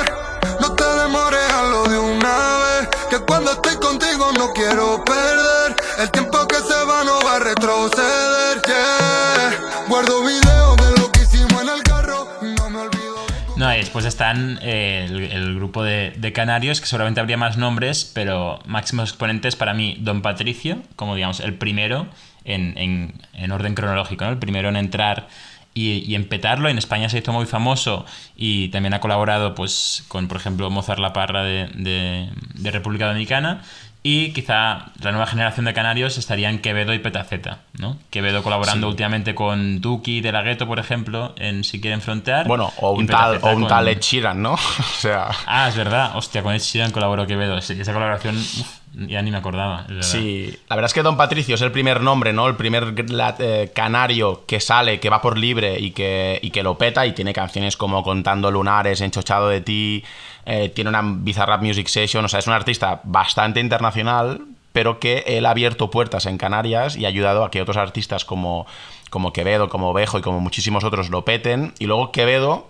no 0.62 0.74
te 0.74 0.84
demores, 0.84 1.52
hazlo 1.52 1.84
de 1.90 2.00
una 2.00 2.58
vez. 2.60 2.90
Que 3.10 3.20
cuando 3.20 3.52
estoy 3.52 3.76
contigo 3.76 4.32
no 4.38 4.54
quiero 4.54 5.04
perder. 5.04 5.76
El 6.00 6.10
tiempo 6.12 6.48
que 6.48 6.56
se 6.56 6.86
va 6.86 7.04
no 7.04 7.20
va 7.26 7.36
a 7.36 7.40
retroceder. 7.40 8.62
Yeah. 8.66 9.60
Guardo 9.90 10.22
videos 10.24 10.78
de 10.78 11.02
lo 11.02 11.12
que 11.12 11.22
hicimos 11.24 11.62
en 11.64 11.70
el 11.70 11.84
carro. 11.84 12.30
No 12.42 12.70
me 12.70 12.80
olvido. 12.80 13.16
No, 13.58 13.74
y 13.74 13.80
después 13.80 14.06
están 14.06 14.58
eh, 14.62 15.06
el, 15.10 15.20
el, 15.20 15.56
grupo 15.56 15.84
de, 15.84 16.14
de, 16.16 16.32
canarios, 16.32 16.80
que 16.80 16.88
seguramente 16.88 17.20
habría 17.20 17.36
más 17.36 17.58
nombres, 17.58 18.10
pero 18.14 18.60
máximos 18.66 19.10
exponentes 19.10 19.58
para 19.58 19.74
mí, 19.74 19.98
Don 20.00 20.22
Patricio, 20.22 20.78
como 20.96 21.16
digamos 21.16 21.42
el 21.42 21.56
primero 21.56 22.08
en, 22.46 22.78
en, 22.78 23.14
en 23.34 23.52
orden 23.52 23.76
cronológico, 23.76 24.24
¿no? 24.24 24.32
el 24.32 24.38
primero 24.38 24.70
en 24.70 24.78
entrar 24.78 25.28
y, 25.74 26.04
y, 26.10 26.16
en 26.16 26.28
petarlo. 26.28 26.70
En 26.70 26.78
España 26.78 27.10
se 27.10 27.20
hizo 27.20 27.32
muy 27.32 27.46
famoso 27.46 28.06
y 28.36 28.70
también 28.70 28.94
ha 28.94 29.00
colaborado 29.00 29.56
pues, 29.56 30.04
con, 30.08 30.28
por 30.28 30.38
ejemplo, 30.38 30.70
Mozart 30.70 31.00
La 31.00 31.14
Parra 31.14 31.44
de, 31.44 31.68
de, 31.76 32.30
de 32.56 32.72
República 32.72 33.08
Dominicana. 33.08 33.62
Y 34.02 34.32
quizá 34.32 34.92
la 35.02 35.12
nueva 35.12 35.28
generación 35.28 35.66
de 35.66 35.74
canarios 35.74 36.18
estarían 36.18 36.60
Quevedo 36.60 36.94
y 36.94 37.00
Petaceta, 37.00 37.60
¿no? 37.78 37.98
Quevedo 38.10 38.44
colaborando 38.44 38.88
sí. 38.88 38.92
últimamente 38.92 39.36
con 39.36 39.82
Duki 39.82 40.22
de 40.22 40.32
la 40.32 40.42
Gueto, 40.42 40.68
por 40.68 40.80
ejemplo, 40.80 41.34
en 41.38 41.66
Si 41.66 41.82
quieren 41.82 42.00
frontear. 42.00 42.48
Bueno, 42.48 42.72
o 42.78 42.92
un 42.92 43.08
tal, 43.08 43.40
o 43.42 43.50
un 43.50 43.62
con... 43.62 43.68
tal 43.68 43.90
Ed 43.90 44.00
Sheeran, 44.00 44.42
¿no? 44.42 44.54
o 44.54 45.00
sea... 45.00 45.30
Ah, 45.46 45.68
es 45.68 45.76
verdad. 45.76 46.12
Hostia, 46.16 46.42
con 46.42 46.54
Ed 46.54 46.62
Sheeran 46.62 46.92
colaboró 46.92 47.28
Quevedo. 47.28 47.58
Esa 47.58 47.94
colaboración... 47.94 48.38
Uf, 48.38 48.80
ya 48.94 49.22
ni 49.22 49.32
me 49.32 49.38
acordaba. 49.38 49.86
Sí, 50.02 50.58
la 50.68 50.76
verdad 50.76 50.88
es 50.90 50.94
que 50.94 51.04
Don 51.04 51.18
Patricio 51.18 51.56
es 51.56 51.62
el 51.62 51.72
primer 51.72 52.02
nombre, 52.02 52.34
¿no? 52.34 52.48
El 52.48 52.56
primer 52.56 52.94
eh, 53.40 53.72
canario 53.74 54.44
que 54.46 54.60
sale, 54.60 55.00
que 55.00 55.10
va 55.10 55.22
por 55.22 55.38
libre 55.38 55.80
y 55.80 55.92
que, 55.92 56.40
y 56.42 56.50
que 56.50 56.64
lo 56.64 56.78
peta 56.78 57.06
y 57.06 57.14
tiene 57.14 57.34
canciones 57.34 57.78
como 57.78 58.04
Contando 58.04 58.52
Lunares, 58.52 59.02
Enchochado 59.02 59.50
de 59.50 59.62
ti, 59.62 60.04
eh, 60.46 60.70
tiene 60.70 60.90
una 60.90 61.02
Bizarrap 61.04 61.62
Music 61.62 61.88
Session, 61.88 62.26
o 62.26 62.28
sea, 62.28 62.40
es 62.40 62.48
un 62.48 62.54
artista 62.54 63.02
bastante 63.04 63.60
internacional, 63.60 64.42
pero 64.74 65.00
que 65.00 65.24
él 65.28 65.46
ha 65.46 65.52
abierto 65.52 65.90
puertas 65.90 66.26
en 66.26 66.38
Canarias 66.38 66.96
y 66.96 67.06
ha 67.06 67.10
ayudado 67.10 67.44
a 67.44 67.52
que 67.52 67.62
otros 67.62 67.78
artistas 67.78 68.26
como, 68.26 68.66
como 69.10 69.34
Quevedo, 69.34 69.70
como 69.70 69.94
Bejo 69.94 70.20
y 70.20 70.22
como 70.22 70.40
muchísimos 70.40 70.84
otros 70.84 71.10
lo 71.10 71.26
peten. 71.26 71.74
Y 71.80 71.86
luego 71.86 72.12
Quevedo, 72.12 72.68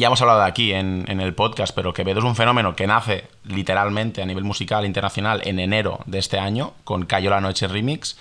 ya 0.00 0.06
hemos 0.06 0.20
hablado 0.22 0.40
de 0.40 0.46
aquí 0.46 0.72
en, 0.72 1.04
en, 1.08 1.20
el 1.20 1.34
podcast, 1.34 1.74
pero 1.74 1.92
Quevedo 1.92 2.20
es 2.20 2.24
un 2.24 2.34
fenómeno 2.34 2.74
que 2.74 2.86
nace 2.86 3.28
literalmente 3.44 4.22
a 4.22 4.26
nivel 4.26 4.44
musical 4.44 4.86
internacional 4.86 5.42
en 5.44 5.60
enero 5.60 6.00
de 6.06 6.18
este 6.18 6.38
año 6.38 6.72
con 6.84 7.04
Cayó 7.04 7.30
la 7.30 7.42
Noche 7.42 7.68
Remix, 7.68 8.16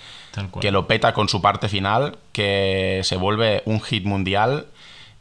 que 0.60 0.72
lo 0.72 0.88
peta 0.88 1.14
con 1.14 1.30
su 1.30 1.42
parte 1.42 1.70
final, 1.70 2.18
que 2.34 3.00
se 3.04 3.16
vuelve 3.16 3.64
un 3.66 3.80
hit 3.80 4.04
mundial 4.04 4.68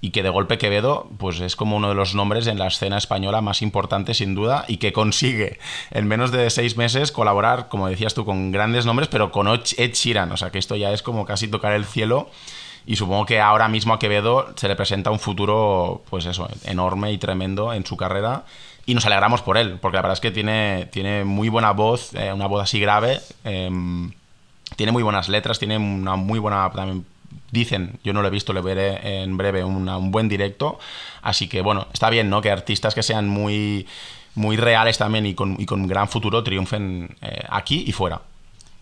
y 0.01 0.11
que 0.11 0.25
de 0.25 0.31
golpe 0.31 0.59
Quevedo 0.59 1.09
pues 1.19 1.41
es 1.41 1.55
como 1.55 1.77
uno 1.77 1.89
de 1.89 1.95
los 1.95 2.17
nombres 2.17 2.49
en 2.49 2.59
la 2.59 2.67
escena 2.67 2.99
española 2.99 3.41
más 3.41 3.63
importante 3.63 4.13
sin 4.15 4.35
duda 4.35 4.65
y 4.67 4.79
que 4.79 4.93
consigue 4.93 5.59
en 5.93 6.09
menos 6.09 6.33
de 6.33 6.51
seis 6.51 6.77
meses 6.77 7.13
colaborar, 7.13 7.69
como 7.69 7.89
decías 7.89 8.15
tú, 8.15 8.25
con 8.25 8.51
grandes 8.51 8.85
nombres, 8.85 9.09
pero 9.09 9.31
con 9.31 9.47
Ed 9.49 9.93
Sheeran, 9.93 10.33
o 10.33 10.37
sea 10.37 10.51
que 10.51 10.59
esto 10.59 10.75
ya 10.75 10.93
es 10.93 11.03
como 11.03 11.25
casi 11.25 11.47
tocar 11.47 11.73
el 11.73 11.85
cielo 11.85 12.31
y 12.89 12.97
supongo 12.97 13.27
que 13.27 13.39
ahora 13.39 13.69
mismo 13.69 13.93
a 13.93 13.99
Quevedo 13.99 14.55
se 14.57 14.67
le 14.67 14.75
presenta 14.75 15.11
un 15.11 15.19
futuro, 15.19 16.03
pues 16.09 16.25
eso, 16.25 16.49
enorme 16.65 17.13
y 17.13 17.19
tremendo 17.19 17.75
en 17.75 17.85
su 17.85 17.99
carrera. 17.99 18.45
Y 18.87 18.95
nos 18.95 19.05
alegramos 19.05 19.43
por 19.43 19.59
él, 19.59 19.77
porque 19.79 19.97
la 19.97 20.01
verdad 20.01 20.15
es 20.15 20.21
que 20.21 20.31
tiene, 20.31 20.89
tiene 20.91 21.23
muy 21.25 21.51
buena 21.51 21.73
voz, 21.73 22.15
eh, 22.15 22.33
una 22.33 22.47
voz 22.47 22.63
así 22.63 22.81
grave. 22.81 23.21
Eh, 23.45 23.69
tiene 24.77 24.91
muy 24.91 25.03
buenas 25.03 25.29
letras, 25.29 25.59
tiene 25.59 25.77
una 25.77 26.17
muy 26.17 26.39
buena. 26.39 26.71
También, 26.71 27.05
dicen, 27.51 28.01
yo 28.05 28.15
no 28.15 28.23
lo 28.23 28.29
he 28.29 28.31
visto, 28.31 28.55
le 28.55 28.63
veré 28.63 29.23
en 29.23 29.37
breve 29.37 29.63
una, 29.65 29.99
un 29.99 30.11
buen 30.11 30.31
directo. 30.31 30.79
Así 31.21 31.47
que 31.47 31.61
bueno, 31.61 31.89
está 31.93 32.09
bien, 32.09 32.31
¿no? 32.31 32.41
Que 32.41 32.51
artistas 32.51 32.95
que 32.95 33.03
sean 33.03 33.29
muy, 33.29 33.87
muy 34.35 34.57
reales 34.57 34.97
también 34.97 35.27
y 35.27 35.35
con, 35.35 35.61
y 35.61 35.67
con 35.67 35.87
gran 35.87 36.09
futuro 36.09 36.43
triunfen 36.43 37.19
eh, 37.21 37.43
aquí 37.51 37.85
y 37.87 37.93
fuera. 37.93 38.23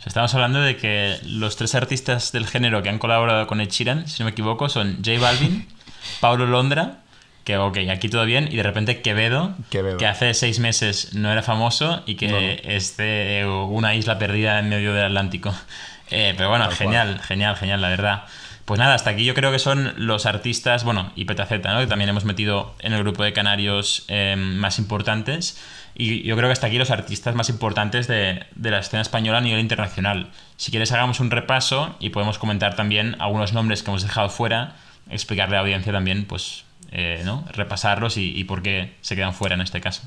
Estamos 0.05 0.33
hablando 0.35 0.61
de 0.61 0.77
que 0.77 1.17
los 1.25 1.57
tres 1.57 1.75
artistas 1.75 2.31
del 2.31 2.47
género 2.47 2.83
que 2.83 2.89
han 2.89 2.99
colaborado 2.99 3.47
con 3.49 3.61
Ed 3.61 3.71
Sheeran, 3.71 4.07
si 4.07 4.21
no 4.21 4.27
me 4.27 4.31
equivoco, 4.31 4.69
son 4.69 4.99
J 5.05 5.19
Balvin, 5.21 5.67
Paulo 6.21 6.47
Londra, 6.47 6.99
que 7.43 7.57
ok, 7.57 7.79
aquí 7.91 8.09
todo 8.09 8.25
bien, 8.25 8.49
y 8.51 8.57
de 8.57 8.63
repente 8.63 9.03
Quevedo, 9.03 9.57
Quevedo. 9.71 9.99
que 9.99 10.07
hace 10.07 10.33
seis 10.35 10.61
meses 10.61 11.15
no 11.15 11.31
era 11.33 11.43
famoso 11.43 12.03
y 12.07 12.15
que 12.15 12.29
no. 12.29 12.39
es 12.39 12.97
de 12.97 13.45
una 13.69 13.95
isla 13.97 14.19
perdida 14.19 14.59
en 14.61 14.69
medio 14.69 14.93
del 14.93 15.07
Atlántico. 15.07 15.55
Eh, 16.09 16.35
pero 16.37 16.49
bueno, 16.51 16.69
Tal 16.69 16.77
genial, 16.77 17.09
cual. 17.17 17.23
genial, 17.27 17.57
genial, 17.57 17.83
la 17.83 17.89
verdad. 17.89 18.23
Pues 18.65 18.79
nada, 18.79 18.95
hasta 18.95 19.11
aquí 19.11 19.25
yo 19.25 19.35
creo 19.35 19.51
que 19.51 19.59
son 19.59 19.93
los 19.97 20.25
artistas, 20.25 20.85
bueno, 20.85 21.11
y 21.17 21.25
Petaceta, 21.25 21.75
¿no? 21.75 21.81
Que 21.81 21.89
también 21.89 22.09
hemos 22.09 22.25
metido 22.25 22.77
en 22.79 22.93
el 22.93 23.03
grupo 23.03 23.25
de 23.25 23.33
canarios 23.33 24.05
eh, 24.07 24.37
más 24.39 24.79
importantes. 24.79 25.61
Y 25.99 26.23
yo 26.25 26.37
creo 26.37 26.49
que 26.49 26.53
hasta 26.53 26.67
aquí 26.67 26.77
los 26.77 26.91
artistas 26.91 27.35
más 27.35 27.49
importantes 27.49 28.07
de, 28.07 28.45
de, 28.55 28.71
la 28.71 28.81
escena 28.81 29.01
española 29.01 29.39
a 29.39 29.41
nivel 29.41 29.61
internacional. 29.61 30.31
Si 30.59 30.71
quieres 30.71 30.93
hagamos 30.93 31.21
un 31.21 31.31
repaso 31.31 31.97
y 32.01 32.11
podemos 32.11 32.39
comentar 32.39 32.77
también 32.77 33.17
algunos 33.19 33.55
nombres 33.55 33.83
que 33.83 33.91
hemos 33.91 34.03
dejado 34.03 34.29
fuera, 34.29 34.77
explicarle 35.09 35.57
a 35.57 35.59
la 35.59 35.63
audiencia 35.63 35.93
también, 35.93 36.27
pues, 36.27 36.65
eh, 36.93 37.23
¿no? 37.25 37.47
Repasarlos 37.51 38.19
y, 38.19 38.37
y 38.37 38.45
por 38.45 38.63
qué 38.63 38.95
se 39.01 39.17
quedan 39.17 39.33
fuera 39.33 39.55
en 39.55 39.63
este 39.63 39.81
caso. 39.81 40.03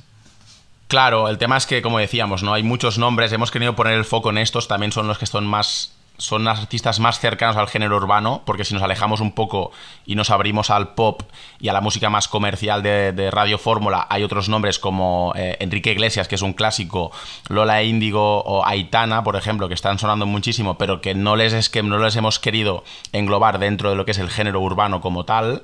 Claro, 0.87 1.27
el 1.27 1.39
tema 1.39 1.57
es 1.57 1.65
que, 1.65 1.81
como 1.81 1.97
decíamos, 1.97 2.43
¿no? 2.43 2.53
Hay 2.53 2.63
muchos 2.63 2.99
nombres, 2.99 3.31
hemos 3.31 3.49
querido 3.49 3.75
poner 3.75 3.93
el 3.93 4.05
foco 4.05 4.29
en 4.29 4.37
estos, 4.37 4.67
también 4.67 4.91
son 4.91 5.07
los 5.07 5.17
que 5.17 5.25
son 5.25 5.47
más 5.47 5.98
son 6.19 6.47
artistas 6.47 6.99
más 6.99 7.19
cercanos 7.19 7.55
al 7.55 7.67
género 7.67 7.95
urbano, 7.95 8.43
porque 8.45 8.65
si 8.65 8.73
nos 8.73 8.83
alejamos 8.83 9.21
un 9.21 9.31
poco 9.31 9.71
y 10.05 10.15
nos 10.15 10.29
abrimos 10.29 10.69
al 10.69 10.93
pop 10.93 11.23
y 11.59 11.69
a 11.69 11.73
la 11.73 11.81
música 11.81 12.09
más 12.09 12.27
comercial 12.27 12.83
de, 12.83 13.31
Radio 13.31 13.57
Fórmula, 13.57 14.05
hay 14.09 14.23
otros 14.23 14.49
nombres 14.49 14.79
como 14.79 15.33
eh, 15.35 15.55
Enrique 15.59 15.91
Iglesias, 15.91 16.27
que 16.27 16.35
es 16.35 16.41
un 16.41 16.53
clásico, 16.53 17.11
Lola 17.47 17.83
Índigo 17.83 18.41
o 18.41 18.65
Aitana, 18.65 19.23
por 19.23 19.35
ejemplo, 19.35 19.67
que 19.67 19.73
están 19.73 19.97
sonando 19.97 20.25
muchísimo, 20.25 20.77
pero 20.77 20.99
que 20.99 21.15
no 21.15 21.35
les, 21.35 21.53
es 21.53 21.69
que 21.69 21.83
no 21.83 21.97
les 21.97 22.15
hemos 22.15 22.39
querido 22.39 22.83
englobar 23.13 23.57
dentro 23.57 23.89
de 23.89 23.95
lo 23.95 24.03
que 24.05 24.11
es 24.11 24.17
el 24.17 24.29
género 24.29 24.59
urbano 24.59 25.01
como 25.01 25.23
tal. 25.25 25.63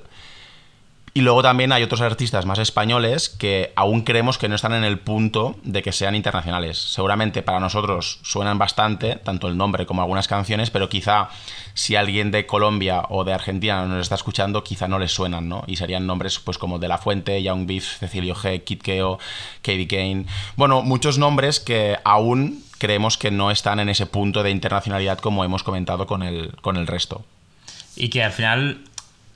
Y 1.17 1.21
luego 1.21 1.41
también 1.41 1.71
hay 1.71 1.81
otros 1.81 2.01
artistas 2.01 2.45
más 2.45 2.59
españoles 2.59 3.29
que 3.29 3.71
aún 3.77 4.01
creemos 4.01 4.37
que 4.37 4.49
no 4.49 4.55
están 4.55 4.73
en 4.73 4.83
el 4.83 4.99
punto 4.99 5.55
de 5.63 5.81
que 5.81 5.93
sean 5.93 6.13
internacionales. 6.13 6.77
Seguramente 6.77 7.41
para 7.41 7.61
nosotros 7.61 8.19
suenan 8.21 8.57
bastante, 8.57 9.15
tanto 9.15 9.47
el 9.47 9.55
nombre 9.55 9.85
como 9.85 10.01
algunas 10.01 10.27
canciones, 10.27 10.71
pero 10.71 10.89
quizá 10.89 11.29
si 11.73 11.95
alguien 11.95 12.31
de 12.31 12.45
Colombia 12.45 13.03
o 13.07 13.23
de 13.23 13.31
Argentina 13.31 13.85
nos 13.85 14.01
está 14.01 14.15
escuchando, 14.15 14.61
quizá 14.65 14.89
no 14.89 14.99
les 14.99 15.13
suenan, 15.13 15.47
¿no? 15.47 15.63
Y 15.67 15.77
serían 15.77 16.05
nombres 16.05 16.37
pues 16.39 16.57
como 16.57 16.79
De 16.79 16.89
La 16.89 16.97
Fuente, 16.97 17.41
Young 17.41 17.65
Beef, 17.65 17.97
Cecilio 17.97 18.35
G, 18.35 18.65
Kid 18.65 18.81
Keo, 18.81 19.17
Katie 19.61 19.87
Kane. 19.87 20.25
Bueno, 20.57 20.81
muchos 20.81 21.17
nombres 21.17 21.61
que 21.61 21.97
aún 22.03 22.61
creemos 22.77 23.17
que 23.17 23.31
no 23.31 23.51
están 23.51 23.79
en 23.79 23.87
ese 23.87 24.05
punto 24.05 24.43
de 24.43 24.51
internacionalidad 24.51 25.19
como 25.19 25.45
hemos 25.45 25.63
comentado 25.63 26.07
con 26.07 26.23
el, 26.23 26.57
con 26.57 26.75
el 26.75 26.87
resto. 26.87 27.23
Y 27.95 28.09
que 28.09 28.21
al 28.21 28.33
final 28.33 28.83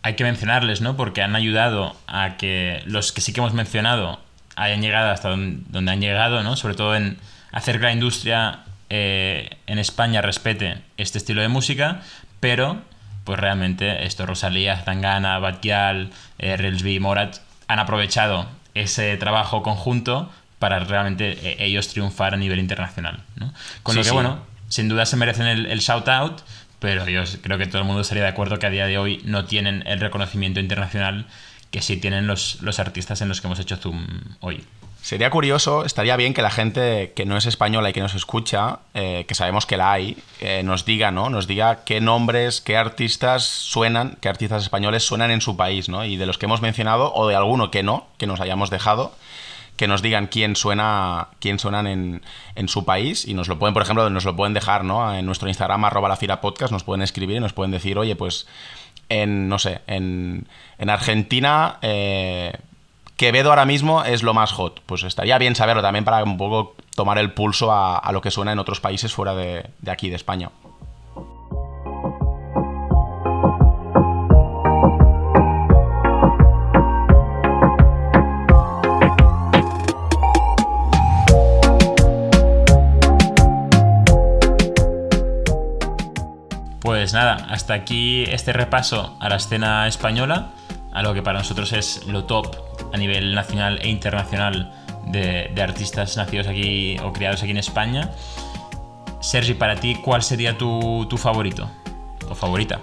hay 0.01 0.15
que 0.15 0.23
mencionarles, 0.23 0.81
¿no? 0.81 0.95
Porque 0.95 1.21
han 1.21 1.35
ayudado 1.35 1.95
a 2.07 2.37
que 2.37 2.81
los 2.85 3.11
que 3.11 3.21
sí 3.21 3.33
que 3.33 3.39
hemos 3.39 3.53
mencionado 3.53 4.19
hayan 4.55 4.81
llegado 4.81 5.11
hasta 5.11 5.29
donde 5.29 5.91
han 5.91 6.01
llegado, 6.01 6.43
¿no? 6.43 6.55
Sobre 6.55 6.75
todo 6.75 6.95
en 6.95 7.17
hacer 7.51 7.77
que 7.77 7.85
la 7.85 7.91
industria 7.91 8.59
eh, 8.89 9.49
en 9.67 9.79
España 9.79 10.21
respete 10.21 10.81
este 10.97 11.17
estilo 11.17 11.41
de 11.41 11.47
música, 11.47 12.01
pero 12.39 12.81
pues 13.23 13.39
realmente 13.39 14.05
esto, 14.05 14.25
Rosalía, 14.25 14.77
Zangana, 14.77 15.37
Batial, 15.39 16.11
eh, 16.39 16.57
Relsby, 16.57 16.99
Morat, 16.99 17.37
han 17.67 17.79
aprovechado 17.79 18.47
ese 18.73 19.15
trabajo 19.17 19.61
conjunto 19.61 20.31
para 20.57 20.79
realmente 20.79 21.31
eh, 21.31 21.57
ellos 21.59 21.89
triunfar 21.89 22.33
a 22.33 22.37
nivel 22.37 22.59
internacional, 22.59 23.19
¿no? 23.35 23.53
Con 23.83 23.95
lo 23.95 24.03
que, 24.03 24.11
bueno, 24.11 24.39
sin 24.67 24.89
duda 24.89 25.05
se 25.05 25.15
merecen 25.15 25.45
el, 25.45 25.65
el 25.67 25.79
shout 25.79 26.07
out, 26.07 26.41
pero 26.79 27.07
yo 27.07 27.23
creo 27.41 27.57
que 27.57 27.67
todo 27.67 27.79
el 27.79 27.87
mundo 27.87 28.01
estaría 28.01 28.23
de 28.23 28.29
acuerdo 28.29 28.57
que 28.59 28.65
a 28.65 28.69
día 28.69 28.87
de 28.87 28.97
hoy 28.97 29.21
no 29.25 29.45
tienen 29.45 29.83
el 29.85 29.99
reconocimiento 29.99 30.59
internacional 30.59 31.27
que 31.71 31.81
sí 31.81 31.97
tienen 31.97 32.27
los, 32.27 32.61
los 32.61 32.79
artistas 32.79 33.21
en 33.21 33.29
los 33.29 33.41
que 33.41 33.47
hemos 33.47 33.59
hecho 33.59 33.77
Zoom 33.77 34.05
hoy. 34.39 34.63
Sería 35.01 35.29
curioso, 35.29 35.85
estaría 35.85 36.17
bien 36.17 36.33
que 36.33 36.41
la 36.41 36.51
gente 36.51 37.13
que 37.15 37.25
no 37.25 37.37
es 37.37 37.45
española 37.45 37.89
y 37.89 37.93
que 37.93 38.01
nos 38.01 38.15
escucha, 38.15 38.79
eh, 38.93 39.23
que 39.27 39.33
sabemos 39.33 39.65
que 39.65 39.77
la 39.77 39.93
hay, 39.93 40.17
eh, 40.41 40.61
nos 40.63 40.83
diga, 40.83 41.09
¿no? 41.09 41.29
Nos 41.29 41.47
diga 41.47 41.85
qué 41.85 42.01
nombres, 42.01 42.59
qué 42.59 42.75
artistas 42.75 43.43
suenan, 43.43 44.17
qué 44.19 44.27
artistas 44.27 44.61
españoles 44.61 45.03
suenan 45.03 45.31
en 45.31 45.39
su 45.39 45.55
país, 45.55 45.87
¿no? 45.87 46.03
Y 46.03 46.17
de 46.17 46.25
los 46.25 46.37
que 46.37 46.47
hemos 46.47 46.61
mencionado, 46.61 47.13
o 47.13 47.27
de 47.29 47.35
alguno 47.35 47.71
que 47.71 47.81
no, 47.81 48.07
que 48.17 48.27
nos 48.27 48.41
hayamos 48.41 48.69
dejado, 48.69 49.15
que 49.79 49.87
nos 49.87 50.01
digan 50.01 50.27
quién 50.27 50.57
suena, 50.57 51.29
quién 51.39 51.57
suenan 51.57 51.87
en, 51.87 52.21
en, 52.55 52.67
su 52.67 52.83
país 52.83 53.25
y 53.25 53.33
nos 53.33 53.47
lo 53.47 53.57
pueden, 53.57 53.73
por 53.73 53.81
ejemplo, 53.81 54.09
nos 54.09 54.25
lo 54.25 54.35
pueden 54.35 54.53
dejar, 54.53 54.83
¿no? 54.83 55.15
En 55.15 55.25
nuestro 55.25 55.47
Instagram, 55.47 55.85
arroba 55.85 56.09
la 56.09 56.17
fira 56.17 56.41
podcast, 56.41 56.73
nos 56.73 56.83
pueden 56.83 57.01
escribir 57.01 57.37
y 57.37 57.39
nos 57.39 57.53
pueden 57.53 57.71
decir, 57.71 57.97
oye, 57.97 58.17
pues 58.17 58.45
en, 59.07 59.47
no 59.47 59.57
sé, 59.57 59.79
en, 59.87 60.49
en 60.79 60.89
Argentina, 60.89 61.77
eh, 61.81 62.51
Quevedo 63.15 63.51
ahora 63.51 63.63
mismo 63.63 64.03
es 64.03 64.21
lo 64.21 64.33
más 64.33 64.51
hot. 64.51 64.81
Pues 64.85 65.03
estaría 65.03 65.37
bien 65.37 65.55
saberlo 65.55 65.81
también 65.81 66.03
para 66.03 66.25
un 66.25 66.37
poco 66.37 66.75
tomar 66.93 67.17
el 67.17 67.31
pulso 67.31 67.71
a, 67.71 67.97
a 67.97 68.11
lo 68.11 68.19
que 68.19 68.31
suena 68.31 68.51
en 68.51 68.59
otros 68.59 68.81
países 68.81 69.13
fuera 69.13 69.33
de, 69.33 69.65
de 69.79 69.91
aquí, 69.91 70.09
de 70.09 70.17
España. 70.17 70.49
Pues 87.09 87.15
nada, 87.15 87.47
hasta 87.49 87.73
aquí 87.73 88.21
este 88.25 88.53
repaso 88.53 89.17
a 89.19 89.29
la 89.29 89.37
escena 89.37 89.87
española, 89.87 90.51
a 90.93 91.01
lo 91.01 91.15
que 91.15 91.23
para 91.23 91.39
nosotros 91.39 91.73
es 91.73 92.05
lo 92.05 92.25
top 92.25 92.55
a 92.93 92.97
nivel 92.97 93.33
nacional 93.33 93.79
e 93.81 93.89
internacional 93.89 94.71
de, 95.07 95.51
artistas 95.59 96.17
nacidos 96.17 96.45
aquí 96.45 96.99
o 96.99 97.11
criados 97.11 97.41
aquí 97.41 97.49
en 97.49 97.57
España. 97.57 98.11
Sergi, 99.21 99.55
para 99.55 99.77
ti, 99.77 99.95
¿cuál 99.95 100.21
sería 100.21 100.55
tu, 100.55 101.07
favorito 101.17 101.67
o 102.29 102.35
favorita? 102.35 102.79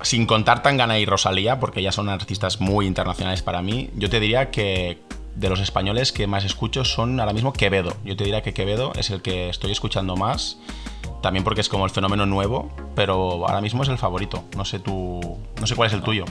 Sin 0.00 0.24
contar 0.24 0.62
Tangana 0.62 0.98
y 0.98 1.04
Rosalía, 1.04 1.60
porque 1.60 1.82
ya 1.82 1.92
son 1.92 2.08
artistas 2.08 2.62
muy 2.62 2.86
internacionales 2.86 3.42
para 3.42 3.60
mí, 3.60 3.90
yo 3.96 4.08
te 4.08 4.18
diría 4.18 4.50
que 4.50 5.02
de 5.34 5.50
los 5.50 5.60
españoles 5.60 6.10
que 6.10 6.26
más 6.26 6.46
escucho 6.46 6.86
son 6.86 7.20
ahora 7.20 7.34
mismo 7.34 7.52
Quevedo. 7.52 7.98
Yo 8.02 8.16
te 8.16 8.24
diría 8.24 8.40
que 8.40 8.54
Quevedo 8.54 8.94
es 8.94 9.10
el 9.10 9.20
que 9.20 9.50
estoy 9.50 9.72
escuchando 9.72 10.16
más 10.16 10.56
también 11.26 11.42
porque 11.42 11.60
es 11.60 11.68
como 11.68 11.84
el 11.84 11.90
fenómeno 11.90 12.24
nuevo, 12.24 12.72
pero 12.94 13.48
ahora 13.48 13.60
mismo 13.60 13.82
es 13.82 13.88
el 13.88 13.98
favorito. 13.98 14.44
No 14.56 14.64
sé 14.64 14.78
tú, 14.78 15.20
no 15.60 15.66
sé 15.66 15.74
cuál 15.74 15.88
es 15.88 15.92
el 15.92 16.02
tuyo. 16.02 16.24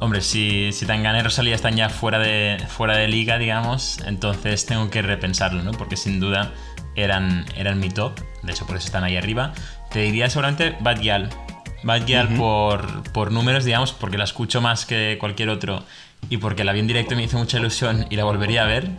Hombre, 0.00 0.20
si, 0.20 0.70
si 0.70 0.84
Tangana 0.84 1.20
y 1.20 1.22
Rosalía 1.22 1.54
están 1.54 1.76
ya 1.76 1.88
fuera 1.88 2.18
de, 2.18 2.62
fuera 2.68 2.94
de 2.94 3.08
liga, 3.08 3.38
digamos, 3.38 4.00
entonces 4.04 4.66
tengo 4.66 4.90
que 4.90 5.00
repensarlo, 5.00 5.62
¿no? 5.62 5.70
Porque 5.72 5.96
sin 5.96 6.20
duda 6.20 6.52
eran, 6.94 7.46
eran 7.56 7.80
mi 7.80 7.88
top, 7.88 8.20
de 8.42 8.52
hecho 8.52 8.66
por 8.66 8.76
eso 8.76 8.84
están 8.84 9.02
ahí 9.02 9.16
arriba. 9.16 9.54
Te 9.90 10.00
diría 10.00 10.28
seguramente 10.28 10.76
Bad 10.78 11.00
Gyal. 11.00 11.30
Bad 11.82 12.04
Gyal 12.04 12.28
por, 12.36 13.02
por 13.12 13.32
números, 13.32 13.64
digamos, 13.64 13.94
porque 13.94 14.18
la 14.18 14.24
escucho 14.24 14.60
más 14.60 14.84
que 14.84 15.16
cualquier 15.18 15.48
otro 15.48 15.84
y 16.28 16.36
porque 16.36 16.64
la 16.64 16.74
vi 16.74 16.80
en 16.80 16.86
directo 16.86 17.14
y 17.14 17.16
me 17.16 17.22
hizo 17.22 17.38
mucha 17.38 17.58
ilusión 17.58 18.04
y 18.10 18.16
la 18.16 18.24
volvería 18.24 18.64
a 18.64 18.66
ver, 18.66 18.90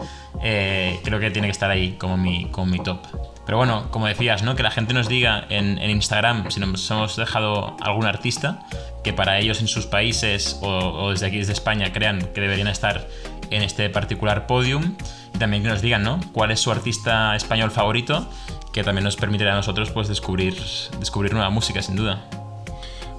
eh, 0.41 0.99
creo 1.03 1.19
que 1.19 1.29
tiene 1.29 1.49
que 1.49 1.51
estar 1.51 1.69
ahí 1.69 1.97
como 1.99 2.17
mi, 2.17 2.49
como 2.49 2.65
mi 2.65 2.79
top. 2.79 3.34
Pero 3.45 3.57
bueno, 3.57 3.87
como 3.91 4.07
decías, 4.07 4.43
¿no? 4.43 4.55
Que 4.55 4.63
la 4.63 4.71
gente 4.71 4.93
nos 4.93 5.07
diga 5.07 5.45
en, 5.49 5.77
Instagram 5.89 6.49
si 6.49 6.59
nos 6.59 6.89
hemos 6.89 7.15
dejado 7.15 7.77
algún 7.81 8.05
artista 8.05 8.65
que 9.03 9.13
para 9.13 9.39
ellos 9.39 9.61
en 9.61 9.67
sus 9.67 9.85
países 9.85 10.59
o, 10.61 11.11
desde 11.11 11.27
aquí, 11.27 11.37
desde 11.37 11.53
España, 11.53 11.93
crean 11.93 12.19
que 12.33 12.41
deberían 12.41 12.67
estar 12.67 13.07
en 13.51 13.61
este 13.61 13.89
particular 13.89 14.47
podium. 14.47 14.95
Y 15.33 15.37
también 15.37 15.61
que 15.61 15.69
nos 15.69 15.81
digan, 15.81 16.01
¿no? 16.01 16.19
¿Cuál 16.31 16.51
es 16.51 16.59
su 16.59 16.71
artista 16.71 17.35
español 17.35 17.69
favorito? 17.69 18.27
Que 18.73 18.83
también 18.83 19.03
nos 19.03 19.15
permitirá 19.15 19.53
a 19.53 19.55
nosotros 19.55 19.91
pues 19.91 20.07
descubrir, 20.07 20.55
descubrir 20.99 21.33
nueva 21.33 21.49
música, 21.49 21.81
sin 21.81 21.95
duda. 21.95 22.44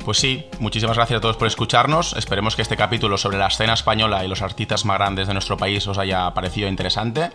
Pues 0.07 0.19
sí, 0.19 0.47
muchísimas 0.61 0.97
gracias 0.97 1.19
a 1.19 1.21
todos 1.21 1.37
por 1.37 1.49
escucharnos. 1.49 2.13
Esperemos 2.13 2.55
que 2.55 2.63
este 2.63 2.77
capítulo 2.77 3.19
sobre 3.19 3.39
la 3.39 3.49
escena 3.49 3.75
española 3.75 4.25
y 4.25 4.29
los 4.29 4.41
artistas 4.41 4.85
más 4.85 4.99
grandes 4.99 5.27
de 5.27 5.33
nuestro 5.33 5.57
país 5.57 5.85
os 5.89 5.99
haya 5.99 6.33
parecido 6.33 6.69
interesante. 6.69 7.33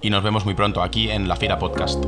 Y 0.00 0.08
nos 0.08 0.22
vemos 0.22 0.44
muy 0.44 0.54
pronto 0.54 0.84
aquí 0.84 1.10
en 1.10 1.26
La 1.26 1.34
Fira 1.34 1.58
Podcast. 1.58 2.04